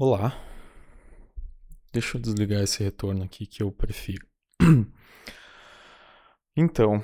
Olá. 0.00 0.32
Deixa 1.92 2.16
eu 2.16 2.20
desligar 2.22 2.62
esse 2.62 2.84
retorno 2.84 3.24
aqui 3.24 3.44
que 3.46 3.64
eu 3.64 3.72
prefiro. 3.72 4.24
Então, 6.56 7.02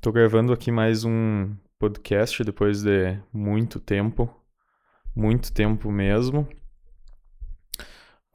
tô 0.00 0.12
gravando 0.12 0.52
aqui 0.52 0.70
mais 0.70 1.04
um 1.04 1.52
podcast 1.80 2.42
depois 2.44 2.82
de 2.82 3.16
muito 3.32 3.78
tempo, 3.80 4.28
muito 5.14 5.52
tempo 5.52 5.90
mesmo. 5.90 6.48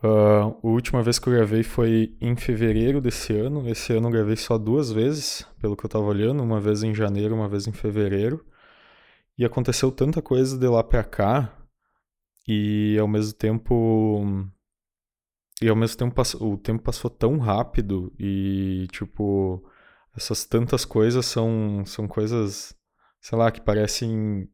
Uh, 0.02 0.58
a 0.64 0.68
última 0.68 1.02
vez 1.02 1.18
que 1.18 1.28
eu 1.28 1.34
gravei 1.34 1.64
foi 1.64 2.16
em 2.20 2.36
fevereiro 2.36 3.00
desse 3.00 3.34
ano. 3.34 3.70
Esse 3.70 3.94
ano 3.94 4.08
eu 4.08 4.12
gravei 4.12 4.36
só 4.36 4.58
duas 4.58 4.92
vezes, 4.92 5.46
pelo 5.62 5.78
que 5.78 5.86
eu 5.86 5.90
tava 5.90 6.06
olhando, 6.06 6.44
uma 6.44 6.60
vez 6.60 6.84
em 6.84 6.94
janeiro, 6.94 7.36
uma 7.36 7.48
vez 7.48 7.68
em 7.68 7.74
fevereiro. 7.74 8.46
E 9.38 9.46
aconteceu 9.46 9.92
tanta 9.92 10.22
coisa 10.22 10.58
de 10.58 10.68
lá 10.68 10.84
pra 10.84 11.04
cá, 11.06 11.63
e 12.48 12.98
ao 13.00 13.08
mesmo 13.08 13.34
tempo. 13.34 14.50
E 15.62 15.70
ao 15.70 15.76
mesmo 15.76 15.98
tempo 15.98 16.22
o 16.42 16.58
tempo 16.58 16.84
passou 16.84 17.10
tão 17.10 17.38
rápido 17.38 18.14
e, 18.20 18.88
tipo, 18.92 19.64
essas 20.16 20.46
tantas 20.46 20.84
coisas 20.86 21.26
são, 21.26 21.86
são 21.86 22.08
coisas, 22.08 22.76
sei 23.22 23.38
lá, 23.38 23.52
que 23.52 23.62
parecem 23.62 24.50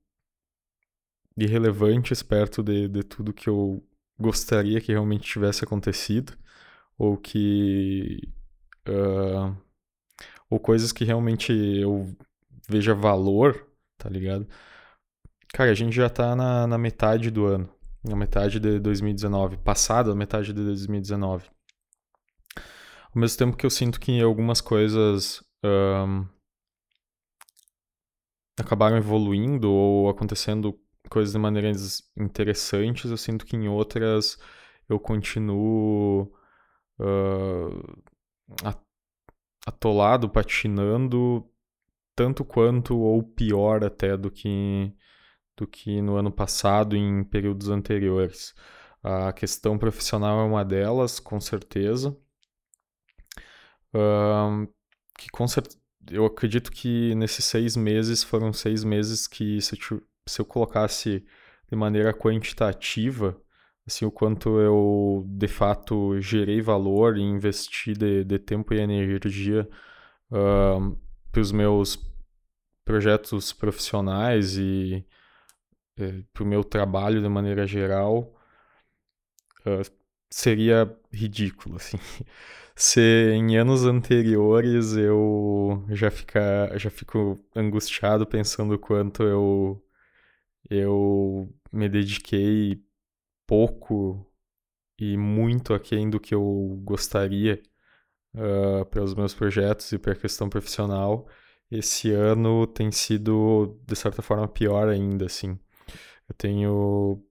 irrelevantes 1.37 2.21
perto 2.21 2.61
de, 2.63 2.87
de 2.87 3.03
tudo 3.03 3.33
que 3.33 3.49
eu 3.49 3.83
gostaria 4.19 4.81
que 4.81 4.91
realmente 4.91 5.23
tivesse 5.31 5.63
acontecido, 5.63 6.37
ou 6.97 7.17
que. 7.17 8.21
Uh, 8.87 9.55
ou 10.49 10.59
coisas 10.59 10.91
que 10.91 11.05
realmente 11.05 11.53
eu 11.53 12.15
veja 12.67 12.93
valor, 12.93 13.67
tá 13.97 14.09
ligado? 14.09 14.47
Cara, 15.53 15.71
a 15.71 15.75
gente 15.75 15.95
já 15.95 16.09
tá 16.09 16.35
na, 16.35 16.67
na 16.67 16.77
metade 16.77 17.31
do 17.31 17.45
ano 17.45 17.78
na 18.03 18.15
metade 18.15 18.59
de 18.59 18.79
2019, 18.79 19.57
passada 19.57 20.15
metade 20.15 20.53
de 20.53 20.63
2019. 20.63 21.49
Ao 23.13 23.19
mesmo 23.19 23.37
tempo 23.37 23.57
que 23.57 23.65
eu 23.65 23.69
sinto 23.69 23.99
que 23.99 24.21
algumas 24.21 24.61
coisas 24.61 25.43
um, 25.63 26.25
acabaram 28.59 28.97
evoluindo 28.97 29.71
ou 29.71 30.09
acontecendo 30.09 30.79
coisas 31.09 31.33
de 31.33 31.39
maneiras 31.39 32.03
interessantes, 32.17 33.09
eu 33.09 33.17
sinto 33.17 33.45
que 33.45 33.55
em 33.55 33.67
outras 33.67 34.37
eu 34.87 34.99
continuo 34.99 36.31
uh, 36.99 38.73
atolado, 39.65 40.29
patinando, 40.29 41.47
tanto 42.15 42.45
quanto 42.45 42.97
ou 42.97 43.23
pior 43.23 43.83
até 43.83 44.15
do 44.15 44.29
que 44.29 44.93
do 45.59 45.67
que 45.67 46.01
no 46.01 46.15
ano 46.15 46.31
passado 46.31 46.95
em 46.95 47.23
períodos 47.23 47.69
anteriores. 47.69 48.53
A 49.03 49.33
questão 49.33 49.77
profissional 49.77 50.39
é 50.39 50.43
uma 50.43 50.63
delas, 50.63 51.19
com 51.19 51.39
certeza. 51.39 52.17
Que 55.17 55.29
com 55.31 55.47
cer 55.47 55.63
eu 56.11 56.25
acredito 56.25 56.71
que 56.71 57.13
nesses 57.15 57.45
seis 57.45 57.75
meses 57.75 58.23
foram 58.23 58.51
seis 58.51 58.83
meses 58.83 59.27
que 59.27 59.61
se 59.61 59.77
eu, 59.91 60.01
se 60.25 60.41
eu 60.41 60.45
colocasse 60.45 61.23
de 61.69 61.75
maneira 61.75 62.13
quantitativa, 62.13 63.39
assim, 63.85 64.05
o 64.05 64.11
quanto 64.11 64.59
eu 64.59 65.23
de 65.27 65.47
fato 65.47 66.19
gerei 66.19 66.61
valor 66.61 67.17
e 67.17 67.21
investi 67.21 67.93
de, 67.93 68.23
de 68.23 68.39
tempo 68.39 68.73
e 68.73 68.79
energia 68.79 69.19
para 71.31 71.41
os 71.41 71.51
meus 71.51 71.99
projetos 72.83 73.53
profissionais 73.53 74.57
e 74.57 75.05
é, 75.99 76.23
para 76.33 76.43
o 76.43 76.47
meu 76.47 76.63
trabalho 76.63 77.21
de 77.21 77.29
maneira 77.29 77.67
geral, 77.67 78.33
uh, 79.65 79.91
seria 80.29 80.95
ridículo, 81.11 81.75
assim. 81.77 81.97
Se 82.75 83.01
em 83.33 83.57
anos 83.57 83.83
anteriores 83.85 84.93
eu 84.95 85.85
já, 85.89 86.09
fica, 86.09 86.71
já 86.77 86.89
fico 86.89 87.37
angustiado 87.55 88.25
pensando 88.25 88.75
o 88.75 88.79
quanto 88.79 89.23
eu, 89.23 89.83
eu 90.69 91.53
me 91.71 91.89
dediquei 91.89 92.81
pouco 93.47 94.25
e 94.99 95.17
muito 95.17 95.73
aquém 95.73 96.09
do 96.09 96.19
que 96.19 96.33
eu 96.35 96.79
gostaria 96.83 97.61
uh, 98.35 98.85
para 98.85 99.03
os 99.03 99.15
meus 99.15 99.33
projetos 99.33 99.91
e 99.91 99.99
para 99.99 100.13
a 100.13 100.15
questão 100.15 100.49
profissional, 100.49 101.27
esse 101.71 102.11
ano 102.11 102.67
tem 102.67 102.91
sido, 102.91 103.79
de 103.85 103.95
certa 103.95 104.21
forma, 104.21 104.47
pior 104.47 104.89
ainda, 104.89 105.25
assim. 105.25 105.59
Eu 106.29 106.35
tenho 106.35 107.25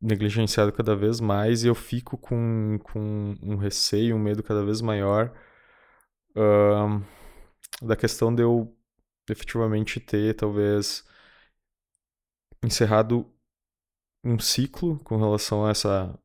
negligenciado 0.00 0.72
cada 0.72 0.96
vez 0.96 1.20
mais 1.20 1.62
e 1.62 1.68
eu 1.68 1.74
fico 1.74 2.16
com, 2.18 2.78
com 2.82 3.36
um 3.42 3.56
receio, 3.56 4.16
um 4.16 4.18
medo 4.18 4.42
cada 4.42 4.64
vez 4.64 4.80
maior 4.80 5.32
uh, 6.30 7.04
da 7.86 7.96
questão 7.96 8.34
de 8.34 8.42
eu 8.42 8.76
efetivamente 9.28 10.00
ter, 10.00 10.34
talvez, 10.34 11.04
encerrado 12.64 13.26
um 14.24 14.38
ciclo 14.38 14.98
com 15.04 15.16
relação 15.16 15.64
a 15.64 15.70
essa 15.70 16.18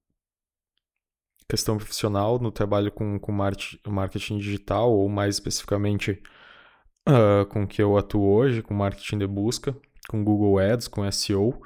questão 1.48 1.78
profissional 1.78 2.40
no 2.40 2.52
trabalho 2.52 2.92
com, 2.92 3.20
com 3.20 3.32
marketing 3.32 4.38
digital, 4.40 4.92
ou 4.92 5.08
mais 5.08 5.36
especificamente 5.36 6.22
uh, 7.08 7.46
com 7.48 7.64
o 7.64 7.68
que 7.68 7.82
eu 7.82 7.98
atuo 7.98 8.28
hoje, 8.28 8.62
com 8.62 8.74
marketing 8.74 9.20
de 9.20 9.28
busca, 9.28 9.76
com 10.10 10.24
Google 10.24 10.60
Ads, 10.60 10.88
com 10.88 11.10
SEO. 11.12 11.62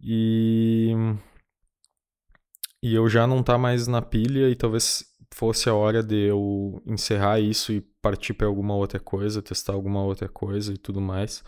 E 0.00 0.92
e 2.82 2.94
eu 2.94 3.08
já 3.08 3.26
não 3.26 3.42
tá 3.42 3.58
mais 3.58 3.86
na 3.88 4.00
pilha 4.00 4.48
e 4.48 4.54
talvez 4.54 5.04
fosse 5.34 5.68
a 5.68 5.74
hora 5.74 6.02
de 6.02 6.28
eu 6.28 6.80
encerrar 6.86 7.40
isso 7.40 7.72
e 7.72 7.80
partir 8.00 8.34
para 8.34 8.46
alguma 8.46 8.74
outra 8.74 9.00
coisa, 9.00 9.42
testar 9.42 9.72
alguma 9.72 10.02
outra 10.04 10.28
coisa 10.28 10.72
e 10.72 10.78
tudo 10.78 11.00
mais. 11.00 11.42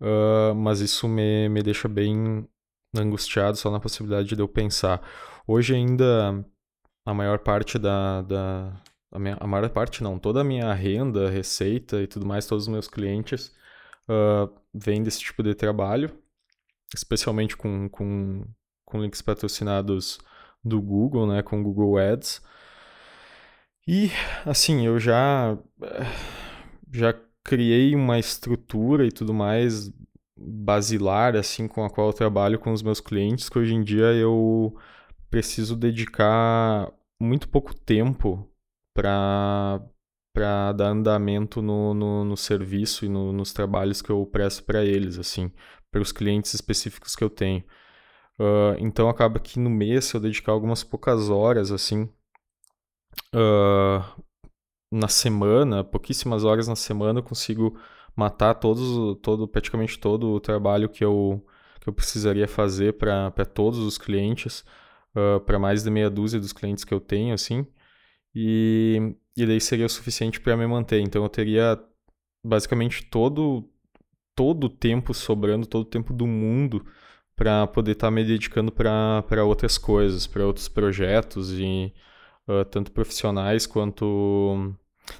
Uh, 0.00 0.54
mas 0.54 0.80
isso 0.80 1.08
me, 1.08 1.48
me 1.48 1.62
deixa 1.62 1.88
bem 1.88 2.46
angustiado 2.96 3.56
só 3.56 3.70
na 3.70 3.80
possibilidade 3.80 4.34
de 4.36 4.42
eu 4.42 4.48
pensar. 4.48 5.00
Hoje 5.46 5.74
ainda 5.74 6.44
a 7.06 7.14
maior 7.14 7.38
parte 7.38 7.78
da, 7.78 8.22
da 8.22 8.82
a, 9.10 9.18
minha, 9.18 9.36
a 9.40 9.46
maior 9.46 9.68
parte 9.70 10.02
não, 10.02 10.18
toda 10.18 10.42
a 10.42 10.44
minha 10.44 10.72
renda, 10.74 11.30
receita 11.30 12.02
e 12.02 12.06
tudo 12.06 12.26
mais, 12.26 12.46
todos 12.46 12.64
os 12.64 12.68
meus 12.72 12.88
clientes 12.88 13.52
uh, 14.08 14.52
vêm 14.74 15.02
desse 15.02 15.20
tipo 15.20 15.42
de 15.42 15.54
trabalho 15.54 16.21
especialmente 16.94 17.56
com, 17.56 17.88
com, 17.88 18.44
com 18.84 19.02
links 19.02 19.22
patrocinados 19.22 20.18
do 20.64 20.80
Google, 20.80 21.26
né, 21.26 21.42
com 21.42 21.62
Google 21.62 21.98
Ads. 21.98 22.42
E 23.86 24.10
assim, 24.46 24.86
eu 24.86 24.98
já 24.98 25.58
já 26.92 27.14
criei 27.42 27.94
uma 27.96 28.18
estrutura 28.18 29.06
e 29.06 29.10
tudo 29.10 29.34
mais 29.34 29.92
basilar 30.36 31.36
assim 31.36 31.66
com 31.66 31.84
a 31.84 31.90
qual 31.90 32.08
eu 32.08 32.12
trabalho 32.12 32.58
com 32.58 32.72
os 32.72 32.82
meus 32.82 33.00
clientes, 33.00 33.48
que 33.48 33.58
hoje 33.58 33.74
em 33.74 33.82
dia 33.82 34.12
eu 34.12 34.76
preciso 35.30 35.74
dedicar 35.76 36.92
muito 37.20 37.48
pouco 37.48 37.74
tempo 37.74 38.48
para 38.94 39.80
para 40.34 40.72
dar 40.72 40.88
andamento 40.88 41.60
no, 41.60 41.92
no, 41.92 42.24
no 42.24 42.36
serviço 42.38 43.04
e 43.04 43.08
no, 43.08 43.32
nos 43.32 43.52
trabalhos 43.52 44.00
que 44.00 44.10
eu 44.10 44.24
presto 44.24 44.64
para 44.64 44.82
eles, 44.82 45.18
assim, 45.18 45.52
para 45.92 46.00
os 46.00 46.10
clientes 46.10 46.54
específicos 46.54 47.14
que 47.14 47.22
eu 47.22 47.30
tenho. 47.30 47.62
Uh, 48.40 48.74
então 48.78 49.08
acaba 49.08 49.38
que 49.38 49.60
no 49.60 49.70
mês 49.70 50.12
eu 50.12 50.18
dedicar 50.18 50.52
algumas 50.52 50.82
poucas 50.82 51.28
horas, 51.28 51.70
assim, 51.70 52.08
uh, 53.34 54.22
na 54.90 55.06
semana, 55.06 55.84
pouquíssimas 55.84 56.42
horas 56.42 56.66
na 56.66 56.74
semana, 56.74 57.20
eu 57.20 57.22
consigo 57.22 57.78
matar 58.16 58.54
todos, 58.54 59.18
todo, 59.20 59.46
praticamente 59.46 59.98
todo 59.98 60.30
o 60.30 60.40
trabalho 60.40 60.88
que 60.88 61.04
eu, 61.04 61.46
que 61.80 61.88
eu 61.88 61.92
precisaria 61.92 62.48
fazer 62.48 62.94
para 62.94 63.44
todos 63.44 63.78
os 63.78 63.98
clientes, 63.98 64.64
uh, 65.14 65.40
para 65.40 65.58
mais 65.58 65.84
de 65.84 65.90
meia 65.90 66.10
dúzia 66.10 66.40
dos 66.40 66.52
clientes 66.54 66.84
que 66.84 66.94
eu 66.94 67.00
tenho, 67.00 67.34
assim, 67.34 67.66
e, 68.34 69.14
e 69.36 69.46
daí 69.46 69.60
seria 69.60 69.86
o 69.86 69.90
suficiente 69.90 70.40
para 70.40 70.56
me 70.56 70.66
manter. 70.66 71.00
Então 71.00 71.22
eu 71.22 71.28
teria 71.28 71.78
basicamente 72.44 73.04
todo 73.04 73.71
todo 74.34 74.64
o 74.64 74.70
tempo 74.70 75.14
sobrando, 75.14 75.66
todo 75.66 75.82
o 75.82 75.90
tempo 75.90 76.12
do 76.12 76.26
mundo 76.26 76.84
para 77.36 77.66
poder 77.66 77.92
estar 77.92 78.08
tá 78.08 78.10
me 78.10 78.24
dedicando 78.24 78.72
para 78.72 79.44
outras 79.44 79.78
coisas, 79.78 80.26
para 80.26 80.46
outros 80.46 80.68
projetos 80.68 81.52
e 81.52 81.92
uh, 82.48 82.64
tanto 82.66 82.92
profissionais 82.92 83.66
quanto 83.66 84.74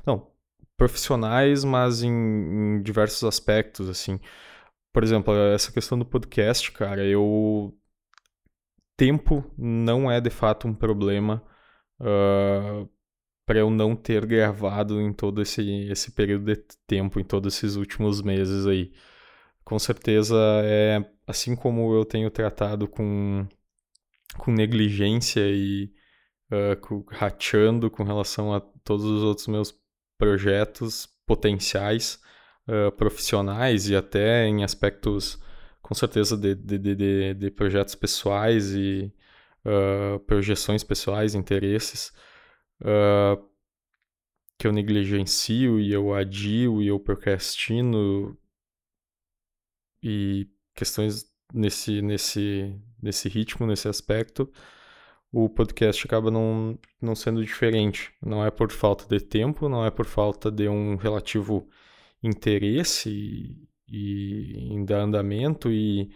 não 0.06 0.30
profissionais, 0.76 1.64
mas 1.64 2.02
em, 2.02 2.10
em, 2.10 2.82
diversos 2.82 3.24
aspectos 3.24 3.88
assim. 3.88 4.18
Por 4.92 5.02
exemplo, 5.02 5.34
essa 5.34 5.72
questão 5.72 5.98
do 5.98 6.04
podcast, 6.04 6.70
cara, 6.72 7.04
eu 7.04 7.74
tempo 8.96 9.44
não 9.58 10.10
é 10.10 10.20
de 10.20 10.30
fato 10.30 10.68
um 10.68 10.74
problema 10.74 11.42
uh, 12.00 12.88
para 13.52 13.58
eu 13.58 13.68
não 13.68 13.94
ter 13.94 14.24
gravado 14.24 14.98
em 14.98 15.12
todo 15.12 15.42
esse, 15.42 15.86
esse 15.90 16.10
período 16.12 16.46
de 16.46 16.56
tempo, 16.86 17.20
em 17.20 17.24
todos 17.24 17.54
esses 17.54 17.76
últimos 17.76 18.22
meses 18.22 18.66
aí. 18.66 18.90
Com 19.62 19.78
certeza 19.78 20.34
é 20.64 21.04
assim 21.26 21.54
como 21.54 21.94
eu 21.94 22.02
tenho 22.06 22.30
tratado 22.30 22.88
com 22.88 23.46
com 24.38 24.50
negligência 24.50 25.42
e 25.50 25.92
uh, 26.50 26.80
com, 26.80 27.04
rachando 27.10 27.90
com 27.90 28.02
relação 28.02 28.54
a 28.54 28.60
todos 28.82 29.04
os 29.04 29.22
outros 29.22 29.46
meus 29.48 29.78
projetos 30.16 31.06
potenciais 31.26 32.18
uh, 32.66 32.90
profissionais 32.92 33.90
e 33.90 33.94
até 33.94 34.46
em 34.46 34.64
aspectos, 34.64 35.38
com 35.82 35.94
certeza, 35.94 36.38
de, 36.38 36.54
de, 36.54 36.78
de, 36.78 37.34
de 37.34 37.50
projetos 37.50 37.94
pessoais 37.94 38.74
e 38.74 39.12
uh, 39.66 40.18
projeções 40.20 40.82
pessoais, 40.82 41.34
interesses, 41.34 42.14
que 44.58 44.66
eu 44.66 44.72
negligencio 44.72 45.80
e 45.80 45.92
eu 45.92 46.14
adio 46.14 46.82
e 46.82 46.88
eu 46.88 46.98
procrastino 47.00 48.36
e 50.02 50.48
questões 50.74 51.26
nesse, 51.52 52.02
nesse, 52.02 52.74
nesse 53.00 53.28
ritmo, 53.28 53.66
nesse 53.66 53.88
aspecto, 53.88 54.50
o 55.32 55.48
podcast 55.48 56.06
acaba 56.06 56.30
não, 56.30 56.78
não 57.00 57.14
sendo 57.14 57.42
diferente. 57.44 58.12
Não 58.20 58.44
é 58.44 58.50
por 58.50 58.70
falta 58.70 59.06
de 59.08 59.24
tempo, 59.24 59.68
não 59.68 59.84
é 59.84 59.90
por 59.90 60.06
falta 60.06 60.50
de 60.50 60.68
um 60.68 60.96
relativo 60.96 61.68
interesse 62.22 63.10
e, 63.10 63.68
e 63.88 64.74
em 64.74 64.84
dar 64.84 65.00
andamento 65.00 65.70
e 65.70 66.10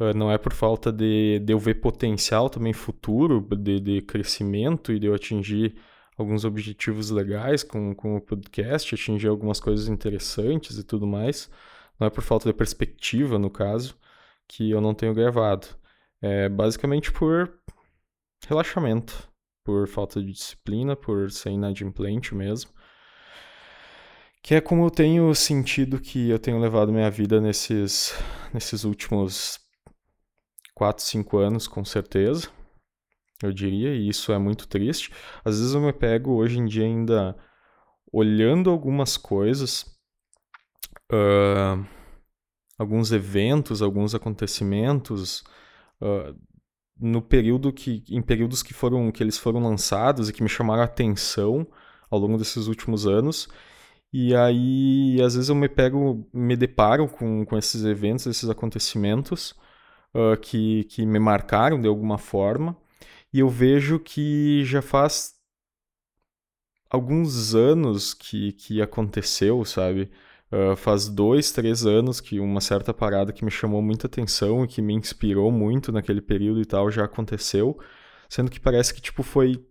uh, 0.00 0.16
não 0.16 0.30
é 0.30 0.38
por 0.38 0.52
falta 0.52 0.92
de, 0.92 1.38
de 1.40 1.52
eu 1.52 1.58
ver 1.58 1.76
potencial 1.76 2.50
também 2.50 2.72
futuro 2.72 3.40
de, 3.56 3.80
de 3.80 4.02
crescimento 4.02 4.92
e 4.92 4.98
de 4.98 5.06
eu 5.06 5.14
atingir 5.14 5.76
alguns 6.16 6.44
objetivos 6.44 7.10
legais 7.10 7.62
com, 7.62 7.94
com 7.94 8.16
o 8.16 8.20
podcast, 8.20 8.94
atingir 8.94 9.28
algumas 9.28 9.60
coisas 9.60 9.88
interessantes 9.88 10.78
e 10.78 10.84
tudo 10.84 11.06
mais. 11.06 11.50
Não 11.98 12.06
é 12.06 12.10
por 12.10 12.22
falta 12.22 12.48
de 12.48 12.54
perspectiva, 12.54 13.38
no 13.38 13.50
caso, 13.50 13.96
que 14.48 14.70
eu 14.70 14.80
não 14.80 14.94
tenho 14.94 15.14
gravado. 15.14 15.66
É 16.20 16.48
basicamente 16.48 17.12
por 17.12 17.52
relaxamento, 18.46 19.28
por 19.64 19.86
falta 19.88 20.20
de 20.20 20.32
disciplina, 20.32 20.96
por 20.96 21.30
ser 21.30 21.50
inadimplente 21.50 22.34
mesmo. 22.34 22.70
Que 24.42 24.54
é 24.54 24.60
como 24.60 24.84
eu 24.84 24.90
tenho 24.90 25.34
sentido 25.34 26.00
que 26.00 26.30
eu 26.30 26.38
tenho 26.38 26.58
levado 26.58 26.92
minha 26.92 27.10
vida 27.10 27.40
nesses, 27.40 28.14
nesses 28.54 28.84
últimos 28.84 29.58
4, 30.74 31.04
5 31.04 31.38
anos, 31.38 31.66
com 31.66 31.84
certeza. 31.84 32.48
Eu 33.42 33.52
diria, 33.52 33.94
e 33.94 34.08
isso 34.08 34.32
é 34.32 34.38
muito 34.38 34.66
triste. 34.66 35.12
Às 35.44 35.58
vezes 35.58 35.74
eu 35.74 35.80
me 35.80 35.92
pego 35.92 36.32
hoje 36.32 36.58
em 36.58 36.64
dia 36.64 36.84
ainda 36.84 37.36
olhando 38.12 38.70
algumas 38.70 39.16
coisas, 39.16 39.84
uh, 41.12 41.86
alguns 42.78 43.12
eventos, 43.12 43.82
alguns 43.82 44.14
acontecimentos, 44.14 45.44
uh, 46.00 46.34
no 46.98 47.20
período 47.20 47.72
que 47.72 48.02
em 48.08 48.22
períodos 48.22 48.62
que 48.62 48.72
foram 48.72 49.10
que 49.12 49.22
eles 49.22 49.36
foram 49.36 49.60
lançados 49.62 50.28
e 50.28 50.32
que 50.32 50.42
me 50.42 50.48
chamaram 50.48 50.82
a 50.82 50.86
atenção 50.86 51.66
ao 52.10 52.18
longo 52.18 52.38
desses 52.38 52.68
últimos 52.68 53.06
anos 53.06 53.48
e 54.12 54.34
aí 54.34 55.20
às 55.22 55.34
vezes 55.34 55.50
eu 55.50 55.54
me 55.54 55.68
pego 55.68 56.26
me 56.32 56.56
deparo 56.56 57.06
com, 57.08 57.44
com 57.44 57.58
esses 57.58 57.84
eventos 57.84 58.26
esses 58.26 58.48
acontecimentos 58.48 59.54
uh, 60.14 60.38
que 60.40 60.84
que 60.84 61.04
me 61.04 61.18
marcaram 61.18 61.80
de 61.80 61.88
alguma 61.88 62.16
forma 62.18 62.76
e 63.36 63.40
eu 63.40 63.48
vejo 63.48 63.98
que 63.98 64.64
já 64.64 64.80
faz 64.80 65.34
alguns 66.88 67.54
anos 67.54 68.14
que 68.14 68.52
que 68.52 68.80
aconteceu 68.80 69.64
sabe 69.64 70.10
Uh, 70.48 70.76
faz 70.76 71.08
dois, 71.08 71.50
três 71.50 71.84
anos 71.84 72.20
que 72.20 72.38
uma 72.38 72.60
certa 72.60 72.94
parada 72.94 73.32
que 73.32 73.44
me 73.44 73.50
chamou 73.50 73.82
muita 73.82 74.06
atenção 74.06 74.64
e 74.64 74.68
que 74.68 74.80
me 74.80 74.94
inspirou 74.94 75.50
muito 75.50 75.90
naquele 75.90 76.20
período 76.20 76.60
e 76.60 76.64
tal 76.64 76.88
já 76.88 77.04
aconteceu, 77.04 77.76
sendo 78.28 78.48
que 78.48 78.60
parece 78.60 78.94
que, 78.94 79.00
tipo, 79.00 79.24
foi, 79.24 79.66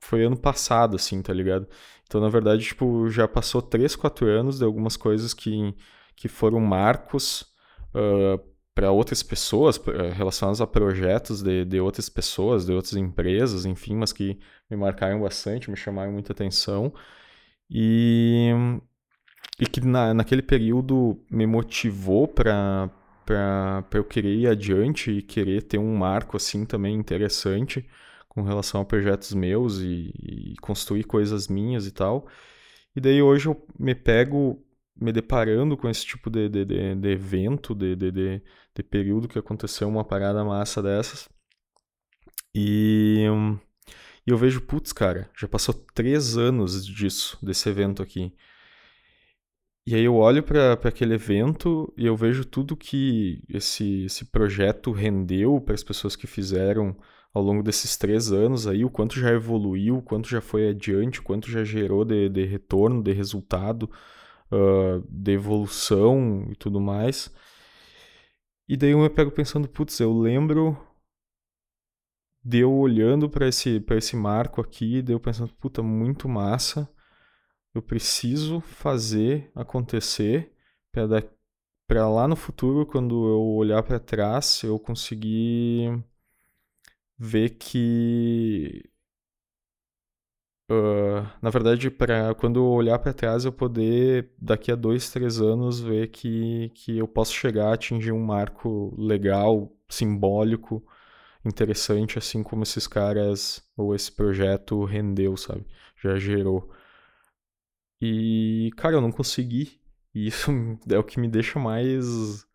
foi 0.00 0.24
ano 0.24 0.36
passado, 0.36 0.94
assim, 0.94 1.20
tá 1.20 1.32
ligado? 1.32 1.66
Então, 2.04 2.20
na 2.20 2.28
verdade, 2.28 2.64
tipo, 2.64 3.10
já 3.10 3.26
passou 3.26 3.60
três, 3.60 3.96
quatro 3.96 4.26
anos 4.28 4.58
de 4.58 4.64
algumas 4.64 4.96
coisas 4.96 5.34
que, 5.34 5.74
que 6.14 6.28
foram 6.28 6.60
marcos 6.60 7.42
uh, 7.92 8.38
para 8.74 8.90
outras 8.90 9.22
pessoas, 9.22 9.80
relacionadas 10.14 10.60
a 10.60 10.66
projetos 10.66 11.42
de, 11.42 11.64
de 11.64 11.80
outras 11.80 12.08
pessoas, 12.08 12.64
de 12.66 12.72
outras 12.72 12.94
empresas, 12.94 13.66
enfim, 13.66 13.96
mas 13.96 14.12
que 14.12 14.38
me 14.70 14.76
marcaram 14.76 15.20
bastante, 15.20 15.70
me 15.70 15.76
chamaram 15.76 16.12
muita 16.12 16.32
atenção. 16.32 16.92
E 17.70 18.50
e 19.60 19.66
que 19.66 19.80
na, 19.80 20.14
naquele 20.14 20.42
período 20.42 21.22
me 21.30 21.46
motivou 21.46 22.26
para 22.26 22.90
para 23.26 23.84
eu 23.92 24.02
querer 24.04 24.34
ir 24.34 24.48
adiante 24.48 25.10
e 25.12 25.22
querer 25.22 25.62
ter 25.62 25.78
um 25.78 25.94
marco 25.96 26.36
assim 26.36 26.64
também 26.64 26.96
interessante 26.96 27.88
com 28.28 28.42
relação 28.42 28.80
a 28.80 28.84
projetos 28.84 29.32
meus 29.34 29.78
e, 29.80 30.12
e, 30.18 30.54
construir 30.60 31.04
coisas 31.04 31.46
minhas 31.46 31.86
e 31.86 31.92
tal. 31.92 32.26
E 32.96 33.00
daí 33.00 33.22
hoje 33.22 33.46
eu 33.46 33.64
me 33.78 33.94
pego 33.94 34.60
me 34.96 35.12
deparando 35.12 35.76
com 35.76 35.88
esse 35.88 36.04
tipo 36.04 36.30
de, 36.30 36.48
de, 36.48 36.64
de, 36.64 36.94
de 36.94 37.08
evento, 37.08 37.74
de, 37.74 37.96
de, 37.96 38.10
de, 38.10 38.42
de, 38.74 38.82
período 38.82 39.28
que 39.28 39.38
aconteceu 39.38 39.88
uma 39.88 40.04
parada 40.04 40.44
massa 40.44 40.82
dessas. 40.82 41.28
E, 42.54 43.26
e 44.26 44.30
eu 44.30 44.36
vejo, 44.36 44.60
putz, 44.60 44.92
cara, 44.92 45.30
já 45.38 45.48
passou 45.48 45.74
três 45.94 46.36
anos 46.36 46.84
disso, 46.86 47.38
desse 47.42 47.68
evento 47.68 48.02
aqui. 48.02 48.34
E 49.86 49.94
aí 49.94 50.04
eu 50.04 50.14
olho 50.14 50.42
para 50.42 50.74
aquele 50.74 51.14
evento 51.14 51.92
e 51.96 52.06
eu 52.06 52.14
vejo 52.14 52.44
tudo 52.44 52.76
que 52.76 53.42
esse, 53.48 54.04
esse 54.04 54.26
projeto 54.26 54.92
rendeu 54.92 55.60
para 55.60 55.74
as 55.74 55.82
pessoas 55.82 56.14
que 56.14 56.26
fizeram 56.26 56.96
ao 57.32 57.42
longo 57.42 57.62
desses 57.62 57.96
três 57.96 58.30
anos 58.32 58.66
aí, 58.66 58.84
o 58.84 58.90
quanto 58.90 59.18
já 59.18 59.30
evoluiu, 59.30 59.98
o 59.98 60.02
quanto 60.02 60.28
já 60.28 60.40
foi 60.40 60.68
adiante, 60.68 61.20
o 61.20 61.22
quanto 61.22 61.50
já 61.50 61.64
gerou 61.64 62.04
de, 62.04 62.28
de 62.28 62.44
retorno, 62.44 63.02
de 63.02 63.12
resultado, 63.12 63.90
uh, 64.52 65.04
de 65.08 65.32
evolução 65.32 66.46
e 66.50 66.56
tudo 66.56 66.80
mais. 66.80 67.34
E 68.68 68.76
daí 68.76 68.90
eu 68.90 68.98
me 68.98 69.10
pego 69.10 69.30
pensando, 69.30 69.68
putz, 69.68 69.98
eu 70.00 70.12
lembro 70.16 70.76
de 72.42 72.58
eu 72.60 72.72
olhando 72.72 73.28
para 73.28 73.48
esse, 73.48 73.84
esse 73.90 74.16
marco 74.16 74.60
aqui, 74.60 75.02
de 75.02 75.12
eu 75.12 75.20
pensando, 75.20 75.52
puta, 75.54 75.82
muito 75.82 76.28
massa 76.28 76.88
eu 77.74 77.82
preciso 77.82 78.60
fazer 78.60 79.50
acontecer 79.54 80.52
para 81.86 82.08
lá 82.08 82.26
no 82.26 82.36
futuro, 82.36 82.86
quando 82.86 83.28
eu 83.28 83.40
olhar 83.40 83.82
para 83.82 84.00
trás, 84.00 84.62
eu 84.62 84.78
conseguir 84.78 86.02
ver 87.18 87.50
que 87.50 88.90
Uh, 90.70 91.26
na 91.42 91.50
verdade, 91.50 91.90
para 91.90 92.32
quando 92.36 92.60
eu 92.60 92.64
olhar 92.66 92.96
para 93.00 93.12
trás, 93.12 93.44
eu 93.44 93.52
poder, 93.52 94.30
daqui 94.38 94.70
a 94.70 94.76
dois, 94.76 95.10
três 95.10 95.40
anos, 95.40 95.80
ver 95.80 96.08
que, 96.10 96.70
que 96.76 96.96
eu 96.96 97.08
posso 97.08 97.32
chegar 97.34 97.70
a 97.70 97.74
atingir 97.74 98.12
um 98.12 98.24
marco 98.24 98.94
legal, 98.96 99.72
simbólico, 99.88 100.84
interessante, 101.44 102.18
assim 102.18 102.42
como 102.44 102.62
esses 102.62 102.86
caras 102.86 103.68
ou 103.76 103.94
esse 103.96 104.12
projeto 104.12 104.84
rendeu, 104.84 105.36
sabe? 105.36 105.66
Já 106.00 106.16
gerou. 106.18 106.70
E, 108.00 108.70
cara, 108.76 108.96
eu 108.96 109.00
não 109.00 109.12
consegui. 109.12 109.80
E 110.14 110.26
isso 110.26 110.50
é 110.90 110.98
o 110.98 111.04
que 111.04 111.20
me 111.20 111.28
deixa 111.28 111.58
mais. 111.58 112.46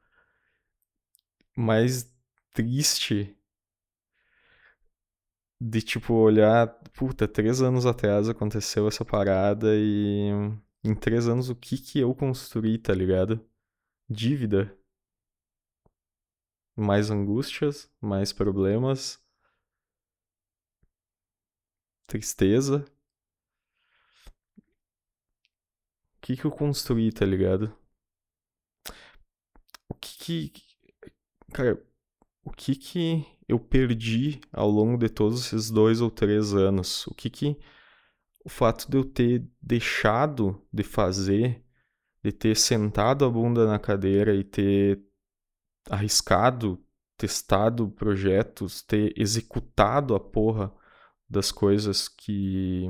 mais 1.55 2.09
triste. 2.53 3.35
De, 5.59 5.81
tipo, 5.81 6.13
olhar. 6.13 6.67
Puta, 6.93 7.27
três 7.27 7.61
anos 7.61 7.85
atrás 7.85 8.29
aconteceu 8.29 8.87
essa 8.87 9.05
parada 9.05 9.75
e. 9.75 10.29
Em 10.83 10.93
três 10.95 11.27
anos, 11.27 11.49
o 11.49 11.55
que 11.55 11.77
que 11.77 11.99
eu 11.99 12.13
construí, 12.13 12.77
tá 12.77 12.93
ligado? 12.93 13.43
Dívida. 14.09 14.77
Mais 16.77 17.09
angústias, 17.09 17.91
mais 18.01 18.31
problemas. 18.33 19.19
Tristeza. 22.07 22.85
que 26.25 26.35
que 26.35 26.45
eu 26.45 26.51
construí, 26.51 27.11
tá 27.11 27.23
ligado? 27.23 27.71
O 29.87 29.93
que 29.93 30.49
que. 30.49 30.63
Cara, 31.53 31.79
o 32.43 32.51
que 32.51 32.75
que 32.75 33.23
eu 33.47 33.59
perdi 33.59 34.39
ao 34.51 34.69
longo 34.69 34.97
de 34.97 35.09
todos 35.09 35.45
esses 35.45 35.69
dois 35.69 36.01
ou 36.01 36.09
três 36.09 36.53
anos? 36.53 37.05
O 37.07 37.13
que 37.13 37.29
que. 37.29 37.57
O 38.43 38.49
fato 38.49 38.89
de 38.89 38.97
eu 38.97 39.03
ter 39.03 39.47
deixado 39.61 40.61
de 40.71 40.83
fazer, 40.83 41.63
de 42.23 42.31
ter 42.31 42.55
sentado 42.55 43.25
a 43.25 43.29
bunda 43.29 43.65
na 43.65 43.79
cadeira 43.79 44.35
e 44.35 44.43
ter 44.43 45.01
arriscado, 45.89 46.83
testado 47.17 47.89
projetos, 47.89 48.81
ter 48.83 49.13
executado 49.17 50.13
a 50.15 50.19
porra 50.19 50.71
das 51.27 51.51
coisas 51.51 52.07
que, 52.07 52.87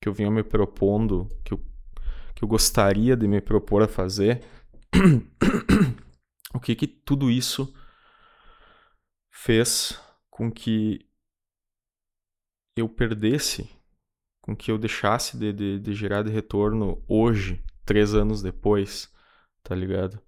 que 0.00 0.08
eu 0.08 0.14
vinha 0.14 0.30
me 0.30 0.42
propondo, 0.42 1.28
que 1.44 1.52
eu 1.52 1.70
que 2.40 2.44
eu 2.44 2.48
gostaria 2.48 3.14
de 3.14 3.28
me 3.28 3.38
propor 3.38 3.82
a 3.82 3.86
fazer, 3.86 4.42
o 6.54 6.58
que 6.58 6.74
que 6.74 6.86
tudo 6.86 7.30
isso 7.30 7.70
fez 9.42 9.98
com 10.28 10.52
que 10.52 11.00
eu 12.76 12.86
perdesse, 12.86 13.70
com 14.42 14.54
que 14.54 14.70
eu 14.70 14.76
deixasse 14.76 15.38
de, 15.38 15.50
de, 15.50 15.80
de 15.80 15.94
gerar 15.94 16.22
de 16.22 16.30
retorno 16.30 17.02
hoje, 17.08 17.64
três 17.86 18.14
anos 18.14 18.42
depois, 18.42 19.10
tá 19.62 19.74
ligado? 19.74 20.20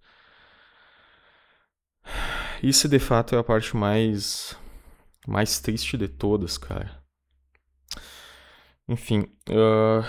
Isso 2.62 2.88
de 2.88 2.98
fato 2.98 3.34
é 3.34 3.38
a 3.38 3.44
parte 3.44 3.76
mais 3.76 4.56
mais 5.28 5.60
triste 5.60 5.98
de 5.98 6.08
todas, 6.08 6.56
cara. 6.56 7.04
Enfim, 8.88 9.30
uh, 9.50 10.02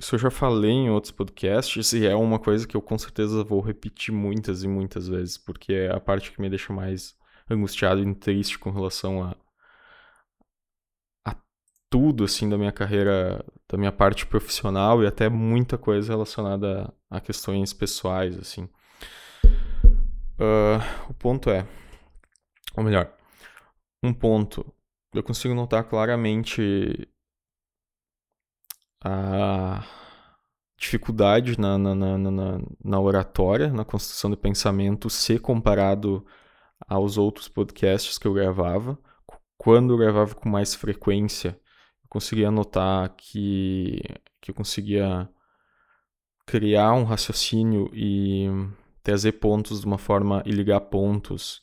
isso 0.00 0.14
eu 0.14 0.18
já 0.18 0.30
falei 0.30 0.70
em 0.70 0.90
outros 0.90 1.12
podcasts 1.12 1.92
e 1.92 2.06
é 2.06 2.14
uma 2.14 2.38
coisa 2.38 2.66
que 2.66 2.76
eu 2.76 2.82
com 2.82 2.96
certeza 2.96 3.44
vou 3.44 3.60
repetir 3.60 4.12
muitas 4.12 4.62
e 4.62 4.68
muitas 4.68 5.06
vezes, 5.06 5.36
porque 5.36 5.74
é 5.74 5.92
a 5.92 6.00
parte 6.00 6.32
que 6.32 6.40
me 6.40 6.48
deixa 6.48 6.72
mais 6.72 7.14
angustiado 7.48 8.00
e 8.00 8.14
triste 8.14 8.58
com 8.58 8.70
relação 8.70 9.22
a, 9.22 9.36
a 11.26 11.36
tudo 11.90 12.24
assim 12.24 12.48
da 12.48 12.56
minha 12.56 12.72
carreira, 12.72 13.44
da 13.68 13.76
minha 13.76 13.92
parte 13.92 14.26
profissional 14.26 15.02
e 15.02 15.06
até 15.06 15.28
muita 15.28 15.76
coisa 15.76 16.12
relacionada 16.12 16.92
a, 17.10 17.20
questões 17.20 17.72
pessoais, 17.72 18.38
assim. 18.38 18.68
Uh, 20.36 21.10
o 21.10 21.14
ponto 21.14 21.50
é, 21.50 21.66
ou 22.76 22.82
melhor, 22.82 23.14
um 24.02 24.12
ponto, 24.12 24.66
eu 25.14 25.22
consigo 25.22 25.54
notar 25.54 25.84
claramente 25.84 27.08
a 29.02 29.84
dificuldade 30.76 31.58
na, 31.60 31.78
na, 31.78 31.94
na, 31.94 32.18
na, 32.18 32.60
na 32.82 33.00
oratória, 33.00 33.72
na 33.72 33.84
construção 33.84 34.30
do 34.30 34.36
pensamento, 34.36 35.08
se 35.08 35.38
comparado 35.38 36.26
aos 36.86 37.18
outros 37.18 37.48
podcasts 37.48 38.18
que 38.18 38.26
eu 38.26 38.34
gravava. 38.34 38.98
Quando 39.56 39.94
eu 39.94 39.98
gravava 39.98 40.34
com 40.34 40.48
mais 40.48 40.74
frequência, 40.74 41.58
eu 42.02 42.08
conseguia 42.08 42.50
notar 42.50 43.08
que, 43.16 44.02
que 44.40 44.50
eu 44.50 44.54
conseguia 44.54 45.28
criar 46.46 46.92
um 46.92 47.04
raciocínio 47.04 47.90
e 47.94 48.46
trazer 49.02 49.32
pontos 49.32 49.80
de 49.80 49.86
uma 49.86 49.98
forma 49.98 50.42
e 50.46 50.50
ligar 50.50 50.80
pontos 50.80 51.62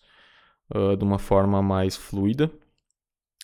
uh, 0.73 0.95
de 0.95 1.03
uma 1.03 1.19
forma 1.19 1.61
mais 1.61 1.95
fluida. 1.95 2.51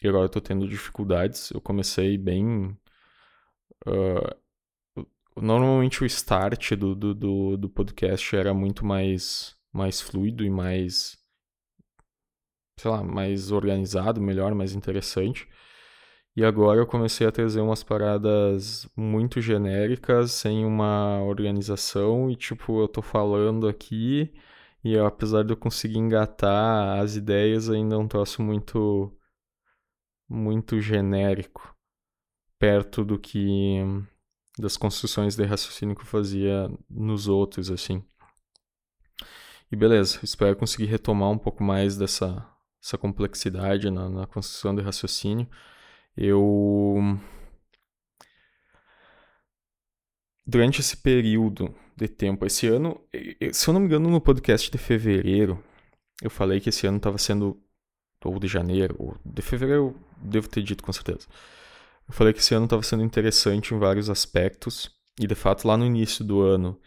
E 0.02 0.08
agora 0.08 0.24
eu 0.24 0.28
estou 0.28 0.42
tendo 0.42 0.68
dificuldades. 0.68 1.50
Eu 1.52 1.60
comecei 1.60 2.18
bem. 2.18 2.78
Uh, 3.86 4.36
normalmente 5.36 6.04
o 6.04 6.06
start 6.06 6.74
do, 6.74 6.96
do, 6.96 7.14
do, 7.14 7.58
do, 7.58 7.70
podcast 7.70 8.36
era 8.36 8.54
muito 8.54 8.86
mais, 8.86 9.56
mais 9.74 10.02
fluido 10.02 10.44
e 10.44 10.50
mais. 10.50 11.18
Sei 12.78 12.92
lá, 12.92 13.04
mais 13.04 13.52
organizado, 13.52 14.22
melhor, 14.22 14.54
mais 14.56 14.74
interessante. 14.74 15.48
E 16.36 16.46
agora 16.46 16.80
eu 16.80 16.88
comecei 16.88 17.26
a 17.28 17.32
trazer 17.32 17.62
umas 17.62 17.84
paradas 17.84 18.88
muito 18.96 19.42
genéricas, 19.42 20.32
sem 20.32 20.66
uma 20.66 21.20
organização, 21.24 22.30
e 22.30 22.36
tipo, 22.36 22.80
eu 22.82 22.88
tô 22.88 23.02
falando 23.02 23.68
aqui, 23.68 24.32
e 24.84 24.98
apesar 24.98 25.44
de 25.44 25.54
eu 25.54 25.58
conseguir 25.58 25.98
engatar 25.98 27.00
as 27.00 27.16
ideias, 27.16 27.70
ainda 27.70 27.96
é 27.96 27.98
um 27.98 28.08
troço 28.08 28.42
muito. 28.42 29.12
muito 30.30 30.80
genérico, 30.80 31.76
perto 32.60 33.04
do 33.04 33.18
que. 33.20 33.80
das 34.60 34.78
construções 34.78 35.36
de 35.36 35.44
raciocínio 35.46 35.96
que 35.96 36.02
eu 36.04 36.06
fazia 36.06 36.70
nos 36.90 37.28
outros, 37.28 37.72
assim. 37.72 38.04
E 39.72 39.76
beleza, 39.76 40.20
espero 40.24 40.56
conseguir 40.56 40.86
retomar 40.86 41.30
um 41.30 41.38
pouco 41.38 41.64
mais 41.64 41.98
dessa, 41.98 42.46
dessa 42.82 42.98
complexidade 42.98 43.90
na, 43.90 44.10
na 44.10 44.28
construção 44.28 44.76
de 44.76 44.82
raciocínio 44.82 45.48
eu. 46.18 47.20
Durante 50.46 50.80
esse 50.82 50.98
período 50.98 51.76
de 51.96 52.08
tempo, 52.08 52.46
esse 52.46 52.68
ano, 52.68 53.02
se 53.52 53.70
eu 53.70 53.74
não 53.74 53.82
me 53.82 53.88
engano, 53.88 54.10
no 54.10 54.22
podcast 54.22 54.72
de 54.72 54.78
fevereiro, 54.78 55.62
eu 56.22 56.30
falei 56.30 56.60
que 56.60 56.70
esse 56.70 56.88
ano 56.88 56.98
estava 56.98 57.18
sendo. 57.18 57.62
Ou 58.26 58.40
de 58.40 58.48
janeiro, 58.48 58.96
ou 58.98 59.16
de 59.24 59.42
fevereiro, 59.42 59.96
eu 59.96 59.96
devo 60.18 60.50
ter 60.50 60.64
dito 60.64 60.84
com 60.84 60.92
certeza. 60.92 61.28
Eu 62.08 62.14
falei 62.14 62.34
que 62.34 62.40
esse 62.40 62.54
ano 62.56 62.66
estava 62.66 62.82
sendo 62.84 63.04
interessante 63.04 63.74
em 63.74 63.80
vários 63.80 64.10
aspectos, 64.10 64.90
e 65.20 65.28
de 65.28 65.36
fato, 65.36 65.68
lá 65.68 65.78
no 65.78 65.86
início 65.86 66.26
do 66.26 66.42
ano, 66.42 66.80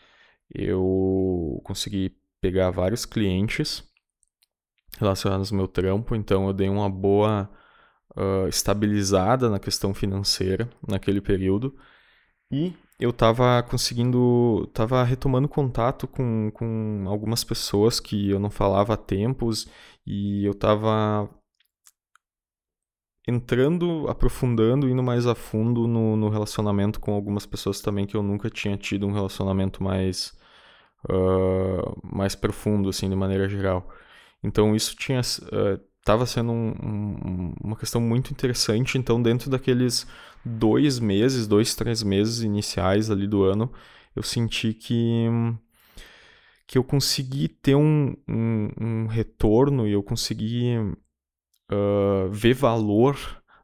eu 0.52 1.60
consegui 1.64 2.16
pegar 2.40 2.70
vários 2.70 3.06
clientes 3.06 3.84
relacionados 4.98 5.52
ao 5.52 5.56
meu 5.56 5.68
trampo, 5.68 6.14
então 6.14 6.46
eu 6.46 6.52
dei 6.52 6.68
uma 6.68 6.90
boa 6.90 7.48
uh, 8.16 8.48
estabilizada 8.48 9.48
na 9.48 9.58
questão 9.58 9.94
financeira 9.94 10.68
naquele 10.86 11.20
período 11.20 11.74
e 12.50 12.74
eu 12.98 13.10
estava 13.10 13.62
conseguindo, 13.62 14.64
estava 14.68 15.02
retomando 15.02 15.48
contato 15.48 16.06
com, 16.06 16.50
com 16.52 17.04
algumas 17.06 17.42
pessoas 17.44 17.98
que 18.00 18.30
eu 18.30 18.38
não 18.38 18.50
falava 18.50 18.94
há 18.94 18.96
tempos 18.96 19.68
e 20.06 20.44
eu 20.44 20.52
estava 20.52 21.28
entrando, 23.26 24.06
aprofundando, 24.08 24.88
indo 24.88 25.02
mais 25.02 25.26
a 25.26 25.34
fundo 25.34 25.86
no, 25.86 26.16
no, 26.16 26.28
relacionamento 26.28 27.00
com 27.00 27.14
algumas 27.14 27.46
pessoas 27.46 27.80
também 27.80 28.06
que 28.06 28.16
eu 28.16 28.22
nunca 28.22 28.50
tinha 28.50 28.76
tido 28.76 29.06
um 29.06 29.12
relacionamento 29.12 29.82
mais, 29.82 30.36
uh, 31.08 32.00
mais 32.02 32.34
profundo, 32.34 32.88
assim, 32.88 33.08
de 33.08 33.16
maneira 33.16 33.48
geral. 33.48 33.88
Então 34.42 34.74
isso 34.74 34.96
tinha, 34.96 35.20
uh, 35.20 35.80
estava 36.00 36.26
sendo 36.26 36.52
um, 36.52 36.70
um, 36.82 37.54
uma 37.62 37.76
questão 37.76 38.00
muito 38.00 38.30
interessante. 38.30 38.98
Então, 38.98 39.22
dentro 39.22 39.50
daqueles 39.50 40.06
dois 40.44 40.98
meses, 40.98 41.46
dois, 41.46 41.74
três 41.74 42.02
meses 42.02 42.40
iniciais 42.40 43.10
ali 43.10 43.26
do 43.26 43.44
ano, 43.44 43.72
eu 44.16 44.22
senti 44.22 44.74
que 44.74 45.26
que 46.66 46.78
eu 46.78 46.84
consegui 46.84 47.48
ter 47.48 47.74
um, 47.74 48.14
um, 48.28 48.68
um 48.80 49.06
retorno 49.08 49.88
e 49.88 49.92
eu 49.92 50.04
consegui 50.04 50.76
uh, 50.78 52.30
ver 52.30 52.54
valor 52.54 53.16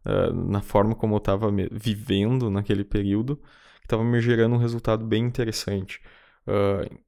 uh, 0.05 0.33
na 0.33 0.61
forma 0.61 0.93
como 0.93 1.15
eu 1.15 1.19
estava 1.19 1.49
vivendo 1.71 2.51
naquele 2.51 2.85
período, 2.85 3.37
que 3.77 3.87
estava 3.87 4.03
me 4.03 4.21
gerando 4.21 4.57
um 4.57 4.59
resultado 4.59 5.05
bem 5.07 5.25
interessante. 5.25 6.01
Uh, 6.49 6.99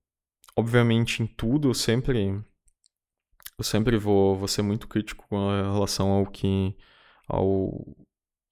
obviamente, 0.54 1.20
em 1.20 1.26
tudo 1.26 1.68
eu 1.68 1.74
sempre 1.74 2.44
eu 3.58 3.64
sempre 3.64 3.98
vou, 3.98 4.36
vou 4.36 4.48
ser 4.48 4.62
muito 4.62 4.88
crítico 4.88 5.26
com 5.28 5.48
relação 5.50 6.10
ao 6.10 6.26
que, 6.26 6.76
ao, 7.28 7.96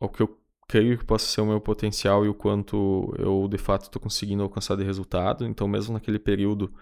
ao 0.00 0.08
que 0.10 0.22
eu 0.22 0.42
creio 0.68 0.98
que 0.98 1.04
possa 1.04 1.26
ser 1.26 1.40
o 1.40 1.46
meu 1.46 1.60
potencial 1.60 2.24
e 2.24 2.28
o 2.28 2.34
quanto 2.34 3.14
eu 3.18 3.48
de 3.48 3.58
fato 3.58 3.84
estou 3.84 4.02
conseguindo 4.02 4.42
alcançar 4.42 4.76
de 4.76 4.84
resultado. 4.84 5.46
Então, 5.46 5.68
mesmo 5.68 5.94
naquele 5.94 6.18
período, 6.18 6.74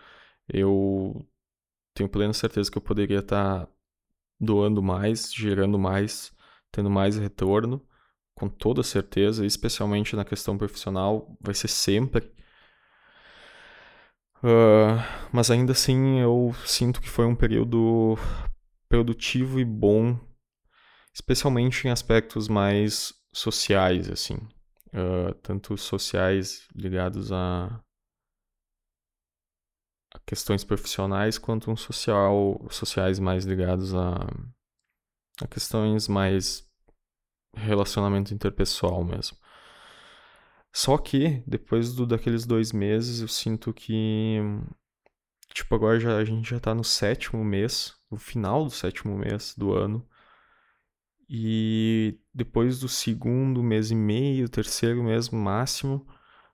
eu 0.48 1.26
tenho 1.94 2.08
plena 2.08 2.32
certeza 2.32 2.70
que 2.70 2.78
eu 2.78 2.82
poderia 2.82 3.20
estar 3.20 3.66
tá 3.66 3.72
doando 4.40 4.82
mais, 4.82 5.32
gerando 5.32 5.78
mais, 5.78 6.34
tendo 6.72 6.90
mais 6.90 7.16
retorno, 7.16 7.86
com 8.34 8.48
toda 8.48 8.82
certeza, 8.82 9.46
especialmente 9.46 10.16
na 10.16 10.24
questão 10.24 10.58
profissional, 10.58 11.36
vai 11.40 11.54
ser 11.54 11.68
sempre. 11.68 12.32
Uh, 14.44 15.00
mas 15.32 15.50
ainda 15.50 15.72
assim 15.72 16.20
eu 16.20 16.54
sinto 16.66 17.00
que 17.00 17.08
foi 17.08 17.24
um 17.24 17.34
período 17.34 18.14
produtivo 18.86 19.58
e 19.58 19.64
bom, 19.64 20.20
especialmente 21.14 21.88
em 21.88 21.90
aspectos 21.90 22.46
mais 22.46 23.14
sociais, 23.32 24.10
assim. 24.10 24.34
Uh, 24.92 25.32
tanto 25.42 25.78
sociais 25.78 26.68
ligados 26.74 27.32
a, 27.32 27.80
a, 30.14 30.18
questões 30.26 30.62
profissionais, 30.62 31.38
quanto 31.38 31.70
um 31.70 31.76
social, 31.76 32.60
sociais 32.70 33.18
mais 33.18 33.46
ligados 33.46 33.94
a, 33.94 34.14
a 35.40 35.48
questões 35.48 36.06
mais 36.06 36.68
relacionamento 37.54 38.34
interpessoal 38.34 39.02
mesmo. 39.02 39.38
Só 40.74 40.98
que, 40.98 41.42
depois 41.46 41.94
do, 41.94 42.04
daqueles 42.04 42.44
dois 42.44 42.72
meses, 42.72 43.20
eu 43.20 43.28
sinto 43.28 43.72
que. 43.72 44.38
Tipo, 45.54 45.76
agora 45.76 46.00
já, 46.00 46.16
a 46.16 46.24
gente 46.24 46.50
já 46.50 46.58
tá 46.58 46.74
no 46.74 46.82
sétimo 46.82 47.44
mês, 47.44 47.94
no 48.10 48.18
final 48.18 48.64
do 48.64 48.70
sétimo 48.70 49.16
mês 49.16 49.54
do 49.56 49.72
ano. 49.72 50.06
E 51.28 52.18
depois 52.34 52.80
do 52.80 52.88
segundo 52.88 53.62
mês 53.62 53.90
e 53.92 53.94
meio, 53.94 54.48
terceiro 54.48 55.02
mês 55.04 55.30
máximo, 55.30 56.06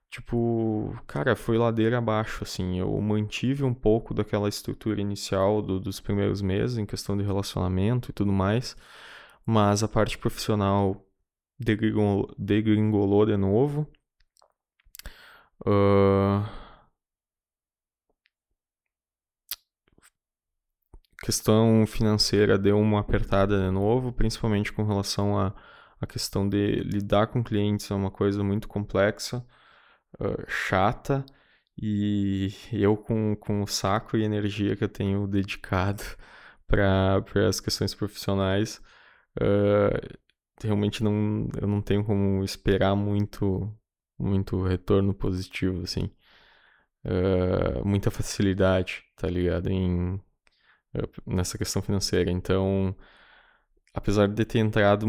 tipo, 0.09 0.95
cara, 1.07 1.35
foi 1.35 1.57
ladeira 1.57 1.97
abaixo, 1.97 2.43
assim. 2.43 2.79
Eu 2.79 2.99
mantive 3.01 3.63
um 3.63 3.73
pouco 3.73 4.13
daquela 4.13 4.47
estrutura 4.49 5.01
inicial 5.01 5.61
do, 5.63 5.79
dos 5.79 5.99
primeiros 5.99 6.41
meses, 6.43 6.77
em 6.77 6.85
questão 6.85 7.17
de 7.17 7.23
relacionamento 7.23 8.11
e 8.11 8.13
tudo 8.13 8.31
mais, 8.31 8.75
mas 9.45 9.83
a 9.83 9.87
parte 9.87 10.17
profissional 10.17 11.05
degringolou, 11.59 12.33
degringolou 12.37 13.25
de 13.25 13.37
novo. 13.37 13.87
Uh... 15.65 16.61
Questão 21.23 21.85
financeira 21.85 22.57
deu 22.57 22.79
uma 22.79 22.99
apertada 22.99 23.59
de 23.63 23.71
novo, 23.71 24.11
principalmente 24.11 24.73
com 24.73 24.83
relação 24.83 25.37
a, 25.37 25.53
a 25.99 26.07
questão 26.07 26.49
de 26.49 26.77
lidar 26.83 27.27
com 27.27 27.43
clientes 27.43 27.91
é 27.91 27.93
uma 27.93 28.09
coisa 28.09 28.43
muito 28.43 28.67
complexa, 28.67 29.45
uh, 30.19 30.43
chata, 30.47 31.23
e 31.81 32.49
eu 32.71 32.97
com, 32.97 33.35
com 33.35 33.61
o 33.61 33.67
saco 33.67 34.17
e 34.17 34.23
energia 34.23 34.75
que 34.75 34.83
eu 34.83 34.89
tenho 34.89 35.27
dedicado 35.27 36.03
para 36.67 37.23
as 37.47 37.59
questões 37.59 37.93
profissionais, 37.93 38.81
uh, 39.39 40.17
realmente 40.61 41.03
não, 41.03 41.47
eu 41.61 41.67
não 41.67 41.81
tenho 41.81 42.03
como 42.03 42.43
esperar 42.43 42.95
muito, 42.95 43.71
muito 44.21 44.61
retorno 44.63 45.13
positivo, 45.13 45.83
assim. 45.83 46.09
Uh, 47.05 47.85
muita 47.85 48.11
facilidade, 48.11 49.03
tá 49.15 49.27
ligado? 49.27 49.69
Em, 49.69 50.15
uh, 50.15 50.21
nessa 51.25 51.57
questão 51.57 51.81
financeira. 51.81 52.31
Então, 52.31 52.95
apesar 53.93 54.27
de 54.27 54.45
ter 54.45 54.59
entrado 54.59 55.07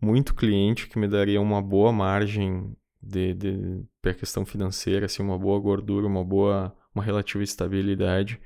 muito 0.00 0.34
cliente 0.34 0.88
que 0.88 0.98
me 0.98 1.08
daria 1.08 1.40
uma 1.40 1.62
boa 1.62 1.92
margem 1.92 2.76
de, 3.02 3.34
de 3.34 3.84
para 4.00 4.14
questão 4.14 4.44
financeira, 4.46 5.06
assim, 5.06 5.22
uma 5.22 5.38
boa 5.38 5.58
gordura, 5.60 6.06
uma 6.06 6.24
boa, 6.24 6.76
uma 6.94 7.04
relativa 7.04 7.44
estabilidade. 7.44 8.40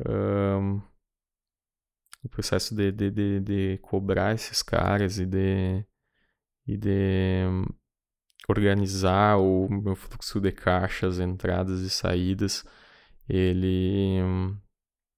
Um, 0.00 0.82
o 2.24 2.28
processo 2.28 2.74
de, 2.74 2.90
de, 2.90 3.10
de, 3.10 3.40
de, 3.40 3.78
cobrar 3.82 4.34
esses 4.34 4.62
caras 4.62 5.18
e 5.18 5.26
de, 5.26 5.84
e 6.66 6.76
de 6.76 7.44
organizar 8.48 9.38
o 9.38 9.68
meu 9.68 9.96
fluxo 9.96 10.40
de 10.40 10.52
caixas, 10.52 11.18
entradas 11.18 11.80
e 11.80 11.90
saídas, 11.90 12.64
ele 13.28 14.20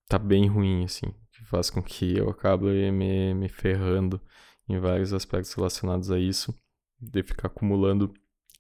tá 0.09 0.19
bem 0.19 0.47
ruim, 0.47 0.85
assim, 0.85 1.13
que 1.33 1.45
faz 1.45 1.71
com 1.71 1.83
que 1.83 2.17
eu 2.17 2.31
acabe 2.31 2.91
me, 2.93 3.35
me 3.35 3.49
ferrando 3.49 4.21
em 4.69 4.79
vários 4.79 5.13
aspectos 5.13 5.53
relacionados 5.55 6.11
a 6.11 6.19
isso, 6.19 6.55
de 7.01 7.23
ficar 7.23 7.49
acumulando 7.49 8.13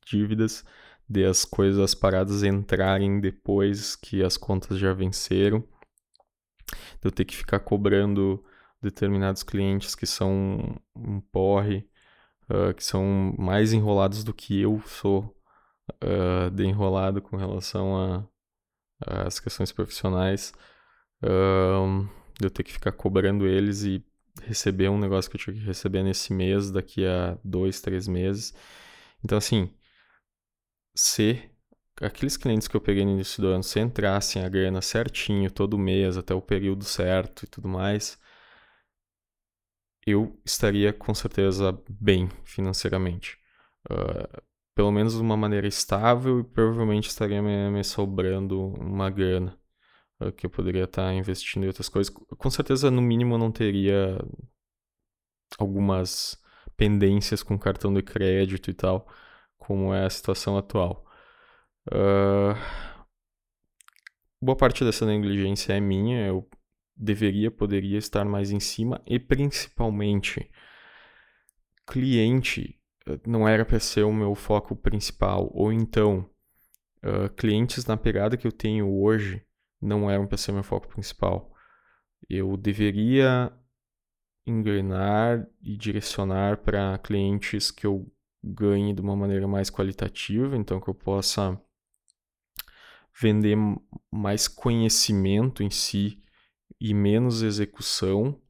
dívidas, 0.05 0.65
de 1.09 1.25
as 1.25 1.45
coisas, 1.45 1.81
as 1.81 1.95
paradas 1.95 2.43
entrarem 2.43 3.21
depois 3.21 3.95
que 3.95 4.23
as 4.23 4.37
contas 4.37 4.79
já 4.79 4.93
venceram, 4.93 5.61
de 5.61 7.05
eu 7.05 7.11
ter 7.11 7.25
que 7.25 7.37
ficar 7.37 7.61
cobrando 7.61 8.45
determinados 8.83 9.43
clientes 9.43 9.95
que 9.95 10.07
são 10.07 10.77
um 10.95 11.21
porre, 11.21 11.89
uh, 12.51 12.75
que 12.75 12.85
são 12.85 13.35
mais 13.39 13.73
enrolados 13.73 14.25
do 14.25 14.35
que 14.35 14.61
eu 14.61 14.81
sou 14.87 15.35
uh, 16.05 16.51
de 16.51 16.65
enrolado 16.65 17.21
com 17.23 17.37
relação 17.37 18.29
às 19.01 19.39
questões 19.41 19.73
profissionais, 19.73 20.53
uh, 21.23 22.09
eu 22.43 22.51
ter 22.51 22.63
que 22.63 22.73
ficar 22.73 22.93
cobrando 22.93 23.47
eles 23.47 23.83
e 23.83 24.05
receber 24.43 24.89
um 24.89 24.99
negócio 24.99 25.31
que 25.31 25.37
eu 25.37 25.41
tinha 25.41 25.57
que 25.57 25.65
receber 25.65 26.03
nesse 26.03 26.33
mês, 26.33 26.71
daqui 26.71 27.07
a 27.07 27.39
dois, 27.43 27.81
três 27.81 28.07
meses. 28.07 28.55
Então, 29.25 29.39
assim, 29.39 29.71
se 30.95 31.51
aqueles 32.01 32.37
clientes 32.37 32.69
que 32.69 32.77
eu 32.77 32.81
peguei 32.81 33.05
no 33.05 33.13
início 33.13 33.41
do 33.43 33.49
ano, 33.49 33.63
se 33.63 33.81
entrassem 33.81 34.45
a 34.45 34.49
grana 34.49 34.83
certinho 34.83 35.51
todo 35.51 35.79
mês, 35.79 36.17
até 36.17 36.35
o 36.35 36.43
período 36.43 36.85
certo 36.85 37.45
e 37.45 37.47
tudo 37.47 37.69
mais, 37.69 38.19
eu 40.07 40.41
estaria 40.45 40.93
com 40.93 41.15
certeza 41.15 41.77
bem 41.91 42.29
financeiramente. 42.45 43.39
Uh, 43.91 44.43
pelo 44.75 44.93
menos 44.93 45.15
de 45.15 45.21
uma 45.21 45.37
maneira 45.37 45.67
estável 45.67 46.41
e 46.41 46.45
provavelmente 46.45 47.09
estaria 47.09 47.43
me, 47.43 47.71
me 47.71 47.83
sobrando 47.85 48.69
uma 48.75 49.11
grana 49.11 49.59
uh, 50.21 50.33
que 50.33 50.47
eu 50.47 50.51
poderia 50.51 50.85
estar 50.85 51.13
investindo 51.15 51.65
em 51.65 51.69
outras 51.69 51.89
coisas. 51.89 52.13
Com 52.15 52.51
certeza, 52.51 52.91
no 52.91 53.03
mínimo, 53.03 53.35
eu 53.35 53.39
não 53.39 53.51
teria 53.51 54.19
algumas 55.59 56.41
pendências 56.77 57.43
com 57.43 57.59
cartão 57.59 57.93
de 57.93 58.03
crédito 58.03 58.71
e 58.71 58.75
tal 58.75 59.09
como 59.59 59.93
é 59.93 60.07
a 60.07 60.11
situação 60.11 60.57
atual. 60.57 61.05
Uh, 61.89 62.55
boa 64.41 64.57
parte 64.57 64.85
dessa 64.85 65.07
negligência 65.07 65.73
é 65.73 65.81
minha, 65.81 66.27
eu 66.27 66.49
deveria, 66.97 67.51
poderia 67.51 67.99
estar 67.99 68.25
mais 68.25 68.51
em 68.51 68.61
cima 68.61 69.03
e 69.07 69.19
principalmente 69.19 70.51
cliente 71.87 72.81
eh, 73.07 73.21
não 73.27 73.47
era 73.49 73.65
para 73.65 73.79
ser 73.79 74.03
o 74.03 74.13
meu 74.13 74.35
foco 74.35 74.75
principal, 74.75 75.51
ou 75.55 75.73
então 75.73 76.29
uh, 77.05 77.29
clientes 77.37 77.85
na 77.87 77.97
pegada 77.97 78.37
que 78.37 78.47
eu 78.47 78.53
tenho 78.53 78.91
hoje 79.01 79.45
não 79.81 80.11
eram 80.11 80.27
para 80.27 80.39
ser 80.39 80.53
meu 80.53 80.63
foco 80.65 80.89
principal. 80.89 81.53
Eu 82.29 82.57
deveria 82.57 83.53
engrenar 84.47 85.47
e 85.61 85.77
direcionar 85.77 86.59
para 86.59 86.99
clientes 86.99 87.71
que 87.71 87.87
eu 87.87 88.11
ganhe 88.43 88.95
de 88.95 89.01
uma 89.01 89.17
maneira 89.17 89.47
mais 89.47 89.71
qualitativa, 89.71 90.57
então 90.57 90.81
que 90.81 90.89
eu 90.89 90.95
possa 90.95 91.61
vender 93.21 93.57
mais 94.11 94.47
conhecimento 94.47 95.63
em 95.63 95.71
si 95.71 96.23
e 96.81 96.93
menos 96.95 97.43
execução, 97.43 98.41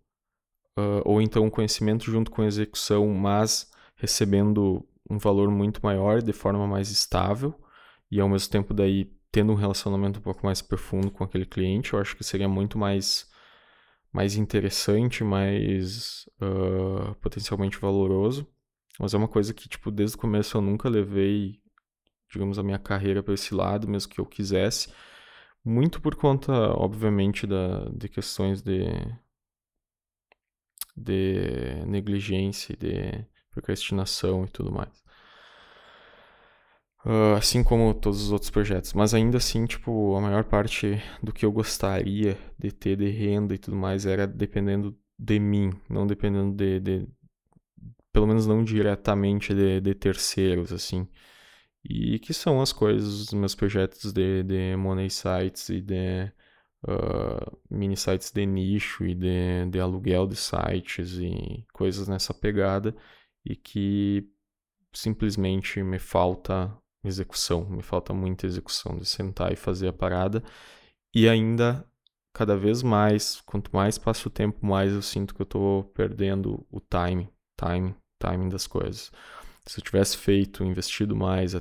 uh, 0.78 1.02
ou 1.04 1.20
então 1.20 1.48
conhecimento 1.50 2.04
junto 2.04 2.30
com 2.30 2.44
execução, 2.44 3.08
mas 3.08 3.70
recebendo 3.96 4.86
um 5.08 5.18
valor 5.18 5.50
muito 5.50 5.80
maior 5.82 6.20
de 6.20 6.32
forma 6.32 6.66
mais 6.66 6.90
estável 6.90 7.54
e 8.10 8.20
ao 8.20 8.28
mesmo 8.28 8.50
tempo 8.50 8.74
daí 8.74 9.10
tendo 9.30 9.52
um 9.52 9.56
relacionamento 9.56 10.18
um 10.18 10.22
pouco 10.22 10.44
mais 10.44 10.62
profundo 10.62 11.10
com 11.10 11.22
aquele 11.22 11.44
cliente, 11.44 11.92
eu 11.92 12.00
acho 12.00 12.16
que 12.16 12.24
seria 12.24 12.48
muito 12.48 12.78
mais 12.78 13.30
mais 14.12 14.34
interessante, 14.34 15.22
mais 15.22 16.26
uh, 16.40 17.14
potencialmente 17.16 17.78
valoroso. 17.78 18.46
Mas 18.98 19.12
é 19.12 19.18
uma 19.18 19.28
coisa 19.28 19.52
que, 19.52 19.68
tipo, 19.68 19.90
desde 19.90 20.16
o 20.16 20.18
começo 20.20 20.56
eu 20.56 20.62
nunca 20.62 20.88
levei, 20.88 21.60
digamos, 22.32 22.58
a 22.58 22.62
minha 22.62 22.78
carreira 22.78 23.22
para 23.22 23.34
esse 23.34 23.54
lado, 23.54 23.86
mesmo 23.86 24.10
que 24.10 24.18
eu 24.18 24.24
quisesse. 24.24 24.88
Muito 25.68 26.00
por 26.00 26.14
conta, 26.14 26.52
obviamente, 26.76 27.44
da, 27.44 27.86
de 27.88 28.08
questões 28.08 28.62
de, 28.62 28.84
de 30.96 31.84
negligência, 31.84 32.76
de 32.76 33.26
procrastinação 33.50 34.44
e 34.44 34.48
tudo 34.48 34.70
mais. 34.70 35.04
Uh, 37.04 37.34
assim 37.36 37.64
como 37.64 37.92
todos 37.94 38.22
os 38.22 38.30
outros 38.30 38.48
projetos. 38.48 38.92
Mas 38.92 39.12
ainda 39.12 39.38
assim, 39.38 39.66
tipo, 39.66 40.14
a 40.14 40.20
maior 40.20 40.44
parte 40.44 41.02
do 41.20 41.32
que 41.32 41.44
eu 41.44 41.50
gostaria 41.50 42.38
de 42.56 42.70
ter 42.70 42.96
de 42.96 43.08
renda 43.10 43.52
e 43.52 43.58
tudo 43.58 43.76
mais 43.76 44.06
era 44.06 44.24
dependendo 44.24 44.96
de 45.18 45.40
mim, 45.40 45.72
não 45.90 46.06
dependendo 46.06 46.54
de, 46.54 46.78
de, 46.78 47.08
pelo 48.12 48.28
menos 48.28 48.46
não 48.46 48.62
diretamente 48.62 49.52
de, 49.52 49.80
de 49.80 49.94
terceiros, 49.96 50.72
assim. 50.72 51.08
E 51.88 52.18
que 52.18 52.34
são 52.34 52.60
as 52.60 52.72
coisas, 52.72 53.20
os 53.22 53.32
meus 53.32 53.54
projetos 53.54 54.12
de, 54.12 54.42
de 54.42 54.76
money 54.76 55.08
sites 55.08 55.68
e 55.68 55.80
de 55.80 56.32
uh, 56.86 57.58
mini 57.70 57.96
sites 57.96 58.32
de 58.32 58.44
nicho 58.44 59.04
e 59.04 59.14
de, 59.14 59.66
de 59.70 59.80
aluguel 59.80 60.26
de 60.26 60.36
sites 60.36 61.18
e 61.18 61.64
coisas 61.72 62.08
nessa 62.08 62.34
pegada 62.34 62.94
e 63.44 63.54
que 63.54 64.28
simplesmente 64.92 65.82
me 65.82 65.98
falta 65.98 66.76
execução, 67.04 67.68
me 67.68 67.82
falta 67.82 68.12
muita 68.12 68.46
execução 68.46 68.98
de 68.98 69.06
sentar 69.06 69.52
e 69.52 69.56
fazer 69.56 69.88
a 69.88 69.92
parada 69.92 70.42
e 71.14 71.28
ainda 71.28 71.86
cada 72.32 72.56
vez 72.56 72.82
mais, 72.82 73.40
quanto 73.42 73.70
mais 73.74 73.96
passa 73.96 74.28
o 74.28 74.30
tempo, 74.30 74.66
mais 74.66 74.92
eu 74.92 75.02
sinto 75.02 75.34
que 75.34 75.40
eu 75.40 75.44
estou 75.44 75.84
perdendo 75.84 76.66
o 76.70 76.80
time, 76.80 77.28
time 77.56 77.94
timing 78.18 78.48
das 78.48 78.66
coisas. 78.66 79.10
Se 79.64 79.80
eu 79.80 79.84
tivesse 79.84 80.16
feito, 80.16 80.64
investido 80.64 81.16
mais 81.16 81.54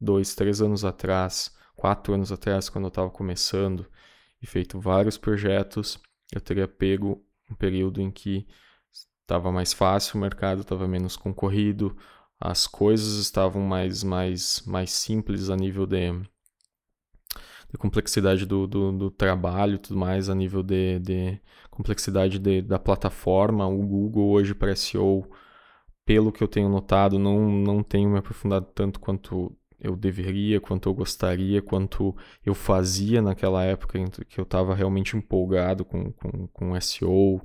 dois, 0.00 0.34
três 0.34 0.60
anos 0.60 0.84
atrás, 0.84 1.54
quatro 1.74 2.14
anos 2.14 2.32
atrás, 2.32 2.68
quando 2.68 2.84
eu 2.84 2.88
estava 2.88 3.10
começando, 3.10 3.86
e 4.42 4.46
feito 4.46 4.78
vários 4.78 5.16
projetos, 5.16 6.00
eu 6.32 6.40
teria 6.40 6.68
pego 6.68 7.24
um 7.50 7.54
período 7.54 8.00
em 8.00 8.10
que 8.10 8.46
estava 9.22 9.50
mais 9.50 9.72
fácil, 9.72 10.16
o 10.16 10.20
mercado 10.20 10.62
estava 10.62 10.86
menos 10.86 11.16
concorrido, 11.16 11.96
as 12.38 12.66
coisas 12.66 13.18
estavam 13.18 13.62
mais, 13.62 14.04
mais, 14.04 14.62
mais 14.66 14.90
simples 14.92 15.48
a 15.50 15.56
nível 15.56 15.86
de, 15.86 16.12
de 17.70 17.78
complexidade 17.78 18.44
do, 18.46 18.66
do, 18.66 18.92
do, 18.92 19.10
trabalho 19.10 19.78
tudo 19.78 19.98
mais, 19.98 20.28
a 20.28 20.34
nível 20.34 20.62
de, 20.62 20.98
de 21.00 21.40
complexidade 21.70 22.38
de, 22.38 22.62
da 22.62 22.78
plataforma. 22.78 23.66
O 23.66 23.78
Google 23.86 24.30
hoje 24.30 24.54
para 24.54 24.76
SEO 24.76 25.28
pelo 26.04 26.30
que 26.30 26.42
eu 26.42 26.48
tenho 26.48 26.68
notado, 26.68 27.18
não, 27.18 27.50
não 27.50 27.82
tenho 27.82 28.10
me 28.10 28.18
aprofundado 28.18 28.66
tanto 28.74 29.00
quanto 29.00 29.56
eu 29.80 29.96
deveria, 29.96 30.60
quanto 30.60 30.88
eu 30.88 30.94
gostaria, 30.94 31.62
quanto 31.62 32.16
eu 32.44 32.54
fazia 32.54 33.20
naquela 33.22 33.64
época 33.64 33.98
em 33.98 34.06
que 34.08 34.38
eu 34.40 34.44
estava 34.44 34.74
realmente 34.74 35.16
empolgado 35.16 35.84
com, 35.84 36.12
com, 36.12 36.46
com 36.48 36.80
SEO 36.80 37.36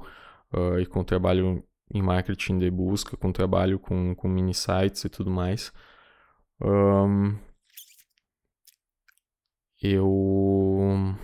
uh, 0.53 0.79
e 0.79 0.85
com 0.85 1.01
o 1.01 1.03
trabalho 1.03 1.63
em 1.93 2.01
marketing 2.01 2.59
de 2.59 2.71
busca, 2.71 3.17
com 3.17 3.29
o 3.29 3.33
trabalho 3.33 3.79
com, 3.79 4.15
com 4.15 4.27
mini 4.29 4.53
sites 4.53 5.03
e 5.03 5.09
tudo 5.09 5.29
mais. 5.29 5.73
Um, 6.61 7.37
eu 9.81 11.15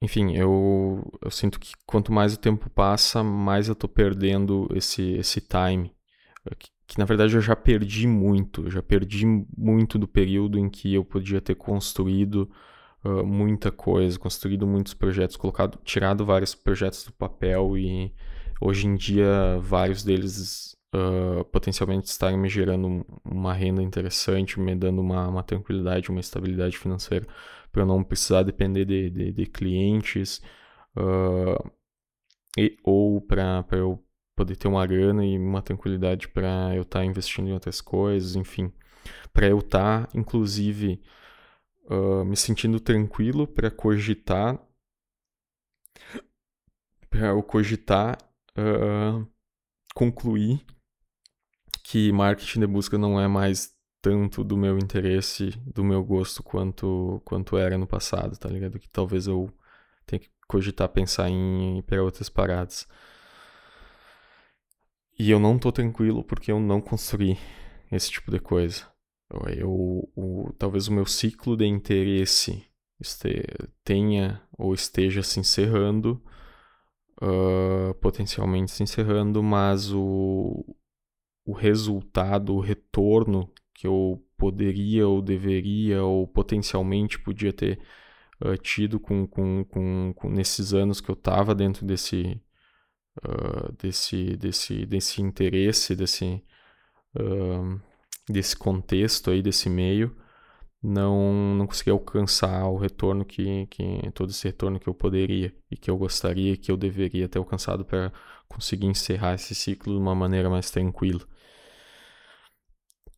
enfim, 0.00 0.32
eu, 0.36 1.02
eu 1.22 1.30
sinto 1.30 1.58
que 1.58 1.72
quanto 1.84 2.12
mais 2.12 2.34
o 2.34 2.38
tempo 2.38 2.70
passa, 2.70 3.22
mais 3.22 3.68
eu 3.68 3.74
tô 3.74 3.88
perdendo 3.88 4.68
esse, 4.74 5.02
esse 5.14 5.40
time. 5.40 5.92
Que, 6.88 6.98
na 6.98 7.04
verdade 7.04 7.36
eu 7.36 7.40
já 7.40 7.54
perdi 7.54 8.06
muito. 8.08 8.70
Já 8.70 8.82
perdi 8.82 9.24
muito 9.56 9.98
do 9.98 10.08
período 10.08 10.58
em 10.58 10.68
que 10.68 10.94
eu 10.94 11.04
podia 11.04 11.40
ter 11.40 11.54
construído 11.54 12.50
uh, 13.04 13.24
muita 13.24 13.70
coisa, 13.70 14.18
construído 14.18 14.66
muitos 14.66 14.94
projetos, 14.94 15.36
colocado, 15.36 15.78
tirado 15.84 16.24
vários 16.24 16.54
projetos 16.54 17.04
do 17.04 17.12
papel 17.12 17.76
e 17.76 18.14
hoje 18.60 18.86
em 18.86 18.96
dia 18.96 19.58
vários 19.60 20.02
deles 20.02 20.76
uh, 20.94 21.44
potencialmente 21.46 22.08
estarem 22.08 22.38
me 22.38 22.48
gerando 22.48 23.06
uma 23.24 23.52
renda 23.52 23.82
interessante, 23.82 24.58
me 24.58 24.74
dando 24.74 25.00
uma, 25.00 25.28
uma 25.28 25.42
tranquilidade, 25.42 26.10
uma 26.10 26.20
estabilidade 26.20 26.78
financeira 26.78 27.26
para 27.70 27.82
eu 27.82 27.86
não 27.86 28.02
precisar 28.02 28.42
depender 28.42 28.84
de, 28.84 29.10
de, 29.10 29.32
de 29.32 29.46
clientes 29.46 30.40
uh, 30.96 31.70
e, 32.56 32.76
ou 32.82 33.20
para 33.20 33.64
eu 33.72 34.02
poder 34.38 34.54
ter 34.54 34.68
uma 34.68 34.86
grana 34.86 35.26
e 35.26 35.36
uma 35.36 35.60
tranquilidade 35.60 36.28
para 36.28 36.72
eu 36.76 36.82
estar 36.82 37.00
tá 37.00 37.04
investindo 37.04 37.48
em 37.48 37.52
outras 37.52 37.80
coisas, 37.80 38.36
enfim, 38.36 38.72
para 39.32 39.48
eu 39.48 39.58
estar, 39.58 40.06
tá, 40.06 40.18
inclusive, 40.18 41.02
uh, 41.90 42.24
me 42.24 42.36
sentindo 42.36 42.78
tranquilo 42.78 43.48
para 43.48 43.68
cogitar, 43.68 44.56
para 47.10 47.28
eu 47.28 47.42
cogitar 47.42 48.16
uh, 48.56 49.26
concluir 49.92 50.64
que 51.82 52.12
marketing 52.12 52.60
de 52.60 52.66
busca 52.68 52.96
não 52.96 53.20
é 53.20 53.26
mais 53.26 53.76
tanto 54.00 54.44
do 54.44 54.56
meu 54.56 54.78
interesse, 54.78 55.50
do 55.66 55.82
meu 55.82 56.04
gosto 56.04 56.44
quanto 56.44 57.20
quanto 57.24 57.56
era 57.58 57.76
no 57.76 57.88
passado, 57.88 58.38
tá 58.38 58.48
ligado? 58.48 58.78
Que 58.78 58.88
talvez 58.88 59.26
eu 59.26 59.52
tenha 60.06 60.20
que 60.20 60.30
cogitar 60.46 60.88
pensar 60.90 61.28
em 61.28 61.78
ir 61.78 61.82
para 61.82 62.02
outras 62.02 62.28
paradas. 62.28 62.86
E 65.18 65.30
eu 65.30 65.40
não 65.40 65.58
tô 65.58 65.72
tranquilo 65.72 66.22
porque 66.22 66.52
eu 66.52 66.60
não 66.60 66.80
construí 66.80 67.36
esse 67.90 68.10
tipo 68.10 68.30
de 68.30 68.38
coisa. 68.38 68.86
Eu, 69.56 70.08
o, 70.16 70.52
talvez 70.58 70.88
o 70.88 70.92
meu 70.92 71.04
ciclo 71.04 71.56
de 71.56 71.66
interesse 71.66 72.64
este, 73.00 73.44
tenha 73.84 74.42
ou 74.56 74.74
esteja 74.74 75.22
se 75.22 75.40
encerrando, 75.40 76.22
uh, 77.22 77.94
potencialmente 78.00 78.70
se 78.70 78.82
encerrando, 78.82 79.42
mas 79.42 79.92
o, 79.92 80.64
o 81.44 81.52
resultado, 81.52 82.54
o 82.54 82.60
retorno 82.60 83.52
que 83.74 83.86
eu 83.86 84.22
poderia 84.36 85.06
ou 85.06 85.22
deveria 85.22 86.02
ou 86.02 86.26
potencialmente 86.26 87.18
podia 87.18 87.52
ter 87.52 87.80
uh, 88.44 88.56
tido 88.56 88.98
com, 88.98 89.26
com, 89.26 89.64
com, 89.64 90.12
com, 90.14 90.30
nesses 90.30 90.74
anos 90.74 91.00
que 91.00 91.10
eu 91.10 91.14
estava 91.14 91.54
dentro 91.54 91.86
desse, 91.86 92.40
uh, 93.26 93.72
desse, 93.78 94.36
desse, 94.36 94.86
desse 94.86 95.22
interesse, 95.22 95.94
desse, 95.94 96.42
uh, 97.16 97.80
desse 98.28 98.56
contexto 98.56 99.30
aí, 99.30 99.42
desse 99.42 99.68
meio, 99.68 100.16
não, 100.82 101.54
não 101.56 101.66
consegui 101.66 101.90
alcançar 101.90 102.66
o 102.66 102.76
retorno 102.76 103.24
que, 103.24 103.66
que 103.66 104.10
todo 104.14 104.30
esse 104.30 104.46
retorno 104.46 104.78
que 104.78 104.88
eu 104.88 104.94
poderia 104.94 105.54
e 105.70 105.76
que 105.76 105.90
eu 105.90 105.96
gostaria 105.96 106.56
que 106.56 106.70
eu 106.70 106.76
deveria 106.76 107.28
ter 107.28 107.38
alcançado 107.38 107.84
para 107.84 108.12
conseguir 108.48 108.86
encerrar 108.86 109.34
esse 109.34 109.54
ciclo 109.54 109.92
de 109.94 110.00
uma 110.00 110.14
maneira 110.14 110.48
mais 110.48 110.70
tranquila. 110.70 111.20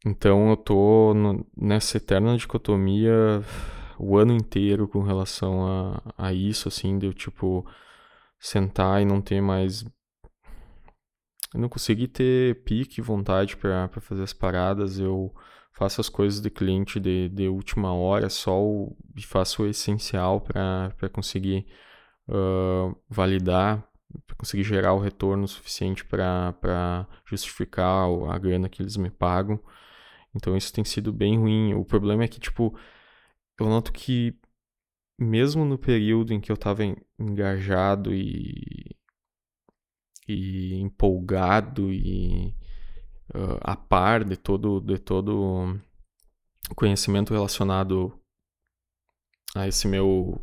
Então 0.04 0.50
eu 0.50 0.56
tô 0.56 1.12
no, 1.14 1.46
nessa 1.56 1.98
eterna 1.98 2.36
dicotomia 2.36 3.42
o 3.98 4.16
ano 4.16 4.32
inteiro 4.32 4.88
com 4.88 5.02
relação 5.02 5.66
a, 5.66 6.02
a 6.16 6.32
isso, 6.32 6.68
assim, 6.68 6.98
de 6.98 7.06
eu, 7.06 7.12
tipo, 7.12 7.66
sentar 8.40 9.02
e 9.02 9.04
não 9.04 9.20
ter 9.20 9.40
mais. 9.42 9.84
Eu 11.52 11.60
não 11.60 11.68
consegui 11.68 12.08
ter 12.08 12.62
pique, 12.64 13.00
vontade 13.02 13.56
para 13.56 13.88
fazer 14.00 14.22
as 14.22 14.32
paradas. 14.32 14.98
Eu 14.98 15.34
faço 15.72 16.00
as 16.00 16.08
coisas 16.08 16.40
de 16.40 16.50
cliente 16.50 16.98
de, 16.98 17.28
de 17.28 17.48
última 17.48 17.92
hora 17.94 18.28
só 18.28 18.60
o, 18.60 18.96
e 19.16 19.22
faço 19.22 19.62
o 19.62 19.66
essencial 19.66 20.40
para 20.40 20.92
conseguir 21.12 21.66
uh, 22.28 22.96
validar, 23.08 23.84
para 24.26 24.36
conseguir 24.36 24.64
gerar 24.64 24.94
o 24.94 25.00
retorno 25.00 25.46
suficiente 25.46 26.04
para 26.04 27.06
justificar 27.24 28.08
a 28.30 28.38
grana 28.38 28.68
que 28.68 28.82
eles 28.82 28.96
me 28.96 29.10
pagam. 29.10 29.60
Então 30.34 30.56
isso 30.56 30.72
tem 30.72 30.84
sido 30.84 31.12
bem 31.12 31.38
ruim. 31.38 31.74
O 31.74 31.84
problema 31.84 32.24
é 32.24 32.28
que, 32.28 32.40
tipo, 32.40 32.76
eu 33.58 33.66
noto 33.66 33.92
que 33.92 34.38
mesmo 35.20 35.66
no 35.66 35.76
período 35.76 36.32
em 36.32 36.40
que 36.40 36.50
eu 36.50 36.54
estava 36.54 36.82
engajado 37.18 38.14
e, 38.14 38.96
e 40.26 40.80
empolgado 40.80 41.92
e 41.92 42.56
uh, 43.34 43.60
a 43.60 43.76
par 43.76 44.24
de 44.24 44.36
todo 44.36 44.80
de 44.80 44.98
todo 44.98 45.78
conhecimento 46.74 47.34
relacionado 47.34 48.18
a 49.54 49.68
esse 49.68 49.86
meu 49.86 50.40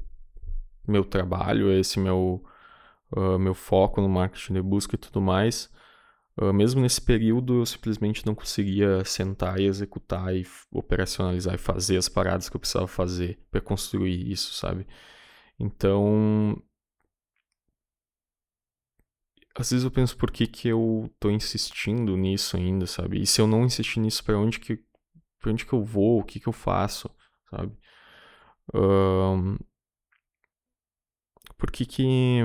meu 0.87 1.03
trabalho, 1.03 1.71
a 1.71 1.75
esse 1.75 1.99
meu 1.99 2.43
uh, 3.15 3.39
meu 3.39 3.55
foco 3.55 3.99
no 3.99 4.07
marketing 4.07 4.53
de 4.53 4.61
busca 4.61 4.95
e 4.95 4.99
tudo 4.99 5.19
mais, 5.19 5.71
mesmo 6.53 6.81
nesse 6.81 7.01
período, 7.01 7.61
eu 7.61 7.65
simplesmente 7.65 8.25
não 8.25 8.35
conseguia 8.35 9.03
sentar 9.03 9.59
e 9.59 9.65
executar 9.65 10.35
e 10.35 10.45
operacionalizar 10.71 11.55
e 11.55 11.57
fazer 11.57 11.97
as 11.97 12.07
paradas 12.07 12.47
que 12.49 12.55
eu 12.55 12.59
precisava 12.59 12.87
fazer 12.87 13.39
para 13.49 13.59
construir 13.61 14.31
isso, 14.31 14.53
sabe? 14.53 14.85
Então, 15.59 16.61
às 19.55 19.71
vezes 19.71 19.83
eu 19.83 19.91
penso 19.91 20.15
por 20.15 20.31
que, 20.31 20.45
que 20.45 20.67
eu 20.67 21.11
tô 21.19 21.31
insistindo 21.31 22.15
nisso 22.15 22.55
ainda, 22.55 22.85
sabe? 22.85 23.21
E 23.21 23.25
se 23.25 23.41
eu 23.41 23.47
não 23.47 23.65
insistir 23.65 23.99
nisso, 23.99 24.23
para 24.23 24.37
onde 24.37 24.59
que 24.59 24.79
onde 25.45 25.65
que 25.65 25.73
eu 25.73 25.83
vou? 25.83 26.19
O 26.19 26.23
que 26.23 26.39
que 26.39 26.47
eu 26.47 26.53
faço, 26.53 27.09
sabe? 27.49 27.75
Um, 28.73 29.57
por 31.57 31.71
que 31.71 31.85
que 31.85 32.41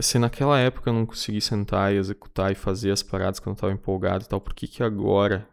se 0.00 0.18
naquela 0.18 0.58
época 0.58 0.90
eu 0.90 0.94
não 0.94 1.06
consegui 1.06 1.40
sentar 1.40 1.92
e 1.92 1.96
executar 1.96 2.50
e 2.52 2.54
fazer 2.54 2.90
as 2.90 3.02
paradas 3.02 3.38
quando 3.38 3.50
eu 3.50 3.54
estava 3.54 3.72
empolgado 3.72 4.24
e 4.24 4.28
tal, 4.28 4.40
por 4.40 4.54
que 4.54 4.66
que 4.66 4.82
agora 4.82 5.48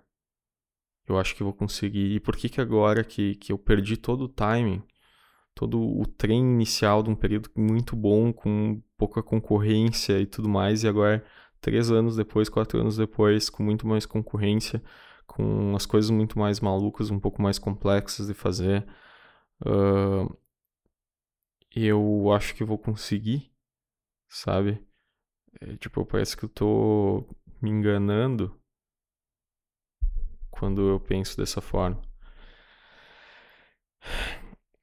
eu 1.07 1.19
acho 1.19 1.35
que 1.35 1.43
vou 1.43 1.53
conseguir? 1.53 2.15
E 2.15 2.19
por 2.19 2.35
que 2.35 2.49
que 2.49 2.61
agora 2.61 3.03
que, 3.03 3.35
que 3.35 3.51
eu 3.51 3.57
perdi 3.57 3.97
todo 3.97 4.23
o 4.23 4.29
timing, 4.29 4.81
todo 5.55 5.79
o 5.79 6.05
trem 6.07 6.39
inicial 6.39 7.03
de 7.03 7.09
um 7.09 7.15
período 7.15 7.49
muito 7.55 7.95
bom, 7.95 8.33
com 8.33 8.81
pouca 8.97 9.21
concorrência 9.23 10.19
e 10.19 10.25
tudo 10.25 10.49
mais, 10.49 10.83
e 10.83 10.87
agora, 10.87 11.23
três 11.59 11.91
anos 11.91 12.15
depois, 12.15 12.49
quatro 12.49 12.79
anos 12.79 12.97
depois, 12.97 13.49
com 13.49 13.63
muito 13.63 13.87
mais 13.87 14.05
concorrência, 14.05 14.81
com 15.27 15.75
as 15.75 15.85
coisas 15.85 16.11
muito 16.11 16.39
mais 16.39 16.59
malucas, 16.59 17.11
um 17.11 17.19
pouco 17.19 17.41
mais 17.41 17.59
complexas 17.59 18.27
de 18.27 18.33
fazer, 18.33 18.85
uh, 19.65 20.35
eu 21.75 22.31
acho 22.31 22.55
que 22.55 22.63
vou 22.63 22.77
conseguir 22.77 23.50
sabe? 24.31 24.87
É, 25.61 25.77
tipo, 25.77 26.05
parece 26.05 26.37
que 26.37 26.45
eu 26.45 26.49
tô 26.49 27.27
me 27.61 27.69
enganando 27.69 28.59
quando 30.49 30.89
eu 30.89 30.99
penso 30.99 31.37
dessa 31.37 31.61
forma. 31.61 32.01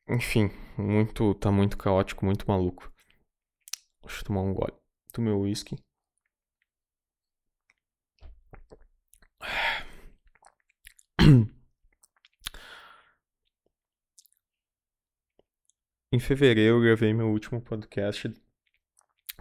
Enfim, 0.09 0.51
muito, 0.77 1.35
tá 1.35 1.51
muito 1.51 1.77
caótico, 1.77 2.25
muito 2.25 2.47
maluco. 2.47 2.93
Deixa 4.03 4.21
eu 4.21 4.25
tomar 4.25 4.43
um 4.43 4.55
gole 4.55 4.75
do 5.15 5.23
meu 5.23 5.41
whisky. 5.41 5.77
Em 16.11 16.19
fevereiro 16.19 16.77
eu 16.77 16.81
gravei 16.81 17.13
meu 17.13 17.29
último 17.29 17.61
podcast 17.61 18.33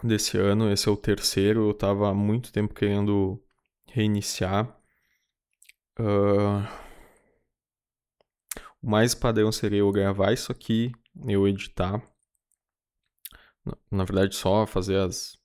desse 0.02 0.38
ano. 0.38 0.70
Esse 0.70 0.88
é 0.88 0.92
o 0.92 0.96
terceiro. 0.96 1.68
Eu 1.68 1.74
tava 1.74 2.10
há 2.10 2.14
muito 2.14 2.52
tempo 2.52 2.74
querendo 2.74 3.42
reiniciar. 3.86 4.76
Uh... 5.98 6.88
O 8.82 8.88
mais 8.88 9.14
padrão 9.14 9.50
seria 9.50 9.80
eu 9.80 9.90
gravar 9.90 10.32
isso 10.32 10.52
aqui, 10.52 10.92
eu 11.26 11.48
editar. 11.48 12.00
Na 13.90 14.04
verdade, 14.04 14.34
só 14.36 14.66
fazer 14.66 14.96
as. 14.98 15.36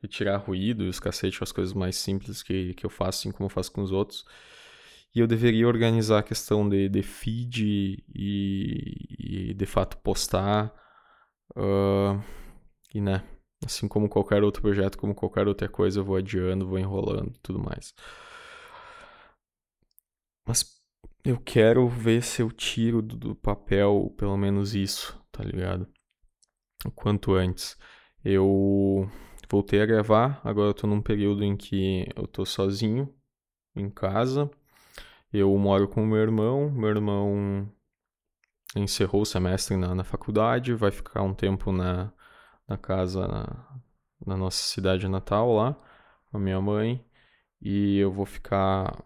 retirar 0.00 0.38
ruído 0.38 0.84
e 0.84 0.88
os 0.88 1.00
cacete, 1.00 1.42
as 1.42 1.52
coisas 1.52 1.74
mais 1.74 1.96
simples 1.96 2.42
que, 2.42 2.74
que 2.74 2.86
eu 2.86 2.90
faço, 2.90 3.20
assim 3.20 3.32
como 3.32 3.46
eu 3.46 3.50
faço 3.50 3.72
com 3.72 3.82
os 3.82 3.92
outros. 3.92 4.24
E 5.14 5.20
eu 5.20 5.26
deveria 5.26 5.66
organizar 5.66 6.20
a 6.20 6.22
questão 6.22 6.68
de, 6.68 6.88
de 6.88 7.02
feed 7.02 8.04
e, 8.14 9.50
e 9.50 9.54
de 9.54 9.66
fato 9.66 9.96
postar. 9.98 10.72
Uh, 11.56 12.22
e 12.94 13.00
né, 13.00 13.24
Assim 13.64 13.88
como 13.88 14.08
qualquer 14.08 14.42
outro 14.42 14.62
projeto, 14.62 14.96
como 14.98 15.14
qualquer 15.14 15.48
outra 15.48 15.68
coisa, 15.68 16.00
eu 16.00 16.04
vou 16.04 16.16
adiando, 16.16 16.66
vou 16.66 16.78
enrolando 16.78 17.34
e 17.36 17.40
tudo 17.40 17.58
mais. 17.58 17.92
Mas 20.46 20.80
eu 21.24 21.38
quero 21.38 21.88
ver 21.88 22.22
se 22.22 22.40
eu 22.42 22.50
tiro 22.50 23.02
do, 23.02 23.34
papel 23.34 24.14
pelo 24.16 24.36
menos 24.36 24.74
isso, 24.74 25.20
tá 25.30 25.42
ligado? 25.44 25.86
O 26.84 26.90
quanto 26.90 27.34
antes. 27.34 27.76
Eu 28.24 29.10
voltei 29.50 29.82
a 29.82 29.86
gravar, 29.86 30.40
agora 30.44 30.70
eu 30.70 30.74
tô 30.74 30.86
num 30.86 31.02
período 31.02 31.44
em 31.44 31.56
que 31.56 32.06
eu 32.16 32.26
tô 32.26 32.46
sozinho 32.46 33.12
em 33.76 33.90
casa. 33.90 34.50
Eu 35.32 35.56
moro 35.58 35.88
com 35.88 36.06
meu 36.06 36.18
irmão, 36.18 36.70
meu 36.70 36.88
irmão 36.88 37.70
encerrou 38.76 39.22
o 39.22 39.26
semestre 39.26 39.76
na, 39.76 39.94
na 39.94 40.04
faculdade, 40.04 40.74
vai 40.74 40.90
ficar 40.90 41.22
um 41.22 41.34
tempo 41.34 41.72
na, 41.72 42.12
na 42.68 42.76
casa, 42.76 43.26
na, 43.26 43.80
na 44.26 44.36
nossa 44.36 44.62
cidade 44.62 45.08
natal 45.08 45.54
lá, 45.54 45.74
com 46.30 46.36
a 46.36 46.40
minha 46.40 46.60
mãe, 46.60 47.04
e 47.60 47.98
eu 47.98 48.12
vou 48.12 48.26
ficar 48.26 49.04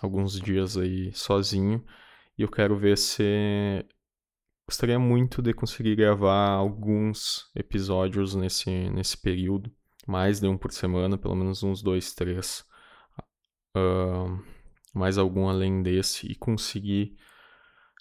alguns 0.00 0.40
dias 0.40 0.76
aí 0.76 1.12
sozinho, 1.12 1.84
e 2.38 2.42
eu 2.42 2.48
quero 2.48 2.76
ver 2.76 2.96
se 2.96 3.84
gostaria 4.66 4.98
muito 4.98 5.42
de 5.42 5.52
conseguir 5.52 5.96
gravar 5.96 6.50
alguns 6.50 7.50
episódios 7.54 8.34
nesse, 8.34 8.90
nesse 8.90 9.16
período, 9.16 9.70
mais 10.06 10.40
de 10.40 10.46
um 10.46 10.56
por 10.56 10.72
semana, 10.72 11.18
pelo 11.18 11.34
menos 11.34 11.62
uns 11.62 11.82
dois, 11.82 12.14
três, 12.14 12.64
uh, 13.76 14.42
mais 14.94 15.18
algum 15.18 15.48
além 15.48 15.82
desse, 15.82 16.26
e 16.26 16.34
conseguir 16.34 17.16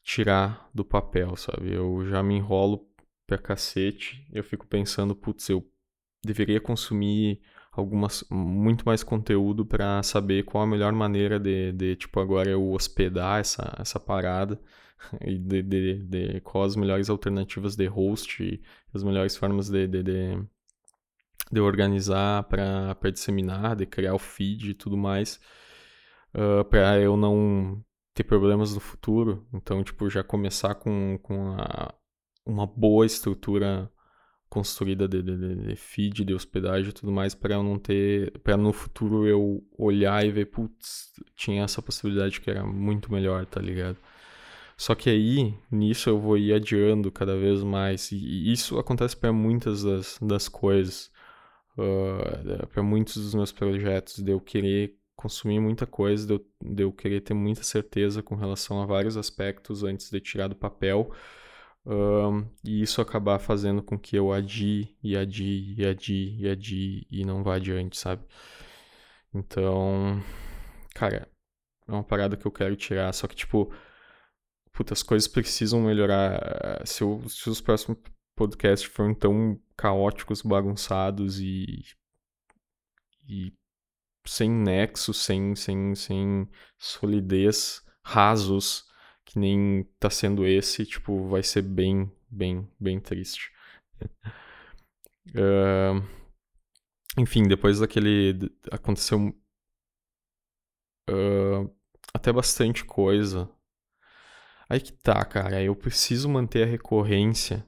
tirar 0.03 0.69
do 0.73 0.85
papel, 0.85 1.35
sabe? 1.35 1.73
Eu 1.73 2.05
já 2.07 2.21
me 2.21 2.35
enrolo 2.35 2.87
pra 3.27 3.37
cacete, 3.37 4.27
eu 4.31 4.43
fico 4.43 4.67
pensando, 4.67 5.15
putz, 5.15 5.49
eu 5.49 5.65
deveria 6.23 6.59
consumir 6.59 7.41
algumas 7.71 8.23
muito 8.29 8.85
mais 8.85 9.03
conteúdo 9.03 9.65
para 9.65 10.01
saber 10.03 10.43
qual 10.43 10.63
a 10.63 10.67
melhor 10.67 10.93
maneira 10.93 11.39
de, 11.39 11.71
de 11.73 11.95
tipo 11.95 12.19
agora 12.19 12.49
eu 12.49 12.71
hospedar 12.71 13.39
essa, 13.39 13.75
essa 13.79 13.99
parada 13.99 14.59
e 15.21 15.37
de, 15.37 15.61
de, 15.61 16.03
de 16.03 16.41
quais 16.41 16.71
as 16.73 16.75
melhores 16.75 17.09
alternativas 17.09 17.75
de 17.75 17.85
host 17.87 18.43
e 18.43 18.61
as 18.93 19.03
melhores 19.03 19.35
formas 19.35 19.69
de, 19.69 19.87
de, 19.87 20.03
de, 20.03 20.43
de 21.51 21.59
organizar 21.59 22.43
para 22.43 23.11
disseminar, 23.11 23.75
de 23.75 23.85
criar 23.85 24.15
o 24.15 24.19
feed 24.19 24.71
e 24.71 24.73
tudo 24.73 24.97
mais 24.97 25.39
uh, 26.33 26.59
ah, 26.61 26.65
para 26.65 26.99
eu 26.99 27.17
não 27.17 27.83
ter 28.13 28.23
problemas 28.23 28.73
no 28.73 28.79
futuro. 28.79 29.45
Então, 29.53 29.83
tipo, 29.83 30.09
já 30.09 30.23
começar 30.23 30.75
com, 30.75 31.19
com 31.21 31.51
a, 31.59 31.93
uma 32.45 32.67
boa 32.67 33.05
estrutura 33.05 33.91
construída 34.49 35.07
de, 35.07 35.21
de, 35.21 35.55
de, 35.55 35.75
feed, 35.75 36.23
de 36.23 36.33
hospedagem 36.33 36.89
e 36.89 36.93
tudo 36.93 37.11
mais, 37.11 37.35
para 37.35 37.55
eu 37.55 37.63
não 37.63 37.77
ter. 37.77 38.31
para 38.39 38.55
no 38.55 38.71
futuro 38.71 39.27
eu 39.27 39.63
olhar 39.77 40.25
e 40.25 40.31
ver, 40.31 40.45
putz, 40.45 41.11
tinha 41.35 41.63
essa 41.63 41.81
possibilidade 41.81 42.39
que 42.39 42.49
era 42.49 42.63
muito 42.65 43.11
melhor, 43.11 43.45
tá 43.45 43.59
ligado? 43.59 43.97
Só 44.77 44.93
que 44.93 45.09
aí, 45.09 45.53
nisso 45.71 46.09
eu 46.09 46.19
vou 46.19 46.37
ir 46.37 46.53
adiando 46.53 47.11
cada 47.11 47.37
vez 47.37 47.63
mais. 47.63 48.11
E 48.11 48.51
isso 48.51 48.77
acontece 48.77 49.15
para 49.15 49.31
muitas 49.31 49.83
das, 49.83 50.19
das 50.21 50.47
coisas. 50.47 51.11
Uh, 51.77 52.67
para 52.67 52.83
muitos 52.83 53.15
dos 53.15 53.35
meus 53.35 53.51
projetos, 53.51 54.21
de 54.23 54.31
eu 54.31 54.39
querer 54.39 54.97
consumir 55.15 55.59
muita 55.59 55.85
coisa, 55.85 56.25
de 56.27 56.33
eu, 56.33 56.45
de 56.61 56.83
eu 56.83 56.91
querer 56.91 57.21
ter 57.21 57.33
muita 57.33 57.63
certeza 57.63 58.21
com 58.21 58.35
relação 58.35 58.81
a 58.81 58.85
vários 58.85 59.17
aspectos 59.17 59.83
antes 59.83 60.09
de 60.09 60.19
tirar 60.19 60.47
do 60.47 60.55
papel. 60.55 61.11
Um, 61.85 62.49
e 62.63 62.81
isso 62.81 62.99
acabar 62.99 63.37
fazendo 63.37 63.83
com 63.83 63.97
que 63.97 64.15
eu 64.15 64.33
adie 64.33 64.97
e 65.03 65.15
adie 65.15 65.75
e 65.77 65.85
adie 65.85 66.35
e 66.39 66.49
adie 66.49 67.07
e 67.11 67.23
não 67.23 67.43
vá 67.43 67.55
adiante, 67.55 67.97
sabe? 67.97 68.23
Então, 69.33 70.21
cara, 70.95 71.29
é 71.87 71.91
uma 71.91 72.03
parada 72.03 72.35
que 72.35 72.45
eu 72.45 72.51
quero 72.51 72.75
tirar, 72.75 73.13
só 73.13 73.27
que 73.27 73.35
tipo, 73.35 73.71
puta, 74.71 74.93
as 74.93 75.03
coisas 75.03 75.27
precisam 75.27 75.81
melhorar. 75.81 76.81
Se, 76.85 77.03
eu, 77.03 77.21
se 77.29 77.49
os 77.49 77.61
próximos 77.61 77.99
podcasts 78.35 78.89
forem 78.91 79.13
tão 79.13 79.59
caóticos, 79.77 80.41
bagunçados 80.41 81.39
e, 81.39 81.83
e 83.27 83.53
sem 84.25 84.49
nexo, 84.49 85.13
sem, 85.13 85.55
sem, 85.55 85.95
sem 85.95 86.49
solidez, 86.79 87.83
rasos, 88.03 88.85
que 89.25 89.39
nem 89.39 89.83
tá 89.99 90.09
sendo 90.09 90.45
esse, 90.45 90.85
tipo, 90.85 91.27
vai 91.27 91.43
ser 91.43 91.61
bem, 91.63 92.11
bem, 92.29 92.69
bem 92.79 92.99
triste. 92.99 93.51
uh, 95.29 96.01
enfim, 97.17 97.43
depois 97.43 97.79
daquele. 97.79 98.51
Aconteceu. 98.71 99.35
Uh, 101.09 101.69
até 102.13 102.31
bastante 102.31 102.85
coisa. 102.85 103.49
Aí 104.69 104.79
que 104.79 104.91
tá, 104.91 105.23
cara. 105.25 105.61
Eu 105.61 105.75
preciso 105.75 106.29
manter 106.29 106.63
a 106.63 106.71
recorrência 106.71 107.65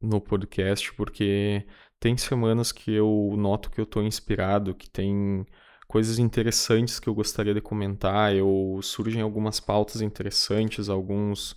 no 0.00 0.20
podcast, 0.20 0.92
porque 0.94 1.66
tem 1.98 2.16
semanas 2.16 2.70
que 2.72 2.92
eu 2.92 3.34
noto 3.36 3.70
que 3.70 3.80
eu 3.80 3.86
tô 3.86 4.02
inspirado, 4.02 4.74
que 4.74 4.90
tem 4.90 5.46
coisas 5.86 6.18
interessantes 6.18 6.98
que 6.98 7.08
eu 7.08 7.14
gostaria 7.14 7.54
de 7.54 7.60
comentar. 7.60 8.34
Eu 8.34 8.80
surgem 8.82 9.22
algumas 9.22 9.60
pautas 9.60 10.00
interessantes, 10.00 10.88
alguns 10.88 11.52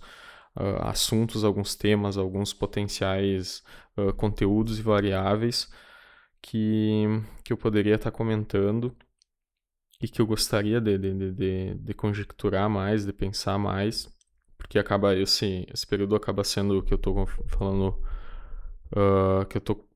uh, 0.56 0.82
assuntos, 0.82 1.44
alguns 1.44 1.74
temas, 1.74 2.16
alguns 2.16 2.52
potenciais 2.52 3.62
uh, 3.96 4.12
conteúdos 4.14 4.78
e 4.78 4.82
variáveis 4.82 5.70
que, 6.42 7.04
que 7.44 7.52
eu 7.52 7.56
poderia 7.56 7.96
estar 7.96 8.10
comentando 8.10 8.94
e 10.00 10.08
que 10.08 10.20
eu 10.20 10.26
gostaria 10.26 10.80
de, 10.80 10.96
de, 10.96 11.32
de, 11.32 11.74
de, 11.74 11.94
conjecturar 11.94 12.70
mais, 12.70 13.04
de 13.04 13.12
pensar 13.12 13.58
mais, 13.58 14.08
porque 14.56 14.78
acaba 14.78 15.14
esse, 15.16 15.66
esse 15.72 15.86
período 15.86 16.14
acaba 16.14 16.44
sendo 16.44 16.78
o 16.78 16.82
que 16.82 16.94
eu 16.94 16.96
estou 16.96 17.26
falando, 17.48 17.88
uh, 18.92 19.44
que 19.46 19.56
eu 19.56 19.60
estou 19.60 19.87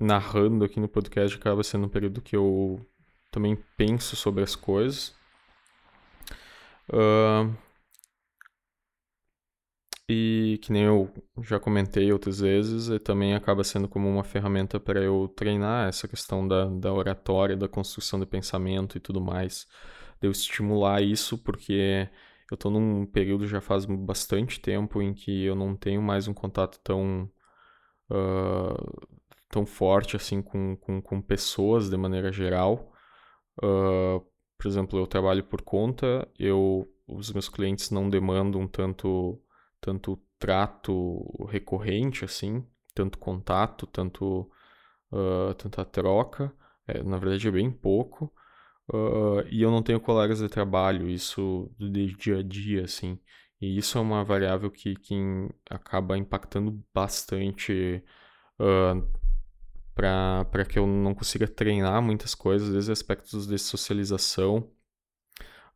narrando 0.00 0.64
aqui 0.64 0.80
no 0.80 0.88
podcast 0.88 1.36
acaba 1.36 1.62
sendo 1.62 1.86
um 1.86 1.88
período 1.88 2.20
que 2.20 2.36
eu 2.36 2.84
também 3.30 3.56
penso 3.76 4.16
sobre 4.16 4.42
as 4.42 4.54
coisas. 4.56 5.14
Uh, 6.88 7.56
e 10.08 10.58
que 10.62 10.72
nem 10.72 10.84
eu 10.84 11.12
já 11.42 11.58
comentei 11.58 12.12
outras 12.12 12.38
vezes, 12.40 12.88
e 12.88 12.98
também 12.98 13.34
acaba 13.34 13.64
sendo 13.64 13.88
como 13.88 14.08
uma 14.08 14.22
ferramenta 14.22 14.78
para 14.78 15.00
eu 15.02 15.28
treinar 15.36 15.88
essa 15.88 16.06
questão 16.06 16.46
da, 16.46 16.66
da 16.66 16.92
oratória, 16.92 17.56
da 17.56 17.68
construção 17.68 18.20
de 18.20 18.26
pensamento 18.26 18.96
e 18.96 19.00
tudo 19.00 19.20
mais. 19.20 19.66
De 20.20 20.28
eu 20.28 20.30
estimular 20.30 21.02
isso, 21.02 21.36
porque 21.38 22.08
eu 22.50 22.54
estou 22.54 22.70
num 22.70 23.04
período 23.06 23.46
já 23.46 23.60
faz 23.60 23.84
bastante 23.84 24.60
tempo 24.60 25.02
em 25.02 25.12
que 25.12 25.44
eu 25.44 25.56
não 25.56 25.74
tenho 25.76 26.00
mais 26.02 26.28
um 26.28 26.34
contato 26.34 26.78
tão 26.82 27.28
uh, 28.10 29.08
tão 29.48 29.66
forte 29.66 30.16
assim 30.16 30.42
com, 30.42 30.76
com, 30.76 31.00
com 31.00 31.20
pessoas 31.20 31.88
de 31.88 31.96
maneira 31.96 32.32
geral. 32.32 32.92
Uh, 33.58 34.20
por 34.58 34.68
exemplo, 34.68 34.98
eu 34.98 35.06
trabalho 35.06 35.44
por 35.44 35.62
conta, 35.62 36.28
eu 36.38 36.86
os 37.06 37.32
meus 37.32 37.48
clientes 37.48 37.90
não 37.90 38.10
demandam 38.10 38.66
tanto 38.66 39.40
tanto 39.80 40.20
trato 40.38 41.46
recorrente 41.48 42.24
assim, 42.24 42.66
tanto 42.94 43.18
contato, 43.18 43.86
tanto 43.86 44.50
uh, 45.12 45.54
tanta 45.54 45.84
troca. 45.84 46.52
É, 46.88 47.02
na 47.02 47.18
verdade 47.18 47.48
é 47.48 47.50
bem 47.50 47.70
pouco. 47.70 48.32
Uh, 48.92 49.42
e 49.50 49.62
eu 49.62 49.70
não 49.70 49.82
tenho 49.82 50.00
colegas 50.00 50.38
de 50.38 50.48
trabalho, 50.48 51.08
isso 51.08 51.70
de 51.78 52.14
dia 52.16 52.38
a 52.38 52.42
dia, 52.42 52.84
assim. 52.84 53.18
E 53.60 53.78
isso 53.78 53.98
é 53.98 54.00
uma 54.00 54.24
variável 54.24 54.70
que, 54.70 54.94
que 54.96 55.14
acaba 55.70 56.16
impactando 56.18 56.82
bastante 56.94 58.02
uh, 58.60 59.02
para 59.96 60.64
que 60.68 60.78
eu 60.78 60.86
não 60.86 61.14
consiga 61.14 61.48
treinar 61.48 62.02
muitas 62.02 62.34
coisas, 62.34 62.70
desde 62.70 62.92
aspectos 62.92 63.46
de 63.46 63.58
socialização 63.58 64.70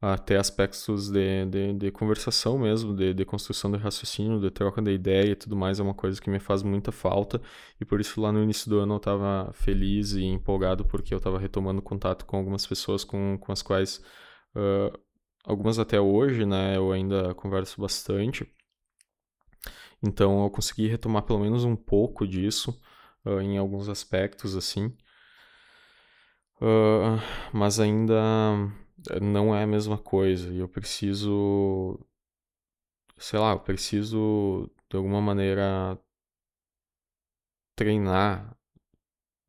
até 0.02 0.37
aspectos 0.38 1.11
de, 1.11 1.44
de, 1.46 1.72
de 1.74 1.90
conversação 1.90 2.59
mesmo, 2.59 2.96
de, 2.96 3.12
de, 3.12 3.24
construção 3.24 3.70
de 3.70 3.76
raciocínio, 3.76 4.40
de 4.40 4.50
troca 4.50 4.80
de 4.80 4.90
ideia 4.92 5.33
e 5.33 5.37
tudo 5.37 5.54
mais, 5.56 5.78
é 5.78 5.83
uma 5.83 5.92
coisa 5.94 6.20
que 6.20 6.30
me 6.30 6.40
faz 6.40 6.62
muita 6.62 6.90
falta 6.90 7.40
e 7.78 7.85
por 7.85 8.00
isso 8.00 8.20
lá 8.20 8.33
no 8.33 8.42
início 8.42 8.70
do 8.70 8.78
ano 8.78 8.94
eu 8.94 8.96
estava 8.98 9.52
feliz 9.52 10.12
e 10.12 10.24
empolgado 10.24 10.87
porque 10.87 11.12
eu 11.12 11.18
estava 11.18 11.38
retomando 11.38 11.83
contato 11.83 12.24
com 12.24 12.37
algumas 12.38 12.66
pessoas 12.66 13.04
com, 13.04 13.37
com 13.38 13.52
as 13.52 13.61
quais, 13.61 14.02
uh, 14.56 14.98
algumas 15.44 15.78
até 15.78 16.00
hoje, 16.00 16.46
né, 16.46 16.76
eu 16.76 16.92
ainda 16.92 17.35
converso 17.35 17.80
bastante. 17.80 18.50
Então 20.02 20.44
eu 20.44 20.50
consegui 20.50 20.88
retomar 20.88 21.22
pelo 21.24 21.40
menos 21.40 21.64
um 21.64 21.76
pouco 21.76 22.26
disso 22.26 22.74
uh, 23.24 23.40
em 23.40 23.59
alguns 23.59 23.88
aspectos, 23.88 24.56
assim. 24.56 24.87
Uh, 26.61 27.16
mas 27.52 27.80
ainda 27.80 28.14
não 29.20 29.54
é 29.54 29.62
a 29.62 29.66
mesma 29.66 29.98
coisa. 29.98 30.52
E 30.52 30.59
eu 30.59 30.68
preciso. 30.68 31.98
Sei 33.18 33.38
lá, 33.38 33.52
eu 33.52 33.61
preciso 33.61 34.70
de 34.90 34.96
alguma 34.96 35.20
maneira 35.20 35.98
treinar, 37.76 38.56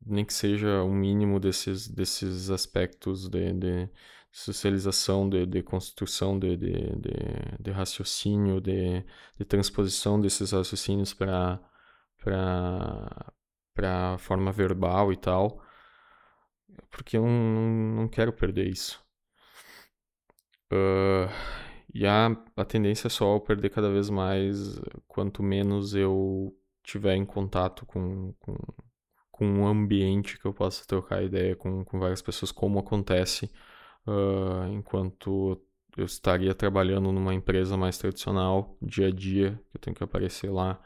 nem 0.04 0.24
que 0.24 0.32
seja 0.32 0.82
o 0.82 0.88
um 0.88 0.94
mínimo 0.94 1.38
desses, 1.40 1.88
desses 1.88 2.50
aspectos 2.50 3.28
de, 3.28 3.52
de, 3.52 3.90
socialização, 4.30 5.28
de, 5.28 5.44
de 5.46 5.62
construção 5.62 6.38
de, 6.38 6.56
de, 6.56 6.72
de, 6.72 7.12
de 7.60 7.70
raciocínio, 7.70 8.60
de, 8.60 9.04
de 9.38 9.44
transposição 9.44 10.20
desses 10.20 10.52
raciocínios 10.52 11.12
para 11.12 11.60
forma 14.22 14.52
verbal 14.52 15.12
e 15.12 15.16
tal, 15.16 15.62
porque 16.90 17.16
eu 17.16 17.26
não, 17.26 17.96
não 17.96 18.08
quero 18.08 18.32
perder 18.32 18.68
isso. 18.68 19.02
Uh, 20.72 21.28
e 21.94 22.06
a, 22.06 22.34
a 22.56 22.64
tendência 22.64 23.08
é 23.08 23.10
só 23.10 23.38
perder 23.38 23.70
cada 23.70 23.90
vez 23.90 24.08
mais 24.08 24.80
quanto 25.06 25.42
menos 25.42 25.94
eu 25.94 26.56
tiver 26.82 27.14
em 27.14 27.24
contato 27.26 27.84
com, 27.86 28.32
com, 28.40 28.56
com 29.30 29.46
um 29.46 29.66
ambiente 29.66 30.38
que 30.38 30.46
eu 30.46 30.54
possa 30.54 30.86
trocar 30.86 31.22
ideia 31.22 31.54
com, 31.54 31.84
com 31.84 31.98
várias 31.98 32.22
pessoas, 32.22 32.50
como 32.50 32.78
acontece 32.78 33.50
uh, 34.06 34.72
enquanto 34.72 35.60
eu 35.96 36.04
estaria 36.04 36.54
trabalhando 36.54 37.12
numa 37.12 37.34
empresa 37.34 37.76
mais 37.76 37.98
tradicional, 37.98 38.76
dia 38.80 39.08
a 39.08 39.10
dia, 39.10 39.60
que 39.70 39.76
eu 39.76 39.80
tenho 39.80 39.94
que 39.96 40.02
aparecer 40.02 40.50
lá 40.50 40.80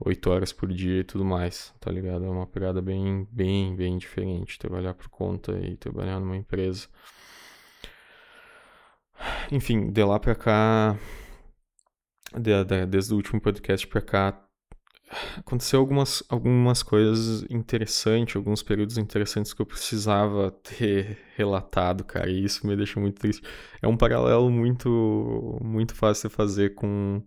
oito 0.00 0.30
horas 0.30 0.52
por 0.52 0.72
dia 0.72 1.00
e 1.00 1.04
tudo 1.04 1.24
mais, 1.24 1.74
tá 1.80 1.90
ligado? 1.90 2.24
É 2.24 2.28
uma 2.28 2.46
pegada 2.46 2.80
bem, 2.80 3.26
bem, 3.30 3.74
bem 3.76 3.98
diferente 3.98 4.58
trabalhar 4.58 4.94
por 4.94 5.08
conta 5.08 5.52
e 5.58 5.76
trabalhar 5.76 6.18
numa 6.20 6.36
empresa. 6.36 6.88
Enfim, 9.52 9.90
de 9.90 10.04
lá 10.04 10.18
pra 10.18 10.34
cá, 10.34 10.98
de, 12.38 12.64
de, 12.64 12.86
desde 12.86 13.12
o 13.12 13.16
último 13.16 13.40
podcast 13.40 13.86
pra 13.86 14.00
cá, 14.00 14.46
aconteceu 15.36 15.80
algumas, 15.80 16.22
algumas 16.28 16.82
coisas 16.82 17.44
interessantes, 17.50 18.36
alguns 18.36 18.62
períodos 18.62 18.96
interessantes 18.96 19.52
que 19.52 19.60
eu 19.60 19.66
precisava 19.66 20.50
ter 20.50 21.18
relatado, 21.36 22.04
cara, 22.04 22.30
e 22.30 22.44
isso 22.44 22.66
me 22.66 22.76
deixa 22.76 23.00
muito 23.00 23.20
triste. 23.20 23.42
É 23.82 23.88
um 23.88 23.96
paralelo 23.96 24.50
muito, 24.50 25.58
muito 25.62 25.94
fácil 25.94 26.28
de 26.28 26.34
fazer 26.34 26.74
com, 26.74 27.22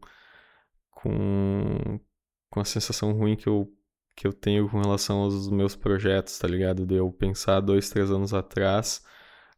com, 0.89 1.99
com 2.53 2.59
a 2.59 2.65
sensação 2.65 3.13
ruim 3.13 3.35
que 3.35 3.47
eu, 3.47 3.67
que 4.15 4.27
eu 4.27 4.31
tenho 4.31 4.69
com 4.69 4.79
relação 4.79 5.21
aos 5.21 5.49
meus 5.49 5.75
projetos, 5.75 6.37
tá 6.37 6.47
ligado? 6.47 6.85
De 6.85 6.93
eu 6.93 7.11
pensar 7.11 7.59
dois, 7.61 7.89
três 7.89 8.11
anos 8.11 8.31
atrás 8.31 9.03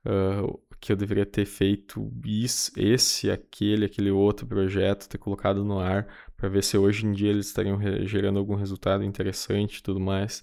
uh, 0.05 0.57
que 0.79 0.93
eu 0.93 0.95
deveria 0.95 1.25
ter 1.25 1.45
feito 1.45 2.09
isso, 2.23 2.71
esse, 2.77 3.29
aquele, 3.29 3.83
aquele 3.83 4.11
outro 4.11 4.47
projeto, 4.47 5.09
ter 5.09 5.17
colocado 5.17 5.61
no 5.65 5.77
ar 5.77 6.07
para 6.37 6.47
ver 6.47 6.63
se 6.63 6.77
hoje 6.77 7.05
em 7.05 7.11
dia 7.11 7.31
eles 7.31 7.47
estariam 7.47 7.77
gerando 8.07 8.39
algum 8.39 8.55
resultado 8.55 9.03
interessante 9.03 9.79
e 9.79 9.83
tudo 9.83 9.99
mais. 9.99 10.41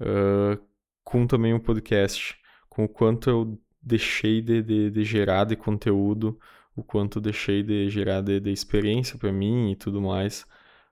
Uh, 0.00 0.60
com 1.04 1.24
também 1.24 1.52
o 1.52 1.58
um 1.58 1.60
podcast, 1.60 2.36
com 2.68 2.82
o 2.82 2.88
quanto 2.88 3.30
eu 3.30 3.62
deixei 3.80 4.42
de, 4.42 4.60
de, 4.60 4.90
de, 4.90 5.04
gerar 5.04 5.44
de 5.44 5.54
conteúdo, 5.54 6.36
o 6.74 6.82
quanto 6.82 7.20
deixei 7.20 7.62
de 7.62 7.88
gerar 7.88 8.22
de, 8.22 8.40
de 8.40 8.50
experiência 8.50 9.16
para 9.16 9.30
mim 9.30 9.70
e 9.70 9.76
tudo 9.76 10.00
mais, 10.02 10.44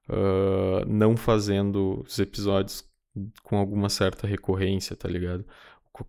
uh, 0.08 0.84
não 0.86 1.16
fazendo 1.16 2.02
os 2.06 2.18
episódios 2.18 2.84
com 3.42 3.56
alguma 3.56 3.88
certa 3.88 4.26
recorrência, 4.26 4.96
tá 4.96 5.08
ligado? 5.08 5.44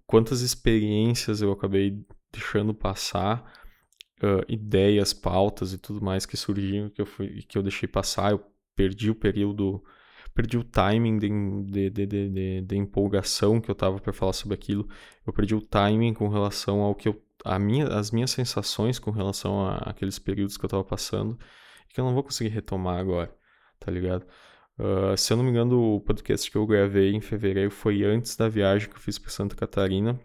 Quantas 0.06 0.42
experiências 0.42 1.42
eu 1.42 1.52
acabei 1.52 2.06
deixando 2.32 2.74
passar 2.74 3.44
uh, 4.22 4.46
ideias, 4.48 5.14
pautas 5.14 5.74
e 5.74 5.78
tudo 5.78 6.04
mais 6.04 6.26
que 6.26 6.38
surgiam 6.38 6.90
que 6.90 7.02
eu 7.02 7.06
fui 7.06 7.42
que 7.48 7.58
eu 7.58 7.64
deixei 7.64 7.88
passar. 7.88 8.32
Eu 8.32 8.46
perdi 8.76 9.10
o 9.10 9.16
período, 9.16 9.84
perdi 10.34 10.58
o 10.58 10.64
timing 10.64 11.18
de, 11.18 11.90
de, 11.90 11.90
de, 11.90 12.30
de, 12.30 12.62
de 12.62 12.78
empolgação 12.78 13.60
que 13.60 13.72
eu 13.72 13.76
tava 13.76 14.00
para 14.00 14.14
falar 14.14 14.34
sobre 14.34 14.54
aquilo. 14.54 14.88
Eu 15.26 15.34
perdi 15.34 15.56
o 15.56 15.62
timing 15.62 16.14
com 16.14 16.28
relação 16.28 16.82
ao 16.82 16.94
que 16.94 17.10
eu, 17.10 17.20
a 17.44 17.58
minha, 17.58 17.88
as 17.88 18.12
minhas 18.12 18.32
sensações 18.32 19.00
com 19.00 19.12
relação 19.12 19.66
a 19.66 19.78
aqueles 19.78 20.20
períodos 20.20 20.56
que 20.56 20.66
eu 20.66 20.70
tava 20.70 20.84
passando 20.84 21.38
que 21.90 22.00
eu 22.00 22.06
não 22.06 22.14
vou 22.14 22.24
conseguir 22.24 22.50
retomar 22.50 23.00
agora, 23.00 23.34
tá 23.80 23.92
ligado? 23.92 24.26
Uh, 24.78 25.16
se 25.18 25.34
eu 25.34 25.38
não 25.38 25.44
me 25.44 25.50
engano, 25.52 25.96
o 25.96 26.02
podcast 26.02 26.50
que 26.50 26.58
eu 26.58 26.66
gravei 26.66 27.14
em 27.14 27.22
fevereiro 27.22 27.72
foi 27.72 28.04
antes 28.04 28.36
da 28.36 28.48
viagem 28.48 28.90
que 28.90 28.96
eu 28.96 29.00
fiz 29.00 29.20
para 29.20 29.30
Santa 29.30 29.56
Catarina, 29.56 30.20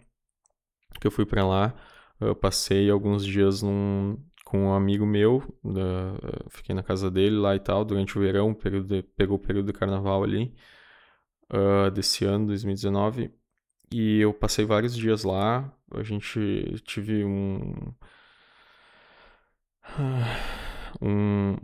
que 0.99 1.07
eu 1.07 1.11
fui 1.11 1.25
para 1.25 1.45
lá. 1.45 1.75
Eu 2.19 2.35
passei 2.35 2.89
alguns 2.89 3.25
dias 3.25 3.61
num, 3.61 4.17
com 4.45 4.67
um 4.67 4.73
amigo 4.73 5.05
meu, 5.05 5.43
da, 5.63 6.15
fiquei 6.49 6.73
na 6.73 6.83
casa 6.83 7.11
dele 7.11 7.35
lá 7.35 7.55
e 7.55 7.59
tal, 7.59 7.83
durante 7.83 8.17
o 8.17 8.21
verão, 8.21 8.53
período 8.53 8.87
de, 8.87 9.03
pegou 9.03 9.37
o 9.37 9.39
período 9.39 9.67
de 9.67 9.73
carnaval 9.73 10.23
ali, 10.23 10.55
uh, 11.51 11.91
desse 11.91 12.25
ano, 12.25 12.47
2019, 12.47 13.33
e 13.91 14.19
eu 14.21 14.33
passei 14.33 14.65
vários 14.65 14.95
dias 14.95 15.23
lá, 15.23 15.71
a 15.91 16.03
gente 16.03 16.81
tive 16.85 17.25
um, 17.25 17.93
um, 21.01 21.55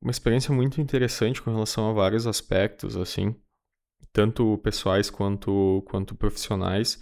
uma 0.00 0.10
experiência 0.10 0.54
muito 0.54 0.80
interessante 0.80 1.42
com 1.42 1.50
relação 1.50 1.90
a 1.90 1.92
vários 1.92 2.26
aspectos, 2.26 2.96
assim, 2.96 3.34
tanto 4.12 4.58
pessoais 4.58 5.10
quanto, 5.10 5.82
quanto 5.86 6.14
profissionais, 6.14 7.00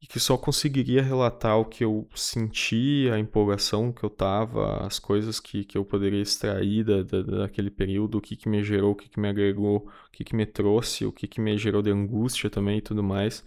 e 0.00 0.06
que 0.06 0.18
só 0.18 0.36
conseguiria 0.36 1.02
relatar 1.02 1.58
o 1.58 1.64
que 1.64 1.84
eu 1.84 2.08
senti, 2.14 3.08
a 3.12 3.18
empolgação 3.18 3.92
que 3.92 4.02
eu 4.02 4.10
tava, 4.10 4.84
as 4.84 4.98
coisas 4.98 5.38
que, 5.38 5.64
que 5.64 5.78
eu 5.78 5.84
poderia 5.84 6.20
extrair 6.20 6.84
da, 6.84 7.02
da, 7.02 7.22
daquele 7.22 7.70
período, 7.70 8.18
o 8.18 8.20
que, 8.20 8.34
que 8.34 8.48
me 8.48 8.64
gerou, 8.64 8.92
o 8.92 8.96
que, 8.96 9.08
que 9.08 9.20
me 9.20 9.28
agregou, 9.28 9.88
o 10.08 10.10
que, 10.10 10.24
que 10.24 10.34
me 10.34 10.44
trouxe, 10.44 11.06
o 11.06 11.12
que, 11.12 11.28
que 11.28 11.40
me 11.40 11.56
gerou 11.56 11.82
de 11.82 11.90
angústia 11.90 12.50
também 12.50 12.78
e 12.78 12.82
tudo 12.82 13.02
mais 13.02 13.44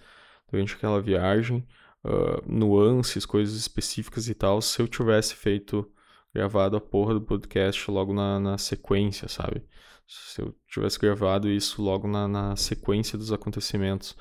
durante 0.50 0.76
aquela 0.76 1.02
viagem, 1.02 1.68
uh, 2.06 2.42
nuances, 2.48 3.26
coisas 3.26 3.56
específicas 3.56 4.30
e 4.30 4.34
tal, 4.34 4.62
se 4.62 4.82
eu 4.82 4.88
tivesse 4.88 5.36
feito, 5.36 5.90
gravado 6.36 6.76
a 6.76 6.82
porra 6.82 7.14
do 7.14 7.22
podcast 7.22 7.90
logo 7.90 8.14
na, 8.14 8.38
na 8.38 8.58
sequência, 8.58 9.30
sabe? 9.30 9.64
Se 10.06 10.42
eu 10.42 10.54
tivesse 10.68 11.00
gravado 11.00 11.50
isso 11.50 11.82
logo 11.82 12.10
na, 12.10 12.28
na 12.28 12.56
sequência 12.58 13.18
dos 13.18 13.32
acontecimentos 13.32 14.18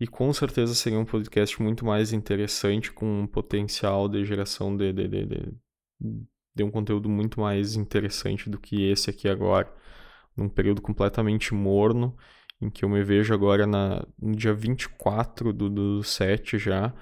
e 0.00 0.08
com 0.08 0.32
certeza 0.32 0.74
seria 0.74 0.98
um 0.98 1.04
podcast 1.04 1.62
muito 1.62 1.86
mais 1.86 2.12
interessante, 2.12 2.92
com 2.92 3.22
um 3.22 3.26
potencial 3.28 4.08
de 4.08 4.24
geração 4.24 4.76
de, 4.76 4.92
de, 4.92 5.06
de, 5.06 5.24
de, 5.24 5.52
de 6.54 6.64
um 6.64 6.70
conteúdo 6.70 7.08
muito 7.08 7.40
mais 7.40 7.76
interessante 7.76 8.50
do 8.50 8.58
que 8.58 8.90
esse 8.90 9.08
aqui 9.08 9.28
agora, 9.28 9.72
num 10.36 10.48
período 10.48 10.82
completamente 10.82 11.54
morno, 11.54 12.14
em 12.60 12.68
que 12.68 12.84
eu 12.84 12.88
me 12.88 13.02
vejo 13.04 13.32
agora 13.32 13.66
na, 13.68 14.04
no 14.20 14.34
dia 14.34 14.52
24 14.52 15.52
do, 15.52 15.70
do 15.70 16.02
7 16.02 16.58
já, 16.58 16.92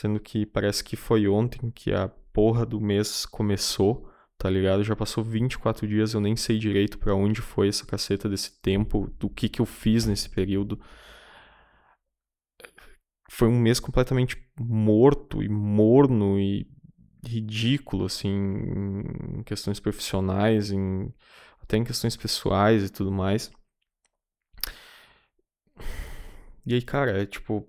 sendo 0.00 0.20
que 0.20 0.46
parece 0.46 0.82
que 0.84 0.96
foi 0.96 1.26
ontem 1.28 1.70
que 1.70 1.92
a 1.92 2.08
porra 2.32 2.64
do 2.64 2.80
mês 2.80 3.26
começou, 3.26 4.08
tá 4.36 4.48
ligado? 4.48 4.84
Já 4.84 4.94
passou 4.94 5.24
24 5.24 5.86
dias, 5.88 6.14
eu 6.14 6.20
nem 6.20 6.36
sei 6.36 6.58
direito 6.58 6.98
para 6.98 7.14
onde 7.14 7.40
foi 7.40 7.68
essa 7.68 7.86
caceta 7.86 8.28
desse 8.28 8.60
tempo, 8.60 9.12
do 9.18 9.28
que 9.28 9.48
que 9.48 9.60
eu 9.60 9.66
fiz 9.66 10.06
nesse 10.06 10.28
período 10.28 10.78
foi 13.30 13.48
um 13.48 13.58
mês 13.58 13.78
completamente 13.78 14.36
morto 14.58 15.42
e 15.42 15.48
morno 15.48 16.38
e 16.40 16.66
ridículo, 17.24 18.06
assim, 18.06 18.28
em 19.38 19.42
questões 19.44 19.78
profissionais, 19.78 20.70
em, 20.72 21.12
até 21.62 21.76
em 21.76 21.84
questões 21.84 22.16
pessoais 22.16 22.84
e 22.84 22.90
tudo 22.90 23.12
mais. 23.12 23.50
E 26.66 26.74
aí, 26.74 26.82
cara, 26.82 27.22
é 27.22 27.26
tipo. 27.26 27.66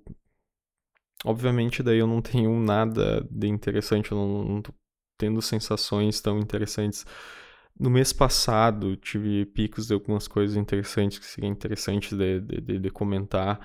Obviamente, 1.25 1.83
daí 1.83 1.99
eu 1.99 2.07
não 2.07 2.21
tenho 2.21 2.57
nada 2.59 3.27
de 3.29 3.47
interessante, 3.47 4.11
eu 4.11 4.17
não, 4.17 4.43
não 4.45 4.61
tô 4.61 4.73
tendo 5.17 5.41
sensações 5.41 6.21
tão 6.21 6.39
interessantes. 6.39 7.05
No 7.79 7.89
mês 7.89 8.13
passado, 8.13 8.95
tive 8.97 9.45
picos 9.45 9.87
de 9.87 9.93
algumas 9.93 10.27
coisas 10.27 10.55
interessantes 10.55 11.19
que 11.19 11.25
seria 11.25 11.49
interessante 11.49 12.15
de, 12.15 12.39
de, 12.41 12.79
de 12.79 12.89
comentar 12.89 13.59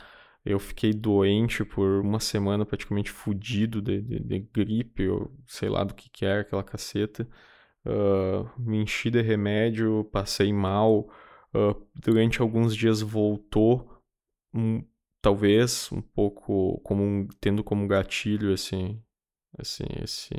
eu 0.45 0.59
fiquei 0.59 0.93
doente 0.93 1.64
por 1.64 2.01
uma 2.03 2.21
semana, 2.21 2.67
praticamente 2.67 3.11
fudido 3.11 3.81
de, 3.81 4.03
de, 4.03 4.21
de 4.21 4.40
gripe, 4.40 5.09
ou 5.09 5.33
sei 5.47 5.71
lá 5.71 5.83
do 5.85 5.95
que 5.95 6.11
que 6.11 6.27
era 6.27 6.43
aquela 6.43 6.62
caceta. 6.62 7.27
Uh, 7.87 8.49
me 8.59 8.83
enchi 8.83 9.11
de 9.11 9.22
remédio, 9.22 10.05
passei 10.12 10.53
mal. 10.53 11.09
Uh, 11.55 11.87
durante 11.95 12.43
alguns 12.43 12.76
dias 12.76 13.01
voltou, 13.01 13.91
um, 14.53 14.85
talvez 15.25 15.91
um 15.91 16.03
pouco 16.03 16.79
como 16.85 17.03
um, 17.03 17.27
tendo 17.41 17.64
como 17.64 17.89
gatilho 17.89 18.53
esse, 18.53 19.01
esse, 19.59 19.83
esse, 20.03 20.35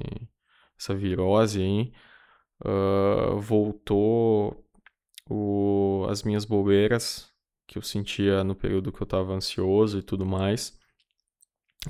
essa 0.79 0.93
virose 0.93 1.59
aí. 1.59 1.91
Uh, 2.63 3.39
voltou 3.39 4.63
o, 5.27 6.05
as 6.07 6.21
minhas 6.21 6.45
bobeiras, 6.45 7.33
que 7.67 7.79
eu 7.79 7.81
sentia 7.81 8.43
no 8.43 8.55
período 8.55 8.91
que 8.91 9.01
eu 9.01 9.05
estava 9.05 9.33
ansioso 9.33 9.97
e 9.97 10.03
tudo 10.03 10.23
mais. 10.23 10.77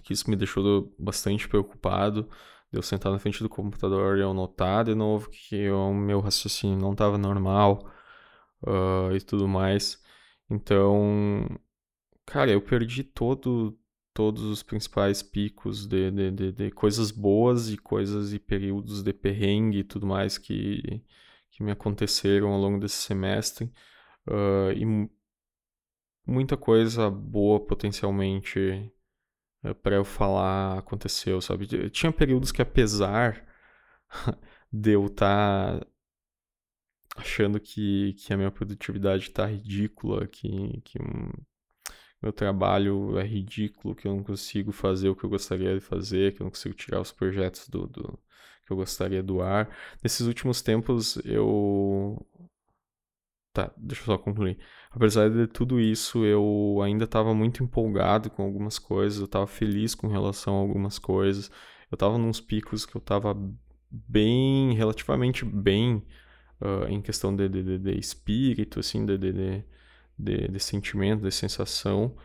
Que 0.02 0.14
isso 0.14 0.30
me 0.30 0.38
deixou 0.38 0.96
bastante 0.98 1.50
preocupado. 1.50 2.30
Eu 2.72 2.82
sentar 2.82 3.12
na 3.12 3.20
frente 3.20 3.44
do 3.44 3.50
computador 3.50 4.18
e 4.18 4.22
eu 4.22 4.34
notar 4.34 4.86
de 4.86 4.96
novo 4.96 5.30
que 5.30 5.70
o 5.70 5.94
meu 5.94 6.22
raciocínio 6.22 6.78
não 6.78 6.94
estava 6.94 7.18
normal 7.18 7.92
uh, 8.64 9.14
e 9.14 9.20
tudo 9.22 9.48
mais. 9.50 10.02
Então, 10.50 11.48
cara, 12.26 12.52
eu 12.52 12.62
perdi 12.62 13.04
todo 13.04 13.78
todos 14.14 14.44
os 14.44 14.64
principais 14.64 15.22
picos 15.22 15.86
de, 15.86 16.10
de, 16.10 16.32
de, 16.32 16.52
de, 16.54 16.72
coisas 16.72 17.12
boas 17.12 17.70
e 17.70 17.78
coisas 17.78 18.34
e 18.34 18.40
períodos 18.40 19.04
de 19.04 19.12
perrengue 19.12 19.80
e 19.80 19.84
tudo 19.84 20.08
mais 20.08 20.38
que, 20.38 21.04
que 21.52 21.62
me 21.62 21.72
aconteceram 21.72 22.50
ao 22.54 22.60
longo 22.60 22.80
desse 22.80 22.96
semestre. 22.96 23.66
Uh, 24.26 24.72
e 24.74 25.10
muita 26.26 26.58
coisa 26.58 27.10
boa 27.10 27.60
potencialmente 27.66 28.92
eh, 29.64 29.74
para 29.74 29.96
eu 29.96 30.06
falar 30.06 30.80
aconteceu, 30.80 31.42
sabe? 31.42 31.68
Tinha 31.90 32.12
períodos 32.12 32.52
que, 32.52 32.62
apesar 32.62 33.46
de 34.72 34.92
eu 34.92 35.06
estar 35.08 35.80
tá 35.80 35.88
achando 37.16 37.60
que, 37.60 38.14
que 38.14 38.34
a 38.34 38.38
minha 38.38 38.52
produtividade 38.52 39.24
está 39.24 39.46
ridícula, 39.46 40.28
que, 40.28 40.82
que 40.84 41.02
um, 41.02 41.32
meu 42.22 42.34
trabalho 42.34 43.18
é 43.20 43.24
ridículo, 43.26 43.96
que 43.96 44.08
eu 44.08 44.16
não 44.16 44.24
consigo 44.24 44.72
fazer 44.72 45.10
o 45.10 45.16
que 45.16 45.24
eu 45.24 45.30
gostaria 45.30 45.74
de 45.74 45.82
fazer, 45.82 46.34
que 46.34 46.42
eu 46.42 46.46
não 46.46 46.52
consigo 46.52 46.76
tirar 46.76 47.02
os 47.02 47.12
projetos 47.12 47.68
do, 47.70 47.88
do 47.88 48.20
que 48.66 48.74
eu 48.74 48.78
gostaria 48.78 49.22
do 49.22 49.42
ar. 49.42 49.70
Nesses 50.04 50.28
últimos 50.28 50.62
tempos 50.62 51.18
eu 51.26 52.26
Tá, 53.56 53.72
deixa 53.78 54.02
eu 54.02 54.06
só 54.08 54.18
concluir. 54.18 54.58
Apesar 54.92 55.30
de 55.30 55.48
tudo 55.48 55.80
isso, 55.80 56.26
eu 56.26 56.82
ainda 56.84 57.06
estava 57.06 57.34
muito 57.34 57.64
empolgado 57.64 58.30
com 58.30 58.44
algumas 58.44 58.78
coisas, 58.78 59.20
eu 59.20 59.26
estava 59.26 59.48
feliz 59.48 59.96
com 59.96 60.10
relação 60.10 60.56
a 60.56 60.60
algumas 60.60 61.00
coisas. 61.00 61.50
Eu 61.90 61.96
estava 61.96 62.18
nos 62.18 62.42
picos 62.42 62.86
que 62.86 62.98
eu 62.98 63.00
estava 63.00 63.34
bem, 63.90 64.74
relativamente 64.74 65.46
bem 65.46 66.04
uh, 66.62 66.86
em 66.90 67.02
questão 67.02 67.34
de, 67.34 67.48
de, 67.48 67.80
de, 67.80 67.98
espírito, 67.98 68.82
assim, 68.82 69.06
de, 69.06 69.18
de, 69.18 69.32
de, 69.32 69.64
de 70.18 70.60
sentimento, 70.60 71.24
de 71.24 71.32
sensação, 71.32 72.16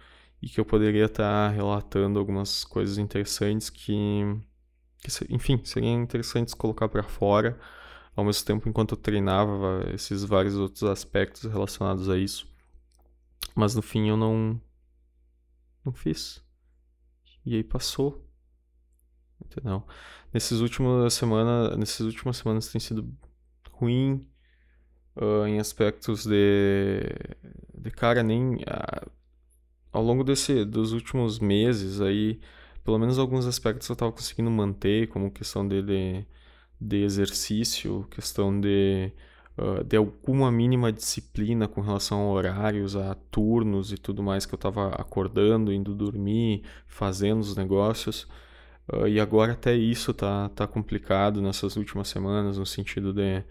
e 0.43 0.49
que 0.49 0.61
eu 0.61 0.65
poderia 0.65 1.07
estar 1.07 1.49
tá 1.49 1.55
relatando 1.55 2.19
algumas 2.19 2.65
coisas 2.65 2.99
interessantes 2.99 3.69
que, 3.71 4.23
que 4.99 5.11
enfim, 5.29 5.61
seriam 5.65 6.03
interessantes 6.03 6.55
colocar 6.55 6.89
para 6.89 7.03
fora 7.03 7.59
ao 8.17 8.25
mesmo 8.25 8.45
tempo 8.45 8.69
enquanto 8.69 8.93
eu 8.93 8.99
treinava 8.99 9.85
esses 9.95 10.25
vários 10.25 10.57
outros 10.57 10.85
aspectos 10.85 11.51
relacionados 11.51 12.09
a 12.09 12.17
isso. 12.19 12.49
Mas 13.55 13.75
no 13.75 13.83
fim 13.83 14.09
eu 14.09 14.17
não 14.17 14.61
não 15.85 15.93
fiz. 15.93 16.43
E 17.45 17.57
aí 17.57 17.65
passou. 17.65 18.27
Entendeu? 19.45 19.87
Nesses 20.33 20.61
últimas 20.61 21.15
semanas, 21.15 21.77
nessas 21.77 22.07
últimas 22.07 22.37
semanas 22.37 22.69
tem 22.69 22.81
sido 22.81 23.13
ruim 23.73 24.30
uh, 25.17 25.47
em 25.47 25.59
aspectos 25.59 26.25
de 26.27 27.03
de 27.77 27.91
cara 27.91 28.23
nem 28.23 28.57
uh, 28.57 29.11
ao 29.93 30.03
longo 30.03 30.23
desse 30.23 30.65
dos 30.65 30.93
últimos 30.93 31.39
meses 31.39 32.01
aí, 32.01 32.41
pelo 32.85 32.99
menos 32.99 33.19
alguns 33.19 33.47
aspectos 33.47 33.89
eu 33.89 33.95
estava 33.95 34.13
conseguindo 34.13 34.51
manter, 34.51 35.09
como 35.09 35.31
questão 35.31 35.67
dele 35.67 36.27
de 36.81 37.03
exercício, 37.03 38.07
questão 38.11 38.59
de, 38.61 39.13
uh, 39.59 39.85
de 39.85 39.97
alguma 39.97 40.51
mínima 40.51 40.93
disciplina 40.93 41.69
com 41.69 41.81
relação 41.81 42.21
a 42.21 42.33
horários, 42.33 42.97
a 42.97 43.15
turnos 43.31 43.93
e 43.93 43.97
tudo 43.97 44.23
mais 44.23 44.47
que 44.47 44.55
eu 44.55 44.57
estava 44.57 44.91
acordando, 44.91 45.73
indo 45.73 45.95
dormir, 45.95 46.63
fazendo 46.87 47.41
os 47.41 47.57
negócios. 47.57 48.29
E 49.07 49.21
agora 49.21 49.53
até 49.53 49.75
isso 49.77 50.13
tá, 50.13 50.49
tá 50.49 50.67
complicado 50.67 51.41
nessas 51.41 51.77
últimas 51.77 52.09
semanas, 52.09 52.59
no 52.59 52.67
sentido 52.67 53.13
de. 53.13 53.45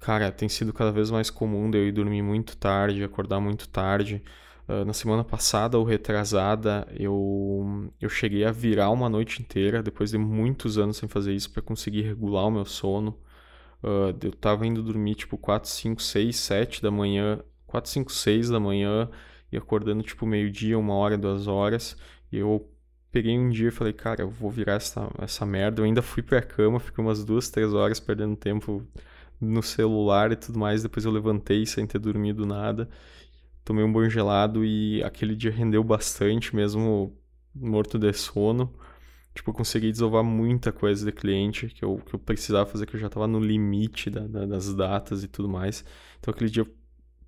Cara, 0.00 0.32
tem 0.32 0.48
sido 0.48 0.72
cada 0.72 0.90
vez 0.90 1.10
mais 1.10 1.28
comum 1.30 1.70
de 1.70 1.76
eu 1.78 1.86
ir 1.86 1.92
dormir 1.92 2.22
muito 2.22 2.56
tarde, 2.56 3.04
acordar 3.04 3.38
muito 3.38 3.68
tarde. 3.68 4.22
Uh, 4.66 4.84
na 4.84 4.94
semana 4.94 5.22
passada 5.22 5.78
ou 5.78 5.84
retrasada, 5.84 6.86
eu, 6.98 7.92
eu 8.00 8.08
cheguei 8.08 8.44
a 8.44 8.52
virar 8.52 8.90
uma 8.90 9.08
noite 9.10 9.42
inteira, 9.42 9.82
depois 9.82 10.10
de 10.10 10.16
muitos 10.18 10.78
anos 10.78 10.96
sem 10.96 11.08
fazer 11.08 11.34
isso, 11.34 11.50
para 11.50 11.62
conseguir 11.62 12.02
regular 12.02 12.46
o 12.46 12.50
meu 12.50 12.64
sono. 12.64 13.18
Uh, 13.82 14.16
eu 14.22 14.32
tava 14.32 14.66
indo 14.66 14.82
dormir 14.82 15.16
tipo 15.16 15.36
4, 15.36 15.68
5, 15.68 16.02
6, 16.02 16.36
7 16.36 16.82
da 16.82 16.90
manhã, 16.90 17.42
4, 17.66 17.90
5, 17.90 18.12
6 18.12 18.48
da 18.50 18.60
manhã, 18.60 19.10
e 19.52 19.56
acordando 19.56 20.02
tipo 20.02 20.26
meio-dia, 20.26 20.78
uma 20.78 20.94
hora, 20.94 21.18
duas 21.18 21.46
horas. 21.46 21.96
E 22.32 22.38
eu 22.38 22.70
peguei 23.12 23.38
um 23.38 23.50
dia 23.50 23.68
e 23.68 23.70
falei, 23.72 23.92
cara, 23.92 24.22
eu 24.22 24.30
vou 24.30 24.50
virar 24.50 24.74
essa, 24.74 25.10
essa 25.18 25.44
merda. 25.44 25.80
Eu 25.80 25.84
ainda 25.84 26.02
fui 26.02 26.22
pra 26.22 26.40
cama, 26.40 26.80
fiquei 26.80 27.04
umas 27.04 27.24
duas, 27.24 27.50
três 27.50 27.74
horas 27.74 28.00
perdendo 28.00 28.36
tempo 28.36 28.86
no 29.40 29.62
celular 29.62 30.32
e 30.32 30.36
tudo 30.36 30.58
mais. 30.58 30.82
Depois 30.82 31.04
eu 31.04 31.12
levantei 31.12 31.66
sem 31.66 31.86
ter 31.86 31.98
dormido 31.98 32.46
nada 32.46 32.88
tomei 33.70 33.84
um 33.84 33.92
banho 33.92 34.10
gelado 34.10 34.64
e 34.64 35.02
aquele 35.04 35.36
dia 35.36 35.50
rendeu 35.50 35.82
bastante, 35.84 36.54
mesmo 36.54 37.16
morto 37.54 37.98
de 37.98 38.12
sono. 38.12 38.72
Tipo, 39.34 39.50
eu 39.50 39.54
consegui 39.54 39.92
desovar 39.92 40.24
muita 40.24 40.72
coisa 40.72 41.04
de 41.06 41.12
cliente 41.12 41.68
que 41.68 41.84
eu, 41.84 41.98
que 41.98 42.14
eu 42.14 42.18
precisava 42.18 42.68
fazer, 42.68 42.86
que 42.86 42.96
eu 42.96 43.00
já 43.00 43.08
tava 43.08 43.28
no 43.28 43.38
limite 43.38 44.10
da, 44.10 44.26
da, 44.26 44.44
das 44.44 44.74
datas 44.74 45.22
e 45.22 45.28
tudo 45.28 45.48
mais. 45.48 45.84
Então, 46.18 46.32
aquele 46.32 46.50
dia, 46.50 46.66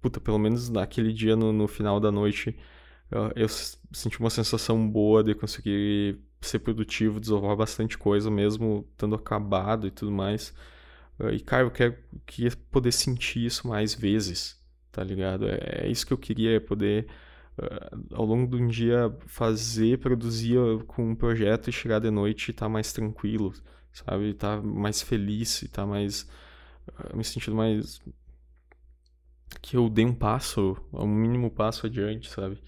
puta, 0.00 0.20
pelo 0.20 0.38
menos 0.38 0.68
naquele 0.68 1.12
dia, 1.12 1.36
no, 1.36 1.52
no 1.52 1.68
final 1.68 2.00
da 2.00 2.10
noite, 2.10 2.56
eu, 3.10 3.32
eu 3.36 3.48
senti 3.48 4.18
uma 4.18 4.30
sensação 4.30 4.88
boa 4.90 5.22
de 5.22 5.34
conseguir 5.34 6.18
ser 6.40 6.58
produtivo, 6.58 7.20
desovar 7.20 7.56
bastante 7.56 7.96
coisa, 7.96 8.30
mesmo 8.30 8.86
estando 8.92 9.14
acabado 9.14 9.86
e 9.86 9.90
tudo 9.92 10.10
mais. 10.10 10.52
E, 11.30 11.40
cara, 11.40 11.64
eu 11.64 11.70
quero, 11.70 11.96
queria 12.26 12.50
poder 12.70 12.92
sentir 12.92 13.44
isso 13.44 13.68
mais 13.68 13.94
vezes 13.94 14.62
tá 14.92 15.02
ligado? 15.02 15.48
É, 15.48 15.86
é 15.86 15.88
isso 15.88 16.06
que 16.06 16.12
eu 16.12 16.18
queria, 16.18 16.56
é 16.56 16.60
poder 16.60 17.08
uh, 17.58 18.14
ao 18.14 18.24
longo 18.24 18.54
de 18.56 18.62
um 18.62 18.68
dia 18.68 19.12
fazer, 19.26 19.98
produzir 19.98 20.58
com 20.86 21.10
um 21.10 21.16
projeto 21.16 21.70
e 21.70 21.72
chegar 21.72 21.98
de 21.98 22.10
noite 22.10 22.48
e 22.48 22.50
estar 22.52 22.66
tá 22.66 22.68
mais 22.68 22.92
tranquilo, 22.92 23.54
sabe? 23.92 24.30
Estar 24.30 24.58
tá 24.58 24.62
mais 24.62 25.00
feliz, 25.02 25.62
estar 25.62 25.82
tá 25.82 25.86
mais 25.86 26.28
uh, 26.88 27.16
me 27.16 27.24
sentindo 27.24 27.56
mais 27.56 28.00
que 29.60 29.76
eu 29.76 29.88
dei 29.88 30.04
um 30.04 30.14
passo, 30.14 30.76
um 30.92 31.06
mínimo 31.06 31.50
passo 31.50 31.86
adiante, 31.86 32.28
sabe? 32.28 32.62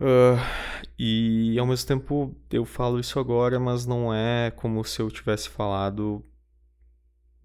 Uh, 0.00 0.38
e 0.98 1.58
ao 1.58 1.66
mesmo 1.66 1.88
tempo 1.88 2.36
eu 2.50 2.64
falo 2.64 3.00
isso 3.00 3.18
agora, 3.18 3.58
mas 3.58 3.86
não 3.86 4.12
é 4.14 4.50
como 4.50 4.84
se 4.84 5.00
eu 5.00 5.10
tivesse 5.10 5.48
falado 5.48 6.24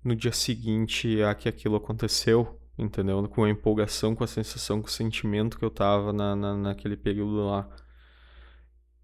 no 0.04 0.16
dia 0.16 0.32
seguinte 0.32 1.22
a 1.24 1.36
que 1.36 1.48
aquilo 1.48 1.76
aconteceu, 1.76 2.60
entendeu? 2.78 3.28
Com 3.30 3.44
a 3.44 3.50
empolgação, 3.50 4.16
com 4.16 4.24
a 4.24 4.28
sensação, 4.28 4.82
com 4.82 4.88
o 4.88 4.92
sentimento 4.92 5.58
que 5.58 5.66
eu 5.66 5.72
tava 5.72 6.12
na, 6.14 6.36
na, 6.36 6.58
naquele 6.58 6.98
período 6.98 7.46
lá. 7.46 7.70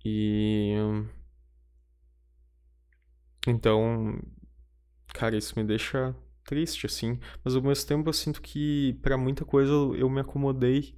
E. 0.03 0.75
Então, 3.47 4.19
cara, 5.13 5.37
isso 5.37 5.57
me 5.57 5.63
deixa 5.63 6.15
triste, 6.43 6.85
assim. 6.85 7.19
Mas 7.43 7.55
ao 7.55 7.61
mesmo 7.61 7.87
tempo 7.87 8.09
eu 8.09 8.13
sinto 8.13 8.41
que 8.41 8.93
para 9.01 9.17
muita 9.17 9.45
coisa 9.45 9.71
eu 9.71 10.09
me 10.09 10.21
acomodei. 10.21 10.97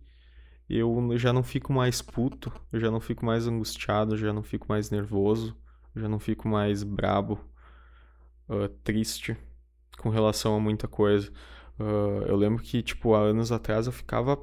Eu 0.70 1.18
já 1.18 1.34
não 1.34 1.44
fico 1.44 1.74
mais 1.74 2.02
puto, 2.02 2.52
eu 2.72 2.80
já 2.80 2.92
não 2.92 3.00
fico 3.02 3.26
mais 3.26 3.48
angustiado, 3.48 4.14
eu 4.14 4.18
já 4.20 4.32
não 4.32 4.44
fico 4.44 4.68
mais 4.70 4.92
nervoso, 4.92 5.58
eu 5.96 6.02
já 6.04 6.08
não 6.08 6.20
fico 6.20 6.48
mais 6.48 6.84
brabo, 6.84 7.40
uh, 8.48 8.70
triste 8.84 9.36
com 10.00 10.10
relação 10.10 10.56
a 10.56 10.60
muita 10.60 10.88
coisa. 10.88 11.30
Uh, 11.80 12.24
eu 12.28 12.36
lembro 12.36 12.64
que, 12.64 12.82
tipo, 12.82 13.14
há 13.14 13.20
anos 13.20 13.52
atrás 13.52 13.86
eu 13.86 13.94
ficava. 13.94 14.38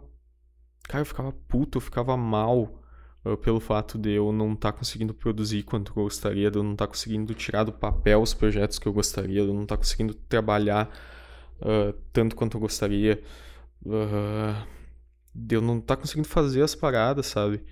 Cara, 0.84 1.02
eu 1.02 1.06
ficava 1.06 1.32
puto, 1.32 1.78
eu 1.78 1.82
ficava 1.82 2.16
mal 2.16 2.82
uh, 3.24 3.36
pelo 3.38 3.58
fato 3.58 3.98
de 3.98 4.12
eu 4.12 4.32
não 4.32 4.52
estar 4.52 4.72
tá 4.72 4.78
conseguindo 4.78 5.12
produzir 5.12 5.62
quanto 5.64 5.92
eu 5.96 6.04
gostaria, 6.04 6.50
de 6.50 6.58
eu 6.58 6.62
não 6.62 6.72
estar 6.72 6.86
tá 6.86 6.92
conseguindo 6.92 7.34
tirar 7.34 7.64
do 7.64 7.72
papel 7.72 8.22
os 8.22 8.32
projetos 8.32 8.78
que 8.78 8.86
eu 8.86 8.92
gostaria, 8.92 9.42
de 9.42 9.48
eu 9.48 9.54
não 9.54 9.62
estar 9.64 9.76
tá 9.76 9.82
conseguindo 9.82 10.14
trabalhar 10.14 10.88
uh, 11.60 11.92
tanto 12.12 12.36
quanto 12.36 12.56
eu 12.56 12.60
gostaria, 12.60 13.22
de 15.34 15.54
eu 15.54 15.60
não 15.60 15.78
estar 15.78 15.96
conseguindo 15.96 16.28
fazer 16.28 16.62
as 16.62 16.74
paradas, 16.74 17.26
sabe? 17.26 17.62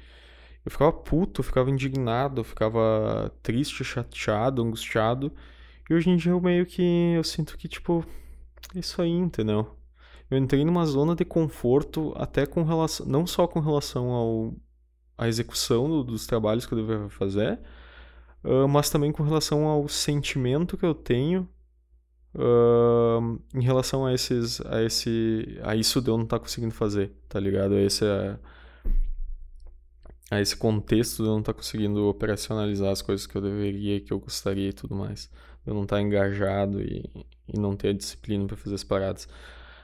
Eu 0.64 0.70
ficava 0.70 0.92
puto, 0.92 1.40
eu 1.40 1.44
ficava 1.44 1.70
indignado, 1.70 2.40
eu 2.40 2.44
ficava 2.44 3.32
triste, 3.42 3.84
chateado, 3.84 4.62
angustiado. 4.62 5.32
E 5.88 5.94
hoje 5.94 6.08
em 6.10 6.16
dia 6.16 6.32
eu 6.32 6.40
meio 6.40 6.64
que 6.64 6.82
eu 7.14 7.22
sinto 7.22 7.58
que, 7.58 7.68
tipo, 7.68 8.04
isso 8.74 9.02
aí, 9.02 9.10
entendeu? 9.10 9.76
Eu 10.30 10.38
entrei 10.38 10.64
numa 10.64 10.86
zona 10.86 11.14
de 11.14 11.24
conforto 11.24 12.12
até 12.16 12.46
com 12.46 12.62
relação, 12.62 13.06
não 13.06 13.26
só 13.26 13.46
com 13.46 13.60
relação 13.60 14.10
ao 14.10 14.54
a 15.16 15.28
execução 15.28 15.88
do, 15.88 16.02
dos 16.02 16.26
trabalhos 16.26 16.66
que 16.66 16.74
eu 16.74 16.78
deveria 16.78 17.08
fazer, 17.08 17.60
uh, 18.42 18.66
mas 18.66 18.90
também 18.90 19.12
com 19.12 19.22
relação 19.22 19.66
ao 19.66 19.86
sentimento 19.88 20.76
que 20.76 20.84
eu 20.84 20.94
tenho 20.94 21.48
uh, 22.34 23.40
em 23.54 23.62
relação 23.62 24.04
a 24.04 24.12
esses, 24.12 24.60
a 24.62 24.82
esse, 24.82 25.60
a 25.62 25.76
isso 25.76 26.00
de 26.02 26.10
eu 26.10 26.16
não 26.16 26.24
estar 26.24 26.38
tá 26.38 26.42
conseguindo 26.42 26.74
fazer, 26.74 27.12
tá 27.28 27.38
ligado? 27.38 27.74
A 27.74 27.80
esse, 27.80 28.04
a, 28.04 28.38
a 30.32 30.40
esse 30.40 30.56
contexto 30.56 31.22
de 31.22 31.28
eu 31.28 31.32
não 31.32 31.40
estar 31.40 31.52
tá 31.52 31.58
conseguindo 31.58 32.08
operacionalizar 32.08 32.90
as 32.90 33.02
coisas 33.02 33.24
que 33.24 33.36
eu 33.36 33.42
deveria, 33.42 34.00
que 34.00 34.12
eu 34.12 34.18
gostaria 34.18 34.70
e 34.70 34.72
tudo 34.72 34.96
mais 34.96 35.30
eu 35.66 35.74
não 35.74 35.84
estar 35.84 35.96
tá 35.96 36.02
engajado 36.02 36.80
e, 36.80 37.04
e 37.48 37.58
não 37.58 37.76
ter 37.76 37.88
a 37.88 37.92
disciplina 37.92 38.46
para 38.46 38.56
fazer 38.56 38.74
as 38.74 38.84
paradas. 38.84 39.28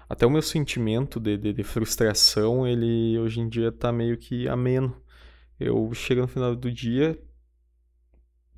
Até 0.09 0.26
o 0.26 0.31
meu 0.31 0.43
sentimento 0.43 1.20
de, 1.20 1.37
de, 1.37 1.53
de, 1.53 1.62
frustração, 1.62 2.66
ele 2.66 3.18
hoje 3.18 3.41
em 3.41 3.49
dia 3.49 3.70
tá 3.70 3.93
meio 3.93 4.16
que 4.16 4.49
ameno. 4.49 4.97
eu 5.59 5.93
chego 5.95 6.22
no 6.22 6.28
final 6.28 6.57
do 6.57 6.70
dia 6.70 7.16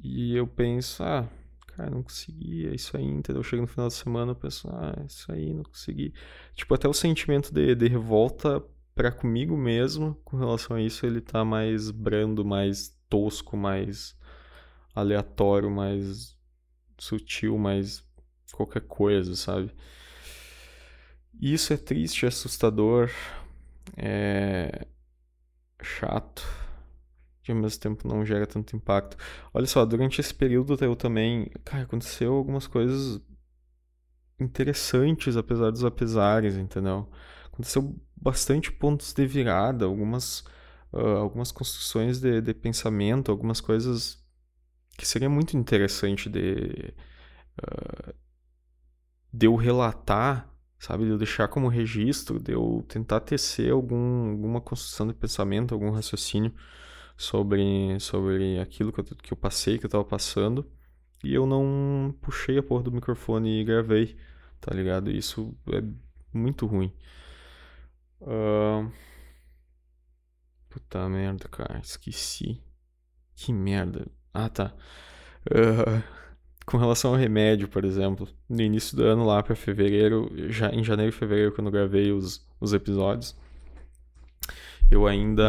e 0.02 0.34
eu 0.34 0.46
penso, 0.46 1.02
ah, 1.02 1.28
cara, 1.76 1.90
não 1.90 2.02
consegui, 2.02 2.68
é 2.68 2.74
isso 2.74 2.96
aí, 2.96 3.04
entendeu? 3.04 3.40
Eu 3.40 3.44
chego 3.44 3.62
no 3.62 3.68
final 3.68 3.88
de 3.88 3.94
semana 3.94 4.32
e 4.32 4.34
penso, 4.34 4.68
ah, 4.70 4.94
é 4.98 5.06
isso 5.06 5.30
aí, 5.30 5.52
não 5.52 5.62
consegui. 5.62 6.14
Tipo, 6.54 6.74
até 6.74 6.88
o 6.88 6.94
sentimento 6.94 7.52
de, 7.52 7.74
de 7.74 7.86
revolta 7.86 8.62
para 8.94 9.12
comigo 9.12 9.56
mesmo 9.56 10.14
com 10.24 10.36
relação 10.36 10.76
a 10.76 10.80
isso, 10.80 11.06
ele 11.06 11.20
tá 11.20 11.44
mais 11.44 11.90
brando, 11.90 12.44
mais 12.44 12.96
tosco, 13.08 13.56
mais 13.56 14.16
aleatório, 14.94 15.70
mais 15.70 16.36
sutil, 16.98 17.58
mais 17.58 18.04
qualquer 18.52 18.82
coisa, 18.82 19.34
sabe? 19.36 19.70
E 21.40 21.52
isso 21.52 21.72
é 21.72 21.76
triste, 21.76 22.24
é 22.24 22.28
assustador, 22.28 23.10
é 23.96 24.86
chato, 25.82 26.46
que 27.42 27.50
ao 27.50 27.58
mesmo 27.58 27.80
tempo 27.80 28.06
não 28.06 28.24
gera 28.24 28.46
tanto 28.46 28.76
impacto. 28.76 29.16
Olha 29.52 29.66
só, 29.66 29.84
durante 29.84 30.20
esse 30.20 30.34
período 30.34 30.76
eu 30.84 30.94
também, 30.94 31.50
cara, 31.64 31.82
aconteceu 31.84 32.32
algumas 32.32 32.66
coisas 32.66 33.20
interessantes, 34.38 35.36
apesar 35.36 35.70
dos 35.70 35.84
apesares, 35.84 36.56
entendeu? 36.56 37.08
Aconteceu 37.46 37.94
bastante 38.16 38.70
pontos 38.70 39.12
de 39.12 39.26
virada, 39.26 39.84
algumas, 39.84 40.40
uh, 40.92 41.16
algumas 41.18 41.50
construções 41.50 42.20
de, 42.20 42.40
de 42.40 42.54
pensamento, 42.54 43.30
algumas 43.30 43.60
coisas 43.60 44.21
que 44.96 45.06
seria 45.06 45.28
muito 45.28 45.56
interessante 45.56 46.28
de, 46.28 46.94
uh, 47.62 48.14
de 49.32 49.46
eu 49.46 49.56
relatar, 49.56 50.48
sabe? 50.78 51.04
De 51.04 51.10
eu 51.10 51.18
deixar 51.18 51.48
como 51.48 51.68
registro, 51.68 52.38
de 52.38 52.52
eu 52.52 52.84
tentar 52.88 53.20
tecer 53.20 53.72
algum, 53.72 54.30
alguma 54.30 54.60
construção 54.60 55.06
de 55.06 55.14
pensamento, 55.14 55.74
algum 55.74 55.90
raciocínio 55.90 56.54
sobre, 57.16 57.98
sobre 58.00 58.58
aquilo 58.58 58.92
que 58.92 59.00
eu, 59.00 59.04
que 59.04 59.32
eu 59.32 59.36
passei, 59.36 59.78
que 59.78 59.86
eu 59.86 59.90
tava 59.90 60.04
passando. 60.04 60.70
E 61.24 61.34
eu 61.34 61.46
não 61.46 62.14
puxei 62.20 62.58
a 62.58 62.62
porra 62.62 62.82
do 62.82 62.92
microfone 62.92 63.60
e 63.60 63.64
gravei, 63.64 64.16
tá 64.60 64.74
ligado? 64.74 65.10
Isso 65.10 65.56
é 65.72 65.82
muito 66.36 66.66
ruim. 66.66 66.92
Uh... 68.20 68.90
Puta 70.72 71.06
merda, 71.06 71.48
cara, 71.48 71.80
esqueci. 71.80 72.58
Que 73.36 73.52
merda. 73.52 74.10
Ah, 74.32 74.48
tá. 74.48 74.72
Uh... 75.46 76.02
Com 76.64 76.76
relação 76.76 77.10
ao 77.10 77.16
remédio, 77.16 77.66
por 77.68 77.84
exemplo, 77.84 78.28
no 78.48 78.62
início 78.62 78.96
do 78.96 79.04
ano 79.04 79.24
lá 79.26 79.42
para 79.42 79.56
fevereiro, 79.56 80.30
já 80.48 80.70
em 80.70 80.84
janeiro 80.84 81.12
e 81.12 81.18
fevereiro, 81.18 81.52
quando 81.52 81.66
eu 81.66 81.72
gravei 81.72 82.12
os, 82.12 82.46
os 82.60 82.72
episódios, 82.72 83.36
eu 84.90 85.06
ainda 85.06 85.42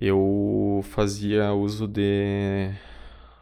eu 0.00 0.80
fazia 0.84 1.52
uso 1.52 1.88
de. 1.88 2.70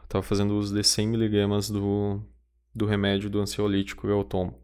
Tava 0.08 0.22
fazendo 0.22 0.56
uso 0.56 0.74
de 0.74 0.80
100mg 0.80 1.72
do, 1.72 2.22
do 2.74 2.86
remédio 2.86 3.28
do 3.28 3.40
ansiolítico 3.40 4.06
que 4.06 4.12
eu 4.12 4.24
tomo. 4.24 4.58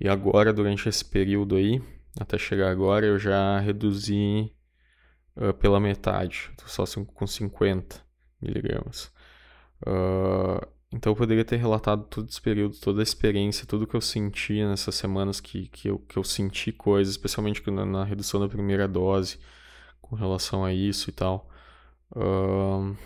E 0.00 0.08
agora, 0.08 0.52
durante 0.52 0.88
esse 0.88 1.04
período 1.04 1.56
aí, 1.56 1.82
até 2.18 2.38
chegar 2.38 2.70
agora, 2.70 3.04
eu 3.04 3.18
já 3.18 3.58
reduzi 3.60 4.50
uh, 5.40 5.54
pela 5.54 5.80
metade. 5.80 6.50
Só 6.66 6.84
com 7.14 7.26
50 7.26 8.00
miligramas. 8.40 9.12
Uh, 9.86 10.66
então 10.92 11.12
eu 11.12 11.16
poderia 11.16 11.44
ter 11.44 11.56
relatado 11.56 12.04
todo 12.04 12.28
esse 12.28 12.40
período, 12.40 12.76
toda 12.78 13.00
a 13.00 13.02
experiência, 13.02 13.66
tudo 13.66 13.86
que 13.86 13.94
eu 13.94 14.00
senti 14.00 14.64
nessas 14.64 14.94
semanas 14.96 15.40
que, 15.40 15.68
que, 15.68 15.88
eu, 15.88 15.98
que 16.00 16.16
eu 16.16 16.24
senti 16.24 16.72
coisas, 16.72 17.14
especialmente 17.14 17.68
na, 17.70 17.86
na 17.86 18.04
redução 18.04 18.40
da 18.40 18.48
primeira 18.48 18.88
dose 18.88 19.38
com 20.00 20.16
relação 20.16 20.64
a 20.64 20.72
isso 20.72 21.08
e 21.08 21.12
tal. 21.12 21.48
Uh, 22.10 22.96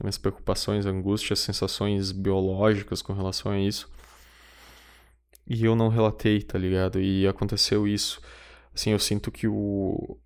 minhas 0.00 0.18
preocupações, 0.18 0.84
angústias, 0.84 1.38
sensações 1.38 2.10
biológicas 2.10 3.02
com 3.02 3.12
relação 3.12 3.52
a 3.52 3.58
isso. 3.58 3.88
E 5.46 5.64
eu 5.64 5.74
não 5.74 5.88
relatei, 5.88 6.42
tá 6.42 6.58
ligado? 6.58 7.00
E 7.00 7.26
aconteceu 7.26 7.86
isso. 7.86 8.20
Assim, 8.74 8.90
eu 8.90 8.98
sinto 8.98 9.30
que 9.30 9.46
o 9.48 10.18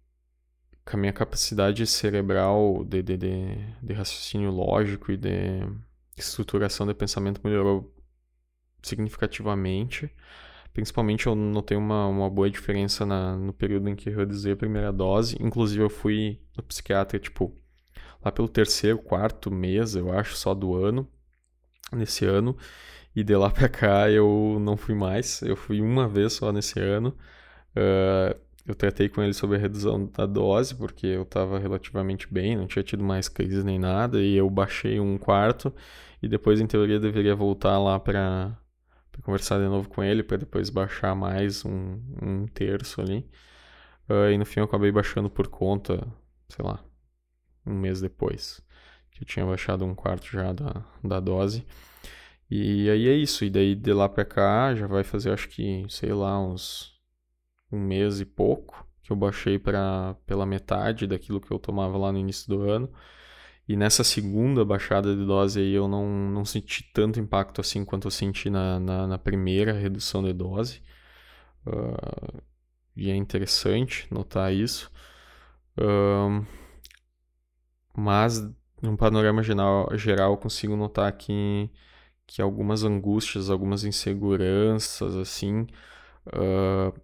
que 0.84 0.96
a 0.96 0.98
minha 0.98 1.12
capacidade 1.12 1.86
cerebral 1.86 2.84
de, 2.84 3.02
de, 3.02 3.16
de, 3.16 3.56
de 3.82 3.92
raciocínio 3.92 4.50
lógico 4.50 5.12
e 5.12 5.16
de 5.16 5.60
estruturação 6.16 6.86
de 6.86 6.94
pensamento 6.94 7.40
melhorou 7.44 7.94
significativamente. 8.82 10.10
Principalmente 10.72 11.26
eu 11.26 11.34
notei 11.34 11.76
uma, 11.76 12.06
uma 12.06 12.30
boa 12.30 12.50
diferença 12.50 13.04
na, 13.04 13.36
no 13.36 13.52
período 13.52 13.88
em 13.88 13.94
que 13.94 14.08
eu 14.08 14.16
reduzi 14.16 14.50
a 14.50 14.56
primeira 14.56 14.92
dose. 14.92 15.36
Inclusive 15.40 15.82
eu 15.82 15.90
fui 15.90 16.40
no 16.56 16.62
psiquiatra, 16.62 17.18
tipo, 17.18 17.54
lá 18.24 18.32
pelo 18.32 18.48
terceiro, 18.48 18.98
quarto 18.98 19.50
mês, 19.50 19.94
eu 19.94 20.10
acho, 20.12 20.34
só 20.36 20.54
do 20.54 20.74
ano, 20.74 21.08
nesse 21.92 22.24
ano. 22.24 22.56
E 23.14 23.22
de 23.22 23.36
lá 23.36 23.50
pra 23.50 23.68
cá 23.68 24.10
eu 24.10 24.58
não 24.60 24.76
fui 24.76 24.94
mais. 24.94 25.42
Eu 25.42 25.56
fui 25.56 25.80
uma 25.80 26.08
vez 26.08 26.32
só 26.32 26.50
nesse 26.52 26.80
ano. 26.80 27.16
Uh, 27.76 28.38
eu 28.66 28.74
tratei 28.74 29.08
com 29.08 29.22
ele 29.22 29.32
sobre 29.34 29.56
a 29.56 29.60
redução 29.60 30.06
da 30.06 30.26
dose, 30.26 30.74
porque 30.74 31.06
eu 31.06 31.22
estava 31.22 31.58
relativamente 31.58 32.32
bem, 32.32 32.56
não 32.56 32.66
tinha 32.66 32.82
tido 32.82 33.02
mais 33.02 33.28
crise 33.28 33.64
nem 33.64 33.78
nada, 33.78 34.20
e 34.22 34.34
eu 34.36 34.48
baixei 34.48 35.00
um 35.00 35.18
quarto, 35.18 35.74
e 36.22 36.28
depois, 36.28 36.60
em 36.60 36.66
teoria, 36.66 37.00
deveria 37.00 37.34
voltar 37.34 37.78
lá 37.78 37.98
para 37.98 38.56
para 39.12 39.22
conversar 39.22 39.58
de 39.58 39.66
novo 39.66 39.88
com 39.90 40.02
ele, 40.02 40.22
para 40.22 40.38
depois 40.38 40.70
baixar 40.70 41.14
mais 41.14 41.64
um, 41.66 42.00
um 42.22 42.46
terço 42.46 43.00
ali. 43.00 43.28
Uh, 44.08 44.30
e 44.32 44.38
no 44.38 44.46
fim 44.46 44.60
eu 44.60 44.64
acabei 44.64 44.90
baixando 44.90 45.28
por 45.30 45.48
conta, 45.48 46.06
sei 46.48 46.64
lá, 46.64 46.82
um 47.66 47.74
mês 47.74 48.00
depois. 48.00 48.62
Que 49.10 49.22
eu 49.22 49.26
tinha 49.26 49.44
baixado 49.44 49.84
um 49.84 49.94
quarto 49.94 50.26
já 50.26 50.52
da, 50.52 50.84
da 51.04 51.20
dose. 51.20 51.66
E 52.50 52.88
aí 52.90 53.08
é 53.08 53.14
isso. 53.14 53.44
E 53.44 53.50
daí 53.50 53.74
de 53.74 53.92
lá 53.92 54.08
pra 54.08 54.24
cá 54.24 54.74
já 54.74 54.86
vai 54.86 55.04
fazer, 55.04 55.30
acho 55.30 55.48
que, 55.48 55.84
sei 55.88 56.12
lá, 56.14 56.40
uns 56.40 56.92
um 57.72 57.80
mês 57.80 58.20
e 58.20 58.24
pouco. 58.24 58.86
Que 59.02 59.12
eu 59.12 59.16
baixei 59.16 59.58
pra, 59.58 60.16
pela 60.26 60.46
metade 60.46 61.06
daquilo 61.06 61.40
que 61.40 61.50
eu 61.50 61.58
tomava 61.58 61.98
lá 61.98 62.12
no 62.12 62.18
início 62.18 62.48
do 62.48 62.62
ano. 62.62 62.90
E 63.68 63.76
nessa 63.76 64.04
segunda 64.04 64.64
baixada 64.64 65.14
de 65.14 65.24
dose 65.24 65.60
aí 65.60 65.72
eu 65.72 65.88
não, 65.88 66.06
não 66.08 66.44
senti 66.44 66.84
tanto 66.92 67.20
impacto 67.20 67.60
assim 67.60 67.84
quanto 67.84 68.06
eu 68.06 68.10
senti 68.10 68.50
na, 68.50 68.78
na, 68.80 69.06
na 69.06 69.18
primeira 69.18 69.72
redução 69.72 70.22
de 70.22 70.32
dose. 70.32 70.82
Uh, 71.66 72.42
e 72.96 73.10
é 73.10 73.16
interessante 73.16 74.06
notar 74.12 74.52
isso. 74.52 74.90
Uh, 75.78 76.44
mas, 77.96 78.42
num 78.80 78.96
panorama 78.96 79.42
geral, 79.42 79.88
geral, 79.96 80.32
eu 80.32 80.38
consigo 80.38 80.76
notar 80.76 81.12
que, 81.12 81.70
que 82.26 82.42
algumas 82.42 82.84
angústias, 82.84 83.50
algumas 83.50 83.84
inseguranças, 83.84 85.16
assim, 85.16 85.66
uh, 86.28 87.00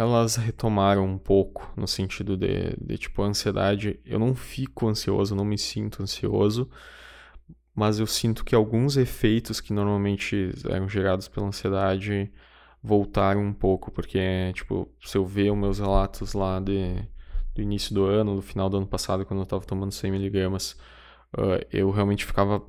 elas 0.00 0.36
retomaram 0.36 1.06
um 1.06 1.18
pouco 1.18 1.72
no 1.76 1.86
sentido 1.86 2.36
de, 2.36 2.76
de 2.80 2.98
tipo 2.98 3.22
a 3.22 3.26
ansiedade. 3.26 4.00
Eu 4.04 4.18
não 4.18 4.34
fico 4.34 4.88
ansioso, 4.88 5.34
não 5.34 5.44
me 5.44 5.58
sinto 5.58 6.02
ansioso, 6.02 6.68
mas 7.74 7.98
eu 7.98 8.06
sinto 8.06 8.44
que 8.44 8.54
alguns 8.54 8.96
efeitos 8.96 9.60
que 9.60 9.72
normalmente 9.72 10.50
eram 10.68 10.88
gerados 10.88 11.28
pela 11.28 11.46
ansiedade 11.46 12.32
voltaram 12.82 13.42
um 13.42 13.52
pouco, 13.52 13.90
porque 13.90 14.52
tipo, 14.54 14.88
se 15.04 15.16
eu 15.18 15.26
ver 15.26 15.50
os 15.52 15.58
meus 15.58 15.78
relatos 15.78 16.34
lá 16.34 16.60
de, 16.60 16.96
do 17.54 17.62
início 17.62 17.94
do 17.94 18.04
ano, 18.04 18.36
do 18.36 18.42
final 18.42 18.70
do 18.70 18.76
ano 18.78 18.86
passado, 18.86 19.26
quando 19.26 19.40
eu 19.40 19.44
estava 19.44 19.64
tomando 19.64 19.92
100 19.92 20.10
miligramas, 20.10 20.72
uh, 21.36 21.64
eu 21.72 21.90
realmente 21.90 22.24
ficava 22.24 22.62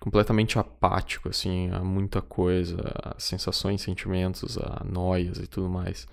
completamente 0.00 0.58
apático, 0.58 1.28
assim, 1.28 1.70
a 1.72 1.80
muita 1.80 2.22
coisa, 2.22 2.76
a 3.02 3.14
sensações, 3.18 3.82
sentimentos, 3.82 4.56
a 4.58 4.84
noias 4.84 5.38
e 5.38 5.46
tudo 5.46 5.68
mais. 5.68 6.06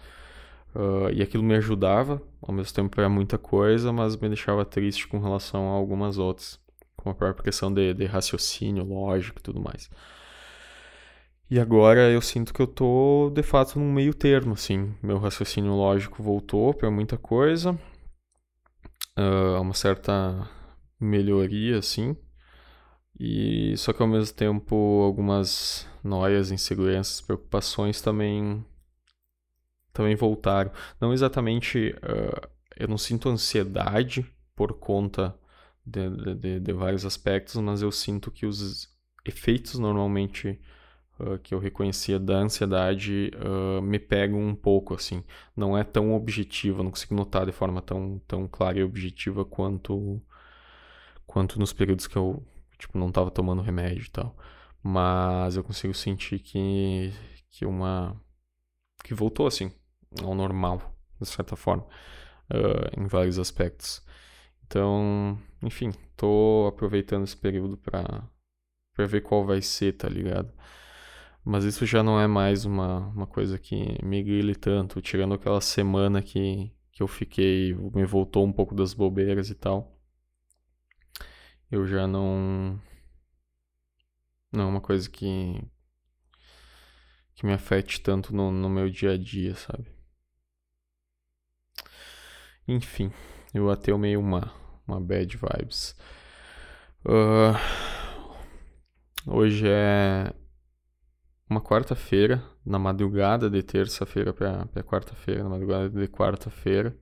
Uh, 0.76 1.10
e 1.14 1.22
aquilo 1.22 1.44
me 1.44 1.56
ajudava, 1.56 2.22
ao 2.42 2.54
mesmo 2.54 2.74
tempo 2.74 3.00
era 3.00 3.08
muita 3.08 3.38
coisa, 3.38 3.94
mas 3.94 4.18
me 4.18 4.28
deixava 4.28 4.66
triste 4.66 5.08
com 5.08 5.20
relação 5.20 5.70
a 5.72 5.76
algumas 5.76 6.18
outras, 6.18 6.60
como 6.98 7.12
a 7.14 7.16
própria 7.16 7.44
questão 7.44 7.74
de, 7.74 7.94
de 7.94 8.06
raciocínio, 8.06 8.84
lógico 8.84 9.40
e 9.40 9.42
tudo 9.42 9.62
mais. 9.62 9.90
E 11.50 11.60
agora 11.60 12.10
eu 12.10 12.22
sinto 12.22 12.54
que 12.54 12.62
eu 12.62 12.68
tô, 12.68 13.32
de 13.34 13.44
fato, 13.44 13.80
num 13.80 13.94
meio 13.94 14.14
termo, 14.14 14.54
assim. 14.54 14.94
Meu 15.02 15.20
raciocínio 15.20 15.74
lógico 15.74 16.24
voltou 16.24 16.74
para 16.74 16.90
muita 16.90 17.18
coisa, 17.18 17.72
uh, 19.18 19.62
uma 19.62 19.74
certa 19.76 20.50
melhoria, 21.00 21.78
assim, 21.78 22.18
e 23.20 23.76
só 23.78 23.94
que 23.94 24.02
ao 24.02 24.08
mesmo 24.08 24.36
tempo 24.36 24.76
algumas 25.04 25.88
noias, 26.04 26.52
inseguranças, 26.52 27.22
preocupações 27.22 28.02
também 28.02 28.64
também 29.94 30.16
voltaram. 30.16 30.72
Não 31.00 31.14
exatamente, 31.14 31.96
uh, 32.04 32.50
eu 32.76 32.88
não 32.88 32.98
sinto 32.98 33.30
ansiedade 33.30 34.30
por 34.54 34.74
conta 34.74 35.34
de, 35.86 36.36
de, 36.36 36.60
de, 36.60 36.74
vários 36.74 37.06
aspectos, 37.06 37.56
mas 37.56 37.82
eu 37.82 37.92
sinto 37.92 38.30
que 38.30 38.46
os 38.46 38.90
efeitos 39.24 39.80
normalmente 39.80 40.60
uh, 41.18 41.40
que 41.40 41.54
eu 41.54 41.60
reconhecia 41.60 42.20
da 42.20 42.36
ansiedade 42.40 43.32
uh, 43.36 43.82
me 43.82 43.98
pegam 43.98 44.42
um 44.42 44.54
pouco, 44.54 44.94
assim. 44.94 45.24
Não 45.56 45.78
é 45.78 45.84
tão 45.84 46.14
objetivo, 46.14 46.84
não 46.84 46.92
consigo 46.92 47.16
notar 47.16 47.46
de 47.46 47.54
forma 47.54 47.82
tão, 47.82 48.22
tão 48.28 48.48
clara 48.50 48.80
e 48.80 48.84
objetiva 48.84 49.46
quanto, 49.46 50.22
quanto 51.26 51.58
nos 51.58 51.72
períodos 51.72 52.06
que 52.06 52.18
eu 52.18 52.44
tipo, 52.78 52.98
não 52.98 53.10
estava 53.10 53.32
tomando 53.32 53.62
remédio 53.62 54.06
e 54.06 54.10
tal. 54.10 54.36
Mas 54.84 55.56
eu 55.58 55.64
consigo 55.64 55.94
sentir 55.94 56.40
que, 56.40 57.12
que 57.50 57.66
uma... 57.66 58.20
que 59.04 59.14
voltou, 59.14 59.48
assim, 59.48 59.72
ao 60.24 60.36
normal, 60.36 60.96
de 61.20 61.28
certa 61.28 61.56
forma, 61.56 61.84
uh, 62.54 63.02
em 63.02 63.08
vários 63.08 63.40
aspectos. 63.40 64.06
Então, 64.66 65.38
enfim, 65.62 65.92
tô 66.18 66.66
aproveitando 66.68 67.24
esse 67.24 67.38
período 67.38 67.78
para 67.78 68.28
para 68.96 69.06
ver 69.06 69.22
qual 69.22 69.46
vai 69.46 69.62
ser, 69.62 69.94
tá 69.94 70.08
ligado? 70.08 70.52
Mas 71.44 71.64
isso 71.64 71.86
já 71.86 72.02
não 72.02 72.20
é 72.20 72.28
mais 72.28 72.66
uma, 72.66 73.10
uma 73.10 73.28
coisa 73.28 73.60
que 73.60 74.04
me 74.04 74.24
grile 74.24 74.56
tanto, 74.56 75.02
tirando 75.02 75.34
aquela 75.36 75.62
semana 75.62 76.22
que, 76.22 76.72
que 76.92 77.04
eu 77.04 77.08
fiquei, 77.08 77.76
me 77.94 78.06
voltou 78.06 78.46
um 78.46 78.54
pouco 78.54 78.74
das 78.74 78.94
bobeiras 78.94 79.50
e 79.50 79.56
tal. 79.56 79.95
Eu 81.72 81.88
já 81.88 82.08
não. 82.08 82.80
Não 84.52 84.64
é 84.64 84.68
uma 84.68 84.82
coisa 84.82 85.10
que. 85.10 85.62
que 87.34 87.46
me 87.46 87.54
afete 87.54 88.02
tanto 88.02 88.36
no, 88.36 88.52
no 88.52 88.70
meu 88.70 88.90
dia 88.90 89.12
a 89.14 89.18
dia, 89.18 89.56
sabe? 89.56 89.94
Enfim, 92.68 93.12
eu 93.54 93.70
até 93.70 93.96
meio 93.96 94.20
uma, 94.20 94.52
uma 94.88 95.00
bad 95.00 95.38
vibes. 95.38 95.96
Uh, 97.06 97.54
hoje 99.28 99.68
é 99.68 100.34
uma 101.48 101.62
quarta-feira, 101.62 102.44
na 102.66 102.80
madrugada 102.80 103.50
de 103.50 103.62
terça-feira 103.62 104.34
para 104.34 104.66
quarta-feira, 104.84 105.44
na 105.44 105.50
madrugada 105.50 105.90
de 105.90 106.08
quarta-feira. 106.08 106.98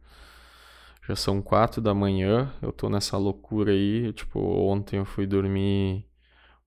Já 1.07 1.15
são 1.15 1.41
quatro 1.41 1.81
da 1.81 1.93
manhã, 1.93 2.53
eu 2.61 2.71
tô 2.71 2.89
nessa 2.89 3.17
loucura 3.17 3.71
aí. 3.71 4.13
Tipo, 4.13 4.39
ontem 4.39 4.97
eu 4.97 5.05
fui 5.05 5.27
dormir 5.27 6.05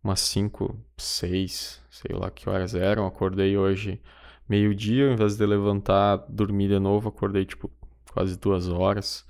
umas 0.05 0.21
cinco, 0.21 0.79
seis, 0.97 1.83
sei 1.91 2.15
lá 2.15 2.31
que 2.31 2.49
horas 2.49 2.75
eram. 2.75 3.07
Acordei 3.07 3.57
hoje 3.57 4.01
meio-dia, 4.49 5.09
ao 5.09 5.15
invés 5.15 5.37
de 5.37 5.47
levantar, 5.47 6.19
dormir 6.29 6.69
de 6.69 6.79
novo, 6.79 7.09
acordei 7.09 7.45
tipo 7.45 7.71
quase 8.13 8.39
duas 8.39 8.69
horas. 8.69 9.27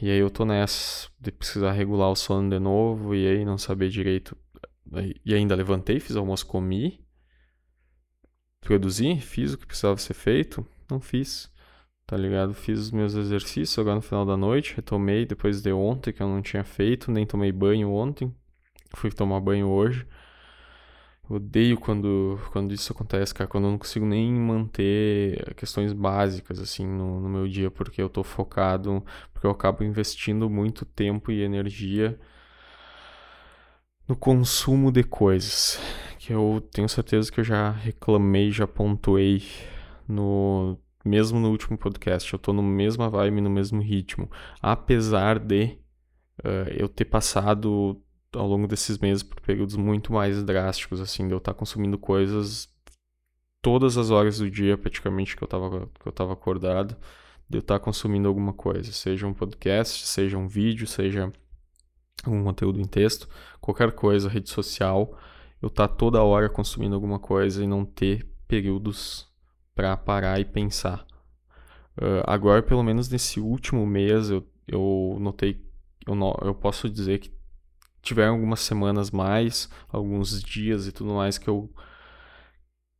E 0.00 0.10
aí 0.10 0.18
eu 0.18 0.30
tô 0.30 0.44
nessa 0.44 1.08
de 1.20 1.32
precisar 1.32 1.72
regular 1.72 2.10
o 2.10 2.16
sono 2.16 2.48
de 2.50 2.58
novo 2.58 3.14
e 3.14 3.26
aí 3.26 3.44
não 3.44 3.58
saber 3.58 3.88
direito 3.88 4.36
e 5.24 5.34
ainda 5.34 5.54
levantei, 5.54 6.00
fiz 6.00 6.16
almoço, 6.16 6.46
comi, 6.46 7.04
produzi, 8.60 9.20
fiz 9.20 9.52
o 9.52 9.58
que 9.58 9.66
precisava 9.66 9.98
ser 9.98 10.14
feito, 10.14 10.66
não 10.90 11.00
fiz, 11.00 11.50
tá 12.08 12.16
ligado? 12.16 12.54
Fiz 12.54 12.80
os 12.80 12.90
meus 12.90 13.14
exercícios 13.14 13.78
agora 13.78 13.96
no 13.96 14.02
final 14.02 14.24
da 14.24 14.34
noite, 14.34 14.74
retomei 14.74 15.26
depois 15.26 15.60
de 15.60 15.70
ontem 15.72 16.10
que 16.10 16.22
eu 16.22 16.26
não 16.26 16.40
tinha 16.40 16.64
feito, 16.64 17.12
nem 17.12 17.26
tomei 17.26 17.52
banho 17.52 17.92
ontem, 17.92 18.34
fui 18.94 19.10
tomar 19.10 19.40
banho 19.40 19.68
hoje. 19.68 20.06
Odeio 21.28 21.76
quando, 21.78 22.40
quando 22.50 22.72
isso 22.72 22.90
acontece, 22.90 23.34
cara, 23.34 23.46
quando 23.50 23.64
eu 23.64 23.72
não 23.72 23.78
consigo 23.78 24.06
nem 24.06 24.32
manter 24.32 25.54
questões 25.54 25.92
básicas, 25.92 26.58
assim, 26.58 26.86
no, 26.86 27.20
no 27.20 27.28
meu 27.28 27.46
dia, 27.46 27.70
porque 27.70 28.00
eu 28.00 28.08
tô 28.08 28.24
focado, 28.24 29.04
porque 29.30 29.46
eu 29.46 29.50
acabo 29.50 29.84
investindo 29.84 30.48
muito 30.48 30.86
tempo 30.86 31.30
e 31.30 31.42
energia 31.42 32.18
no 34.08 34.16
consumo 34.16 34.90
de 34.90 35.04
coisas, 35.04 35.78
que 36.18 36.32
eu 36.32 36.66
tenho 36.72 36.88
certeza 36.88 37.30
que 37.30 37.40
eu 37.40 37.44
já 37.44 37.70
reclamei, 37.70 38.50
já 38.50 38.66
pontuei 38.66 39.42
no 40.08 40.78
mesmo 41.08 41.40
no 41.40 41.50
último 41.50 41.78
podcast, 41.78 42.32
eu 42.32 42.38
tô 42.38 42.52
no 42.52 42.62
mesma 42.62 43.08
vibe, 43.08 43.40
no 43.40 43.50
mesmo 43.50 43.80
ritmo, 43.80 44.30
apesar 44.60 45.38
de 45.38 45.78
uh, 46.44 46.68
eu 46.76 46.88
ter 46.88 47.06
passado 47.06 48.00
ao 48.32 48.46
longo 48.46 48.68
desses 48.68 48.98
meses 48.98 49.22
por 49.22 49.40
períodos 49.40 49.76
muito 49.76 50.12
mais 50.12 50.42
drásticos, 50.42 51.00
assim, 51.00 51.26
de 51.26 51.32
eu 51.32 51.38
estar 51.38 51.54
tá 51.54 51.58
consumindo 51.58 51.98
coisas 51.98 52.68
todas 53.62 53.96
as 53.96 54.10
horas 54.10 54.38
do 54.38 54.50
dia, 54.50 54.78
praticamente, 54.78 55.36
que 55.36 55.42
eu 55.42 55.48
tava, 55.48 55.90
que 56.00 56.08
eu 56.08 56.12
tava 56.12 56.32
acordado, 56.32 56.96
de 57.48 57.58
eu 57.58 57.60
estar 57.60 57.78
tá 57.78 57.84
consumindo 57.84 58.28
alguma 58.28 58.52
coisa, 58.52 58.92
seja 58.92 59.26
um 59.26 59.34
podcast, 59.34 60.06
seja 60.06 60.36
um 60.38 60.46
vídeo, 60.46 60.86
seja 60.86 61.32
algum 62.24 62.44
conteúdo 62.44 62.80
em 62.80 62.86
texto, 62.86 63.28
qualquer 63.60 63.92
coisa, 63.92 64.28
rede 64.28 64.50
social, 64.50 65.18
eu 65.60 65.68
estar 65.68 65.88
tá 65.88 65.94
toda 65.94 66.22
hora 66.22 66.48
consumindo 66.48 66.94
alguma 66.94 67.18
coisa 67.18 67.62
e 67.62 67.66
não 67.66 67.84
ter 67.84 68.28
períodos 68.46 69.28
para 69.78 69.96
parar 69.96 70.40
e 70.40 70.44
pensar. 70.44 71.06
Uh, 71.96 72.26
agora, 72.26 72.60
pelo 72.64 72.82
menos 72.82 73.08
nesse 73.08 73.38
último 73.38 73.86
mês, 73.86 74.28
eu, 74.28 74.44
eu 74.66 75.16
notei, 75.20 75.64
eu, 76.04 76.16
no, 76.16 76.36
eu 76.42 76.52
posso 76.52 76.90
dizer 76.90 77.20
que 77.20 77.32
tiveram 78.02 78.34
algumas 78.34 78.58
semanas 78.58 79.12
mais, 79.12 79.70
alguns 79.88 80.42
dias 80.42 80.88
e 80.88 80.92
tudo 80.92 81.14
mais 81.14 81.38
que 81.38 81.48
eu 81.48 81.72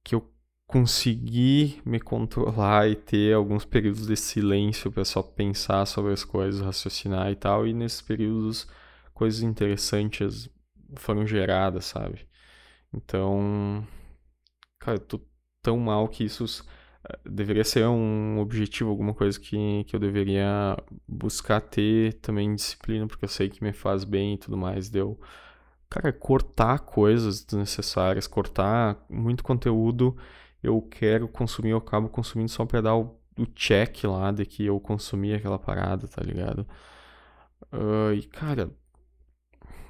que 0.05 0.15
eu 0.15 0.33
consegui 0.69 1.83
me 1.85 1.99
controlar 1.99 2.89
e 2.89 2.95
ter 2.95 3.35
alguns 3.35 3.65
períodos 3.65 4.07
de 4.07 4.17
silêncio 4.17 4.93
para 4.93 5.05
só 5.05 5.21
pensar 5.21 5.85
sobre 5.85 6.13
as 6.13 6.23
coisas, 6.23 6.61
raciocinar 6.61 7.29
e 7.33 7.37
tal, 7.37 7.67
e 7.67 7.73
nesses 7.73 8.01
períodos 8.01 8.69
coisas 9.13 9.43
interessantes 9.43 10.49
foram 10.95 11.27
geradas, 11.27 11.87
sabe? 11.87 12.25
Então, 12.95 13.85
cara, 14.79 14.97
eu 14.97 15.01
tô 15.01 15.28
tão 15.69 15.79
mal 15.79 16.09
que 16.09 16.25
isso 16.25 16.65
eh, 17.09 17.19
deveria 17.29 17.65
ser 17.65 17.87
um 17.87 18.39
objetivo, 18.41 18.91
alguma 18.91 19.15
coisa 19.15 19.39
que, 19.39 19.85
que 19.85 19.95
eu 19.95 20.01
deveria 20.01 20.77
buscar 21.07 21.61
ter 21.61 22.15
também 22.15 22.55
disciplina, 22.55 23.07
porque 23.07 23.25
eu 23.25 23.29
sei 23.29 23.49
que 23.49 23.63
me 23.63 23.73
faz 23.73 24.05
bem 24.05 24.35
e 24.35 24.39
tudo 24.39 24.57
mais. 24.57 24.89
Deu, 24.89 25.19
cara, 25.91 26.13
cortar 26.13 26.81
coisas 26.81 27.45
desnecessárias, 27.45 28.27
cortar 28.27 29.05
muito 29.11 29.45
conteúdo 29.45 30.17
eu 30.63 30.83
quero 30.83 31.29
consumir, 31.29 31.71
eu 31.71 31.79
acabo 31.79 32.09
consumindo 32.09 32.51
só 32.51 32.67
pra 32.67 32.81
dar 32.81 32.97
o, 32.97 33.17
o 33.37 33.47
check 33.47 34.05
lá 34.05 34.33
de 34.33 34.45
que 34.45 34.65
eu 34.67 34.79
consumi 34.81 35.33
aquela 35.33 35.59
parada, 35.59 36.09
tá 36.09 36.23
ligado? 36.23 36.67
Uh, 37.73 38.13
e, 38.15 38.23
cara, 38.23 38.71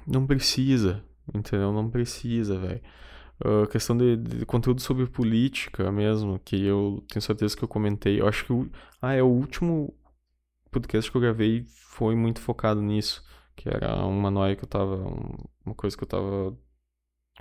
não 0.05 0.27
precisa, 0.27 1.03
entendeu? 1.33 1.71
Não 1.71 1.89
precisa, 1.89 2.57
velho. 2.59 2.81
Uh, 3.43 3.65
questão 3.67 3.97
de, 3.97 4.17
de, 4.17 4.45
conteúdo 4.45 4.81
sobre 4.81 5.05
política 5.07 5.89
mesmo, 5.91 6.37
que 6.39 6.61
eu 6.61 7.01
tenho 7.07 7.21
certeza 7.21 7.55
que 7.55 7.63
eu 7.63 7.67
comentei. 7.69 8.19
Eu 8.19 8.27
acho 8.27 8.43
que 8.43 8.51
o, 8.51 8.69
ah, 9.01 9.13
é 9.13 9.23
o 9.23 9.27
último 9.27 9.93
podcast 10.69 11.09
que 11.09 11.15
eu 11.15 11.21
gravei 11.21 11.65
foi 11.67 12.15
muito 12.15 12.41
focado 12.41 12.81
nisso, 12.81 13.23
que 13.55 13.69
era 13.69 14.05
uma 14.05 14.29
noia 14.29 14.55
que 14.57 14.63
eu 14.63 14.67
tava, 14.67 14.95
uma 15.65 15.73
coisa 15.73 15.95
que 15.95 16.03
eu 16.03 16.07
tava 16.07 16.57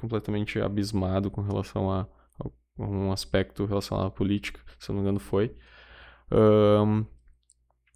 completamente 0.01 0.61
abismado 0.61 1.31
com 1.31 1.43
relação 1.43 1.91
a, 1.91 2.07
a 2.39 2.49
um 2.79 3.11
aspecto 3.11 3.65
relacionado 3.67 4.07
à 4.07 4.11
política, 4.11 4.61
se 4.79 4.91
eu 4.91 4.95
não 4.95 5.03
me 5.03 5.09
engano 5.09 5.19
foi. 5.19 5.57
Um, 6.31 7.05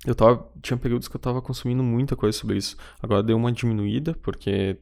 eu 0.05 0.14
tava, 0.14 0.50
tinha 0.61 0.76
períodos 0.76 1.07
que 1.07 1.14
eu 1.14 1.20
tava 1.20 1.40
consumindo 1.40 1.82
muita 1.82 2.16
coisa 2.16 2.36
sobre 2.36 2.57
isso. 2.59 2.76
Agora 3.00 3.22
deu 3.22 3.36
uma 3.36 3.53
diminuída, 3.53 4.14
porque 4.14 4.78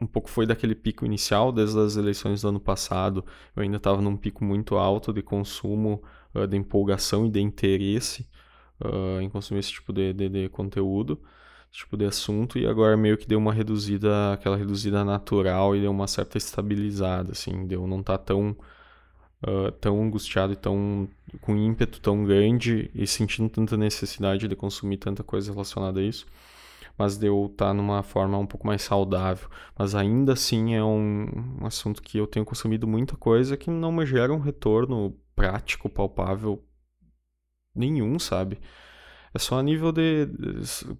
um 0.00 0.06
pouco 0.06 0.28
foi 0.28 0.46
daquele 0.46 0.74
pico 0.74 1.04
inicial, 1.04 1.52
desde 1.52 1.78
as 1.78 1.96
eleições 1.96 2.42
do 2.42 2.48
ano 2.48 2.60
passado. 2.60 3.24
Eu 3.54 3.62
ainda 3.62 3.76
estava 3.76 4.00
num 4.02 4.16
pico 4.16 4.44
muito 4.44 4.76
alto 4.76 5.12
de 5.12 5.22
consumo, 5.22 6.02
uh, 6.34 6.46
de 6.46 6.56
empolgação 6.56 7.26
e 7.26 7.30
de 7.30 7.40
interesse 7.40 8.26
uh, 8.80 9.20
em 9.20 9.28
consumir 9.28 9.60
esse 9.60 9.72
tipo 9.72 9.92
de, 9.92 10.12
de, 10.12 10.28
de, 10.28 10.48
conteúdo, 10.48 11.20
esse 11.70 11.80
tipo 11.80 11.96
de 11.96 12.04
assunto. 12.04 12.58
E 12.58 12.66
agora 12.66 12.96
meio 12.96 13.16
que 13.16 13.26
deu 13.26 13.38
uma 13.38 13.52
reduzida, 13.52 14.32
aquela 14.32 14.56
reduzida 14.56 15.04
natural 15.04 15.76
e 15.76 15.80
deu 15.80 15.90
uma 15.90 16.06
certa 16.06 16.38
estabilizada, 16.38 17.32
assim. 17.32 17.66
Deu 17.66 17.86
não 17.86 18.02
tá 18.02 18.18
tão 18.18 18.56
uh, 19.46 19.70
tão 19.80 20.02
angustiado 20.02 20.52
e 20.52 20.56
tão 20.56 21.08
com 21.40 21.56
ímpeto 21.56 22.00
tão 22.00 22.24
grande 22.24 22.90
e 22.94 23.06
sentindo 23.06 23.48
tanta 23.48 23.76
necessidade 23.76 24.48
de 24.48 24.56
consumir 24.56 24.98
tanta 24.98 25.22
coisa 25.22 25.52
relacionada 25.52 26.00
a 26.00 26.02
isso, 26.02 26.26
mas 26.98 27.16
de 27.16 27.26
eu 27.26 27.46
estar 27.46 27.66
tá 27.66 27.74
numa 27.74 28.02
forma 28.02 28.38
um 28.38 28.46
pouco 28.46 28.66
mais 28.66 28.82
saudável. 28.82 29.48
Mas 29.78 29.94
ainda 29.94 30.34
assim 30.34 30.74
é 30.74 30.82
um, 30.82 31.58
um 31.60 31.66
assunto 31.66 32.02
que 32.02 32.18
eu 32.18 32.26
tenho 32.26 32.44
consumido 32.44 32.86
muita 32.86 33.16
coisa 33.16 33.56
que 33.56 33.70
não 33.70 33.92
me 33.92 34.06
gera 34.06 34.32
um 34.32 34.40
retorno 34.40 35.16
prático, 35.34 35.88
palpável 35.88 36.64
nenhum, 37.74 38.18
sabe? 38.18 38.58
É 39.34 39.38
só 39.38 39.58
a 39.58 39.62
nível 39.62 39.90
de. 39.90 40.28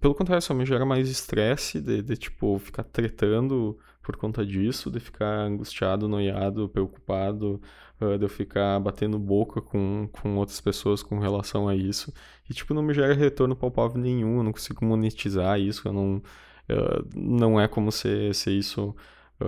Pelo 0.01 0.13
contrário, 0.13 0.41
só 0.41 0.53
me 0.53 0.65
gera 0.65 0.85
mais 0.85 1.09
estresse 1.09 1.79
de, 1.79 2.01
de, 2.01 2.17
tipo, 2.17 2.59
ficar 2.59 2.83
tretando 2.83 3.79
por 4.05 4.15
conta 4.17 4.45
disso, 4.45 4.91
de 4.91 4.99
ficar 4.99 5.39
angustiado, 5.39 6.07
noiado, 6.07 6.69
preocupado, 6.69 7.59
uh, 7.99 8.17
de 8.19 8.23
eu 8.23 8.29
ficar 8.29 8.79
batendo 8.79 9.17
boca 9.17 9.61
com, 9.61 10.07
com 10.11 10.37
outras 10.37 10.61
pessoas 10.61 11.01
com 11.01 11.17
relação 11.17 11.67
a 11.67 11.75
isso. 11.75 12.13
E, 12.47 12.53
tipo, 12.53 12.73
não 12.75 12.83
me 12.83 12.93
gera 12.93 13.15
retorno 13.15 13.55
palpável 13.55 13.99
nenhum, 13.99 14.37
eu 14.37 14.43
não 14.43 14.51
consigo 14.51 14.85
monetizar 14.85 15.59
isso, 15.59 15.87
eu 15.87 15.93
não. 15.93 16.21
Uh, 16.69 17.07
não 17.15 17.59
é 17.59 17.67
como 17.67 17.91
se, 17.91 18.33
se 18.33 18.51
isso 18.51 18.95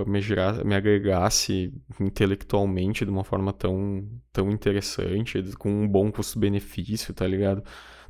me, 0.05 0.21
gerar, 0.21 0.63
me 0.65 0.75
agregasse 0.75 1.73
intelectualmente 1.99 3.05
de 3.05 3.11
uma 3.11 3.23
forma 3.23 3.53
tão, 3.53 4.07
tão 4.33 4.49
interessante, 4.51 5.41
com 5.57 5.69
um 5.69 5.87
bom 5.87 6.11
custo-benefício, 6.11 7.13
tá 7.13 7.25
ligado? 7.27 7.63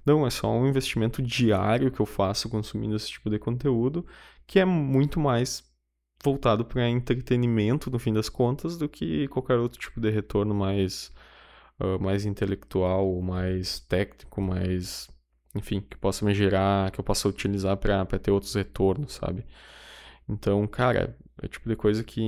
Não, 0.05 0.25
é 0.25 0.29
só 0.29 0.49
um 0.51 0.67
investimento 0.67 1.21
diário 1.21 1.91
que 1.91 1.99
eu 1.99 2.05
faço 2.05 2.49
consumindo 2.49 2.95
esse 2.95 3.09
tipo 3.09 3.29
de 3.29 3.37
conteúdo, 3.37 4.05
que 4.45 4.59
é 4.59 4.65
muito 4.65 5.19
mais 5.19 5.66
voltado 6.23 6.65
para 6.65 6.89
entretenimento, 6.89 7.89
no 7.89 7.99
fim 7.99 8.13
das 8.13 8.29
contas, 8.29 8.77
do 8.77 8.89
que 8.89 9.27
qualquer 9.29 9.57
outro 9.57 9.79
tipo 9.79 9.99
de 9.99 10.09
retorno 10.09 10.53
mais, 10.53 11.13
uh, 11.79 12.01
mais 12.01 12.25
intelectual, 12.25 13.21
mais 13.21 13.79
técnico, 13.81 14.41
mais. 14.41 15.09
Enfim, 15.55 15.81
que 15.81 15.97
possa 15.97 16.25
me 16.25 16.33
gerar, 16.33 16.91
que 16.91 16.99
eu 16.99 17.03
possa 17.03 17.27
utilizar 17.27 17.77
para 17.77 18.05
ter 18.19 18.31
outros 18.31 18.53
retornos, 18.53 19.13
sabe? 19.13 19.45
Então, 20.29 20.67
cara, 20.67 21.17
é 21.41 21.45
o 21.45 21.49
tipo 21.49 21.69
de 21.69 21.75
coisa 21.75 22.03
que. 22.03 22.21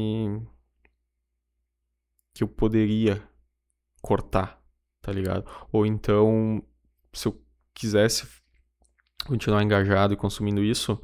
que 2.33 2.43
eu 2.43 2.47
poderia 2.47 3.21
cortar, 4.01 4.61
tá 5.01 5.11
ligado? 5.11 5.45
Ou 5.71 5.85
então, 5.85 6.63
se 7.13 7.27
eu 7.27 7.41
quisesse 7.73 8.27
continuar 9.25 9.63
engajado 9.63 10.13
e 10.13 10.17
consumindo 10.17 10.63
isso, 10.63 11.01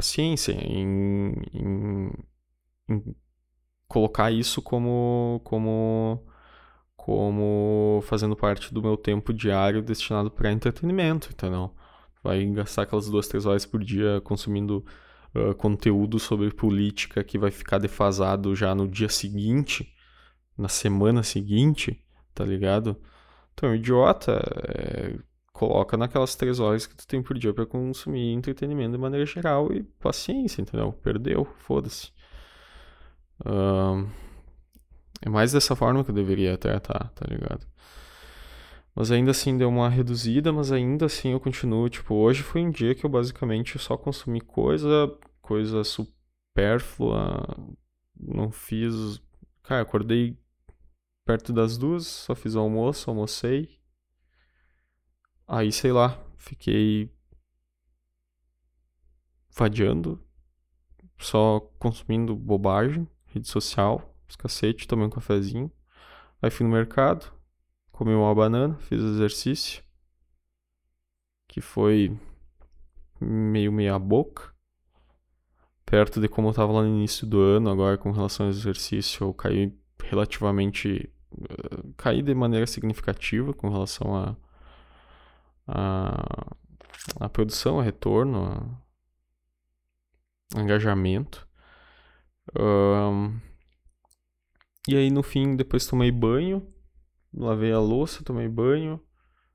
paciência 0.00 0.52
em, 0.52 1.34
em, 1.52 2.12
em 2.88 3.14
colocar 3.86 4.30
isso 4.30 4.62
como, 4.62 5.42
como, 5.44 6.26
como 6.96 8.00
fazendo 8.04 8.34
parte 8.34 8.72
do 8.72 8.82
meu 8.82 8.96
tempo 8.96 9.30
diário 9.32 9.82
destinado 9.82 10.30
para 10.30 10.50
entretenimento, 10.50 11.28
entendeu? 11.30 11.74
Vai 12.22 12.46
gastar 12.46 12.82
aquelas 12.82 13.10
duas, 13.10 13.28
três 13.28 13.44
horas 13.44 13.66
por 13.66 13.84
dia 13.84 14.22
consumindo 14.22 14.84
uh, 15.34 15.54
conteúdo 15.56 16.18
sobre 16.18 16.50
política 16.50 17.22
que 17.22 17.38
vai 17.38 17.50
ficar 17.50 17.78
defasado 17.78 18.54
já 18.56 18.74
no 18.74 18.88
dia 18.88 19.08
seguinte, 19.08 19.94
na 20.56 20.68
semana 20.68 21.22
seguinte, 21.22 22.02
tá 22.34 22.44
ligado? 22.44 22.96
Então, 23.52 23.74
idiota, 23.74 24.40
é, 24.78 25.18
coloca 25.60 25.94
naquelas 25.94 26.34
três 26.34 26.58
horas 26.58 26.86
que 26.86 26.96
tu 26.96 27.06
tem 27.06 27.22
por 27.22 27.38
dia 27.38 27.52
para 27.52 27.66
consumir 27.66 28.32
entretenimento 28.32 28.92
de 28.92 28.98
maneira 28.98 29.26
geral 29.26 29.70
e 29.70 29.82
paciência, 29.82 30.62
entendeu? 30.62 30.90
Perdeu, 30.90 31.44
foda-se. 31.58 32.10
Uh, 33.40 34.08
é 35.20 35.28
mais 35.28 35.52
dessa 35.52 35.76
forma 35.76 36.02
que 36.02 36.10
eu 36.10 36.14
deveria 36.14 36.56
tratar, 36.56 37.10
tá 37.10 37.26
ligado? 37.28 37.66
Mas 38.94 39.12
ainda 39.12 39.32
assim 39.32 39.58
deu 39.58 39.68
uma 39.68 39.90
reduzida, 39.90 40.50
mas 40.50 40.72
ainda 40.72 41.04
assim 41.04 41.32
eu 41.32 41.40
continuo, 41.40 41.90
tipo, 41.90 42.14
hoje 42.14 42.42
foi 42.42 42.62
um 42.62 42.70
dia 42.70 42.94
que 42.94 43.04
eu 43.04 43.10
basicamente 43.10 43.78
só 43.78 43.98
consumi 43.98 44.40
coisa, 44.40 45.14
coisa 45.42 45.84
supérflua, 45.84 47.46
não 48.18 48.50
fiz, 48.50 49.20
cara, 49.62 49.82
acordei 49.82 50.38
perto 51.26 51.52
das 51.52 51.76
duas, 51.76 52.06
só 52.06 52.34
fiz 52.34 52.54
o 52.54 52.60
almoço, 52.60 53.10
almocei, 53.10 53.79
Aí, 55.52 55.72
sei 55.72 55.90
lá, 55.90 56.16
fiquei 56.38 57.10
vadiando, 59.50 60.24
só 61.18 61.58
consumindo 61.76 62.36
bobagem, 62.36 63.04
rede 63.26 63.48
social, 63.48 64.14
os 64.28 64.36
cacete, 64.36 64.86
tomei 64.86 65.06
um 65.06 65.10
cafezinho. 65.10 65.68
Aí 66.40 66.52
fui 66.52 66.64
no 66.64 66.72
mercado, 66.72 67.32
comi 67.90 68.14
uma 68.14 68.32
banana, 68.32 68.76
fiz 68.78 69.02
exercício, 69.02 69.82
que 71.48 71.60
foi 71.60 72.16
meio 73.20 73.72
meia 73.72 73.98
boca. 73.98 74.54
Perto 75.84 76.20
de 76.20 76.28
como 76.28 76.46
eu 76.46 76.50
estava 76.52 76.70
lá 76.70 76.82
no 76.82 76.96
início 76.96 77.26
do 77.26 77.40
ano, 77.40 77.70
agora 77.70 77.98
com 77.98 78.12
relação 78.12 78.46
ao 78.46 78.50
exercício, 78.50 79.24
eu 79.24 79.34
caí 79.34 79.76
relativamente. 80.00 81.12
Uh, 81.32 81.92
caí 81.96 82.22
de 82.22 82.34
maneira 82.36 82.68
significativa 82.68 83.52
com 83.52 83.68
relação 83.68 84.14
a 84.14 84.36
a, 85.70 86.56
a 87.20 87.28
produção, 87.28 87.78
a 87.78 87.82
retorno, 87.82 88.80
a 90.54 90.60
engajamento. 90.60 91.46
Um, 92.58 93.38
e 94.88 94.96
aí 94.96 95.10
no 95.10 95.22
fim, 95.22 95.54
depois 95.54 95.86
tomei 95.86 96.10
banho, 96.10 96.66
lavei 97.32 97.72
a 97.72 97.78
louça, 97.78 98.24
tomei 98.24 98.48
banho, 98.48 99.00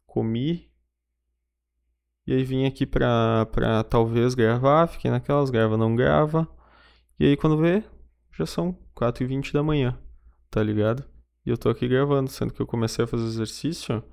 comi. 0.05 0.72
E 2.26 2.34
aí 2.34 2.43
vim 2.43 2.66
aqui 2.66 2.86
pra, 2.86 3.45
pra 3.47 3.84
talvez 3.84 4.34
gravar, 4.34 4.88
fiquei 4.88 5.11
naquelas, 5.11 5.49
grava, 5.49 5.78
não 5.78 5.95
grava. 5.95 6.47
E 7.20 7.26
aí 7.26 7.38
quando 7.38 7.57
vê, 7.57 7.84
já 8.32 8.45
são 8.45 8.78
4h20 8.95 9.51
da 9.51 9.61
manhã, 9.61 9.99
tá 10.49 10.63
ligado? 10.63 11.03
E 11.45 11.49
eu 11.49 11.57
tô 11.57 11.70
aqui 11.70 11.88
gravando, 11.88 12.30
sendo 12.32 12.53
que 12.53 12.61
eu 12.61 12.66
comecei 12.68 13.03
a 13.03 13.07
fazer 13.07 13.26
exercício, 13.26 14.03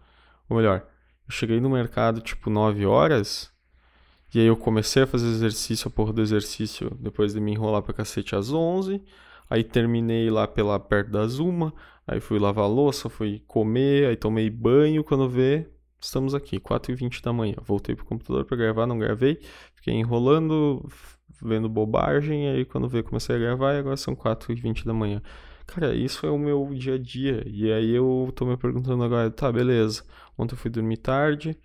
ou 0.48 0.56
melhor, 0.56 0.86
eu 1.26 1.32
cheguei 1.32 1.60
no 1.60 1.70
mercado 1.70 2.20
tipo 2.20 2.50
9 2.50 2.86
horas. 2.86 3.52
E 4.34 4.40
aí 4.40 4.46
eu 4.46 4.56
comecei 4.56 5.02
a 5.02 5.06
fazer 5.06 5.28
exercício, 5.28 5.88
a 5.88 5.90
porra 5.90 6.12
do 6.12 6.22
exercício, 6.22 6.90
depois 6.98 7.34
de 7.34 7.40
me 7.40 7.52
enrolar 7.52 7.82
pra 7.82 7.92
cacete 7.92 8.34
às 8.34 8.50
11. 8.50 9.02
Aí 9.50 9.62
terminei 9.62 10.30
lá 10.30 10.48
pela 10.48 10.80
perto 10.80 11.10
das 11.10 11.38
uma. 11.38 11.74
Aí 12.06 12.20
fui 12.20 12.38
lavar 12.38 12.68
louça, 12.68 13.10
fui 13.10 13.42
comer, 13.46 14.08
aí 14.08 14.16
tomei 14.16 14.48
banho. 14.48 15.04
Quando 15.04 15.28
vê, 15.28 15.68
estamos 16.00 16.34
aqui, 16.34 16.58
4h20 16.58 17.22
da 17.22 17.32
manhã. 17.32 17.54
Voltei 17.62 17.94
pro 17.94 18.06
computador 18.06 18.46
para 18.46 18.56
gravar, 18.56 18.86
não 18.86 18.98
gravei. 18.98 19.38
Fiquei 19.74 19.94
enrolando, 19.94 20.88
vendo 21.42 21.68
bobagem. 21.68 22.48
Aí 22.48 22.64
quando 22.64 22.88
vê, 22.88 23.02
comecei 23.02 23.36
a 23.36 23.38
gravar 23.38 23.74
e 23.74 23.78
agora 23.78 23.96
são 23.98 24.16
4h20 24.16 24.86
da 24.86 24.94
manhã. 24.94 25.22
Cara, 25.72 25.94
isso 25.94 26.26
é 26.26 26.30
o 26.30 26.38
meu 26.38 26.68
dia 26.74 26.96
a 26.96 26.98
dia. 26.98 27.42
E 27.46 27.72
aí 27.72 27.90
eu 27.92 28.30
tô 28.36 28.44
me 28.44 28.58
perguntando 28.58 29.02
agora, 29.02 29.30
tá, 29.30 29.50
beleza. 29.50 30.04
Ontem 30.36 30.52
eu 30.54 30.58
fui 30.58 30.70
dormir 30.70 30.98
tarde. 30.98 31.58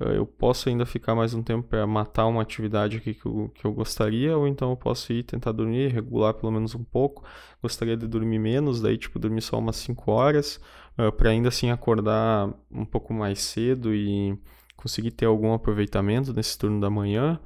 Eh, 0.00 0.16
eu 0.18 0.26
posso 0.26 0.68
ainda 0.68 0.86
ficar 0.86 1.14
mais 1.16 1.34
um 1.34 1.42
tempo 1.42 1.68
para 1.68 1.84
matar 1.86 2.26
uma 2.26 2.42
atividade 2.42 2.98
aqui 2.98 3.14
que 3.14 3.26
eu, 3.26 3.50
que 3.54 3.64
eu 3.64 3.72
gostaria, 3.72 4.36
ou 4.38 4.46
então 4.46 4.70
eu 4.70 4.76
posso 4.76 5.12
ir 5.12 5.24
tentar 5.24 5.50
dormir, 5.52 5.88
regular 5.88 6.34
pelo 6.34 6.52
menos 6.52 6.74
um 6.76 6.84
pouco. 6.84 7.24
Gostaria 7.60 7.96
de 7.96 8.06
dormir 8.06 8.38
menos, 8.38 8.80
daí, 8.80 8.96
tipo, 8.96 9.18
dormir 9.18 9.42
só 9.42 9.58
umas 9.58 9.76
5 9.76 10.12
horas, 10.12 10.60
eh, 10.98 11.10
para 11.10 11.30
ainda 11.30 11.48
assim 11.48 11.70
acordar 11.70 12.48
um 12.70 12.84
pouco 12.84 13.12
mais 13.12 13.40
cedo 13.42 13.92
e 13.94 14.38
conseguir 14.76 15.10
ter 15.12 15.26
algum 15.26 15.52
aproveitamento 15.52 16.32
nesse 16.32 16.56
turno 16.58 16.80
da 16.80 16.90
manhã. 16.90 17.40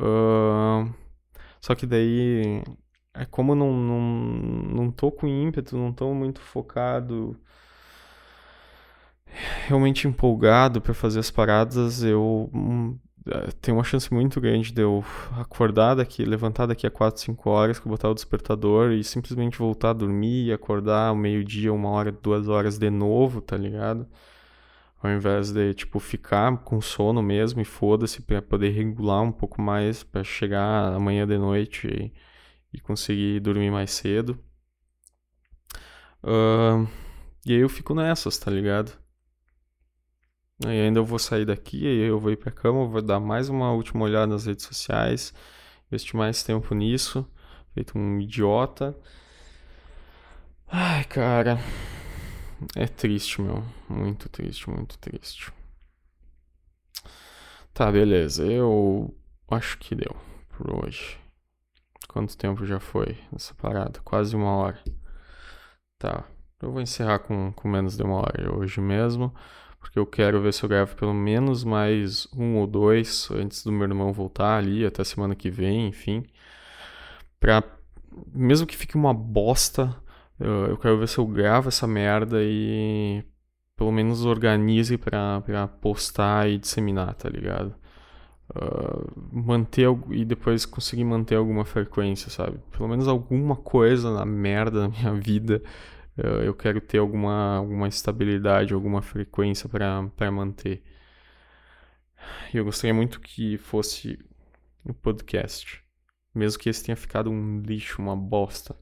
Uh, 0.00 0.92
só 1.60 1.74
que 1.74 1.86
daí 1.86 2.62
é 3.18 3.24
como 3.24 3.54
não, 3.54 3.72
não, 3.72 4.00
não 4.00 4.90
tô 4.90 5.10
com 5.10 5.26
ímpeto, 5.26 5.76
não 5.76 5.92
tô 5.92 6.14
muito 6.14 6.40
focado, 6.40 7.36
realmente 9.66 10.06
empolgado 10.06 10.80
para 10.80 10.94
fazer 10.94 11.18
as 11.20 11.30
paradas, 11.30 12.02
eu 12.02 12.48
hum, 12.54 12.96
é, 13.26 13.50
tenho 13.60 13.76
uma 13.76 13.84
chance 13.84 14.12
muito 14.12 14.40
grande 14.40 14.72
de 14.72 14.82
eu 14.82 15.04
acordar 15.36 15.96
daqui, 15.96 16.24
levantar 16.24 16.66
daqui 16.66 16.86
a 16.86 16.90
4, 16.90 17.20
5 17.20 17.50
horas, 17.50 17.78
botar 17.80 18.08
o 18.08 18.14
despertador 18.14 18.92
e 18.92 19.04
simplesmente 19.04 19.58
voltar 19.58 19.90
a 19.90 19.94
dormir 19.94 20.46
e 20.46 20.52
acordar 20.52 21.08
ao 21.08 21.16
meio-dia, 21.16 21.72
uma 21.72 21.90
hora, 21.90 22.12
duas 22.12 22.48
horas 22.48 22.78
de 22.78 22.90
novo, 22.90 23.40
tá 23.40 23.56
ligado? 23.56 24.06
Ao 25.02 25.10
invés 25.10 25.52
de, 25.52 25.74
tipo, 25.74 26.00
ficar 26.00 26.56
com 26.58 26.80
sono 26.80 27.22
mesmo 27.22 27.60
e 27.60 27.64
foda-se 27.64 28.22
pra 28.22 28.42
poder 28.42 28.70
regular 28.70 29.22
um 29.22 29.32
pouco 29.32 29.60
mais, 29.62 30.02
para 30.02 30.24
chegar 30.24 30.92
amanhã 30.92 31.26
de 31.26 31.38
noite 31.38 31.86
e 31.88 32.12
e 32.78 32.80
conseguir 32.80 33.40
dormir 33.40 33.70
mais 33.70 33.90
cedo. 33.90 34.38
Uh, 36.22 36.88
e 37.44 37.52
aí 37.52 37.60
eu 37.60 37.68
fico 37.68 37.94
nessas, 37.94 38.38
tá 38.38 38.50
ligado? 38.50 38.92
Aí 40.64 40.80
ainda 40.80 41.00
eu 41.00 41.04
vou 41.04 41.18
sair 41.18 41.44
daqui, 41.44 41.86
aí 41.86 41.98
eu 42.08 42.18
vou 42.18 42.32
ir 42.32 42.36
pra 42.36 42.50
cama, 42.50 42.86
vou 42.86 43.02
dar 43.02 43.20
mais 43.20 43.48
uma 43.48 43.72
última 43.72 44.04
olhada 44.04 44.26
nas 44.28 44.46
redes 44.46 44.64
sociais, 44.64 45.32
investir 45.86 46.16
mais 46.16 46.42
tempo 46.42 46.74
nisso, 46.74 47.28
feito 47.74 47.98
um 47.98 48.20
idiota. 48.20 48.96
Ai, 50.68 51.04
cara. 51.04 51.58
É 52.76 52.86
triste, 52.86 53.40
meu. 53.40 53.64
Muito 53.88 54.28
triste, 54.28 54.68
muito 54.68 54.98
triste. 54.98 55.52
Tá, 57.72 57.90
beleza. 57.90 58.44
Eu 58.44 59.14
acho 59.48 59.78
que 59.78 59.94
deu 59.94 60.16
por 60.48 60.84
hoje. 60.84 61.18
Quanto 62.18 62.36
tempo 62.36 62.66
já 62.66 62.80
foi 62.80 63.16
essa 63.32 63.54
parada? 63.54 64.00
Quase 64.02 64.34
uma 64.34 64.50
hora. 64.50 64.82
Tá. 66.00 66.24
Eu 66.60 66.72
vou 66.72 66.82
encerrar 66.82 67.20
com, 67.20 67.52
com 67.52 67.68
menos 67.68 67.96
de 67.96 68.02
uma 68.02 68.16
hora 68.16 68.52
hoje 68.56 68.80
mesmo. 68.80 69.32
Porque 69.78 70.00
eu 70.00 70.04
quero 70.04 70.42
ver 70.42 70.52
se 70.52 70.64
eu 70.64 70.68
gravo 70.68 70.96
pelo 70.96 71.14
menos 71.14 71.62
mais 71.62 72.26
um 72.36 72.56
ou 72.56 72.66
dois 72.66 73.30
antes 73.30 73.62
do 73.62 73.70
meu 73.70 73.84
irmão 73.86 74.12
voltar 74.12 74.56
ali, 74.58 74.84
até 74.84 75.04
semana 75.04 75.36
que 75.36 75.48
vem, 75.48 75.86
enfim. 75.86 76.24
Pra. 77.38 77.62
Mesmo 78.34 78.66
que 78.66 78.76
fique 78.76 78.96
uma 78.96 79.14
bosta, 79.14 79.94
eu, 80.40 80.76
quero 80.76 80.98
ver 80.98 81.06
se 81.06 81.18
eu 81.18 81.26
gravo 81.26 81.68
essa 81.68 81.86
merda 81.86 82.38
e 82.42 83.22
pelo 83.76 83.92
menos 83.92 84.24
organize 84.24 84.98
pra, 84.98 85.40
pra 85.42 85.68
postar 85.68 86.50
e 86.50 86.58
disseminar, 86.58 87.14
tá 87.14 87.28
ligado? 87.28 87.76
Uh, 88.54 89.12
manter 89.32 89.88
e 90.10 90.24
depois 90.24 90.64
conseguir 90.64 91.04
manter 91.04 91.36
alguma 91.36 91.64
frequência, 91.64 92.30
sabe? 92.30 92.58
Pelo 92.70 92.88
menos 92.88 93.08
alguma 93.08 93.56
coisa 93.56 94.12
na 94.12 94.24
merda 94.24 94.82
na 94.88 94.88
minha 94.88 95.14
vida 95.14 95.62
uh, 96.18 96.42
eu 96.42 96.54
quero 96.54 96.80
ter 96.80 96.98
alguma, 96.98 97.56
alguma 97.56 97.88
estabilidade, 97.88 98.74
alguma 98.74 99.02
frequência 99.02 99.68
para 99.68 100.30
manter. 100.30 100.82
E 102.52 102.56
eu 102.56 102.64
gostaria 102.64 102.94
muito 102.94 103.20
que 103.20 103.56
fosse 103.58 104.18
o 104.84 104.90
um 104.90 104.94
podcast. 104.94 105.82
Mesmo 106.34 106.60
que 106.60 106.68
esse 106.68 106.84
tenha 106.84 106.96
ficado 106.96 107.30
um 107.30 107.60
lixo, 107.60 108.02
uma 108.02 108.16
bosta, 108.16 108.76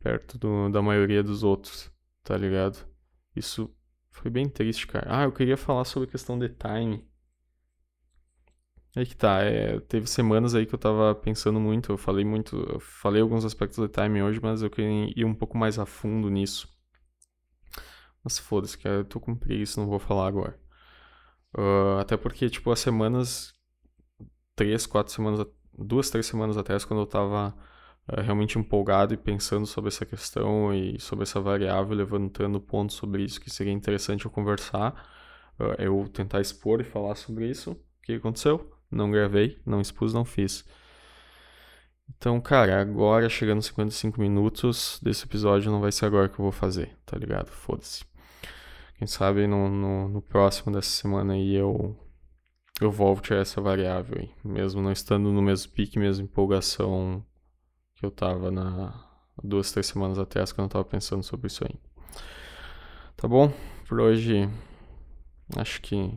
perto 0.00 0.38
do, 0.38 0.68
da 0.70 0.82
maioria 0.82 1.22
dos 1.22 1.42
outros, 1.42 1.90
tá 2.22 2.36
ligado? 2.36 2.86
Isso 3.34 3.74
foi 4.10 4.30
bem 4.30 4.48
triste, 4.48 4.86
cara. 4.86 5.06
Ah, 5.08 5.24
eu 5.24 5.32
queria 5.32 5.56
falar 5.56 5.84
sobre 5.84 6.08
a 6.08 6.12
questão 6.12 6.38
de 6.38 6.48
time. 6.48 7.04
Aí 8.96 9.04
que 9.04 9.16
tá, 9.16 9.42
é, 9.42 9.80
teve 9.80 10.06
semanas 10.06 10.54
aí 10.54 10.66
que 10.66 10.74
eu 10.74 10.78
tava 10.78 11.14
pensando 11.16 11.58
muito, 11.58 11.92
eu 11.92 11.98
falei 11.98 12.24
muito, 12.24 12.56
eu 12.56 12.78
falei 12.78 13.20
alguns 13.20 13.44
aspectos 13.44 13.78
do 13.78 13.88
time 13.88 14.22
hoje, 14.22 14.38
mas 14.40 14.62
eu 14.62 14.70
queria 14.70 15.12
ir 15.16 15.24
um 15.24 15.34
pouco 15.34 15.58
mais 15.58 15.78
a 15.78 15.86
fundo 15.86 16.30
nisso. 16.30 16.68
Mas 18.22 18.38
foda-se, 18.38 18.78
cara, 18.78 18.96
eu 18.96 19.04
tô 19.04 19.20
com 19.20 19.34
preguiça, 19.34 19.80
não 19.80 19.88
vou 19.88 19.98
falar 19.98 20.28
agora. 20.28 20.58
Uh, 21.56 21.98
até 22.00 22.16
porque, 22.16 22.48
tipo, 22.48 22.70
as 22.70 22.80
semanas, 22.80 23.52
três, 24.56 24.86
quatro 24.86 25.12
semanas, 25.12 25.46
duas, 25.76 26.08
três 26.10 26.26
semanas 26.26 26.56
atrás, 26.56 26.84
quando 26.84 27.00
eu 27.00 27.06
tava 27.06 27.54
uh, 28.08 28.20
realmente 28.20 28.58
empolgado 28.58 29.12
e 29.12 29.16
pensando 29.16 29.66
sobre 29.66 29.88
essa 29.88 30.06
questão 30.06 30.72
e 30.72 30.98
sobre 31.00 31.24
essa 31.24 31.40
variável, 31.40 31.96
levantando 31.96 32.60
pontos 32.60 32.96
sobre 32.96 33.24
isso 33.24 33.40
que 33.40 33.50
seria 33.50 33.72
interessante 33.72 34.24
eu 34.24 34.30
conversar, 34.30 34.92
uh, 35.60 35.80
eu 35.82 36.08
tentar 36.08 36.40
expor 36.40 36.80
e 36.80 36.84
falar 36.84 37.16
sobre 37.16 37.48
isso. 37.50 37.72
O 37.72 38.02
que 38.02 38.14
aconteceu? 38.14 38.73
Não 38.94 39.10
gravei, 39.10 39.58
não 39.66 39.80
expus, 39.80 40.14
não 40.14 40.24
fiz. 40.24 40.64
Então, 42.08 42.40
cara, 42.40 42.80
agora 42.80 43.28
chegando 43.28 43.56
nos 43.56 43.66
55 43.66 44.20
minutos 44.20 45.00
desse 45.02 45.24
episódio, 45.24 45.70
não 45.70 45.80
vai 45.80 45.92
ser 45.92 46.06
agora 46.06 46.28
que 46.28 46.34
eu 46.38 46.42
vou 46.42 46.52
fazer, 46.52 46.96
tá 47.04 47.16
ligado? 47.16 47.48
Foda-se. 47.48 48.04
Quem 48.96 49.06
sabe 49.06 49.46
no, 49.46 49.68
no, 49.68 50.08
no, 50.08 50.22
próximo 50.22 50.72
dessa 50.72 50.90
semana 50.90 51.34
aí 51.34 51.54
eu, 51.54 51.96
eu 52.80 52.90
volto 52.90 53.34
a 53.34 53.38
essa 53.38 53.60
variável 53.60 54.18
aí. 54.20 54.30
Mesmo 54.44 54.80
não 54.80 54.92
estando 54.92 55.32
no 55.32 55.42
mesmo 55.42 55.72
pique, 55.72 55.98
mesma 55.98 56.24
empolgação 56.24 57.24
que 57.96 58.06
eu 58.06 58.10
tava 58.10 58.50
na 58.50 58.94
duas, 59.42 59.72
três 59.72 59.86
semanas 59.86 60.18
atrás 60.18 60.52
quando 60.52 60.66
eu 60.66 60.72
tava 60.72 60.84
pensando 60.84 61.22
sobre 61.22 61.48
isso 61.48 61.64
aí. 61.64 61.74
Tá 63.16 63.26
bom? 63.26 63.52
Por 63.88 64.00
hoje 64.00 64.48
acho 65.56 65.80
que 65.82 66.16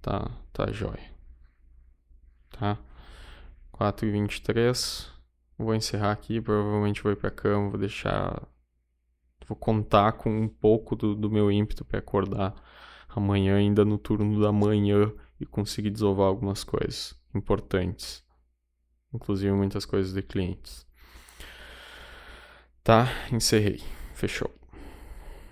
tá, 0.00 0.30
tá 0.52 0.70
jóia 0.72 1.17
tá? 2.50 2.78
4h23. 3.72 5.10
Vou 5.56 5.74
encerrar 5.74 6.12
aqui, 6.12 6.40
provavelmente 6.40 7.02
vou 7.02 7.12
ir 7.12 7.16
pra 7.16 7.30
cama, 7.30 7.70
vou 7.70 7.78
deixar. 7.78 8.46
Vou 9.46 9.56
contar 9.56 10.12
com 10.12 10.30
um 10.30 10.48
pouco 10.48 10.94
do, 10.94 11.14
do 11.14 11.30
meu 11.30 11.50
ímpeto 11.50 11.84
para 11.84 11.98
acordar 11.98 12.54
amanhã, 13.08 13.56
ainda 13.56 13.84
no 13.84 13.98
turno 13.98 14.40
da 14.40 14.52
manhã, 14.52 15.12
e 15.40 15.46
conseguir 15.46 15.90
desovar 15.90 16.28
algumas 16.28 16.62
coisas 16.62 17.14
importantes. 17.34 18.24
Inclusive 19.12 19.52
muitas 19.52 19.84
coisas 19.84 20.12
de 20.12 20.22
clientes. 20.22 20.86
Tá, 22.82 23.08
encerrei. 23.32 23.82
Fechou. 24.14 24.57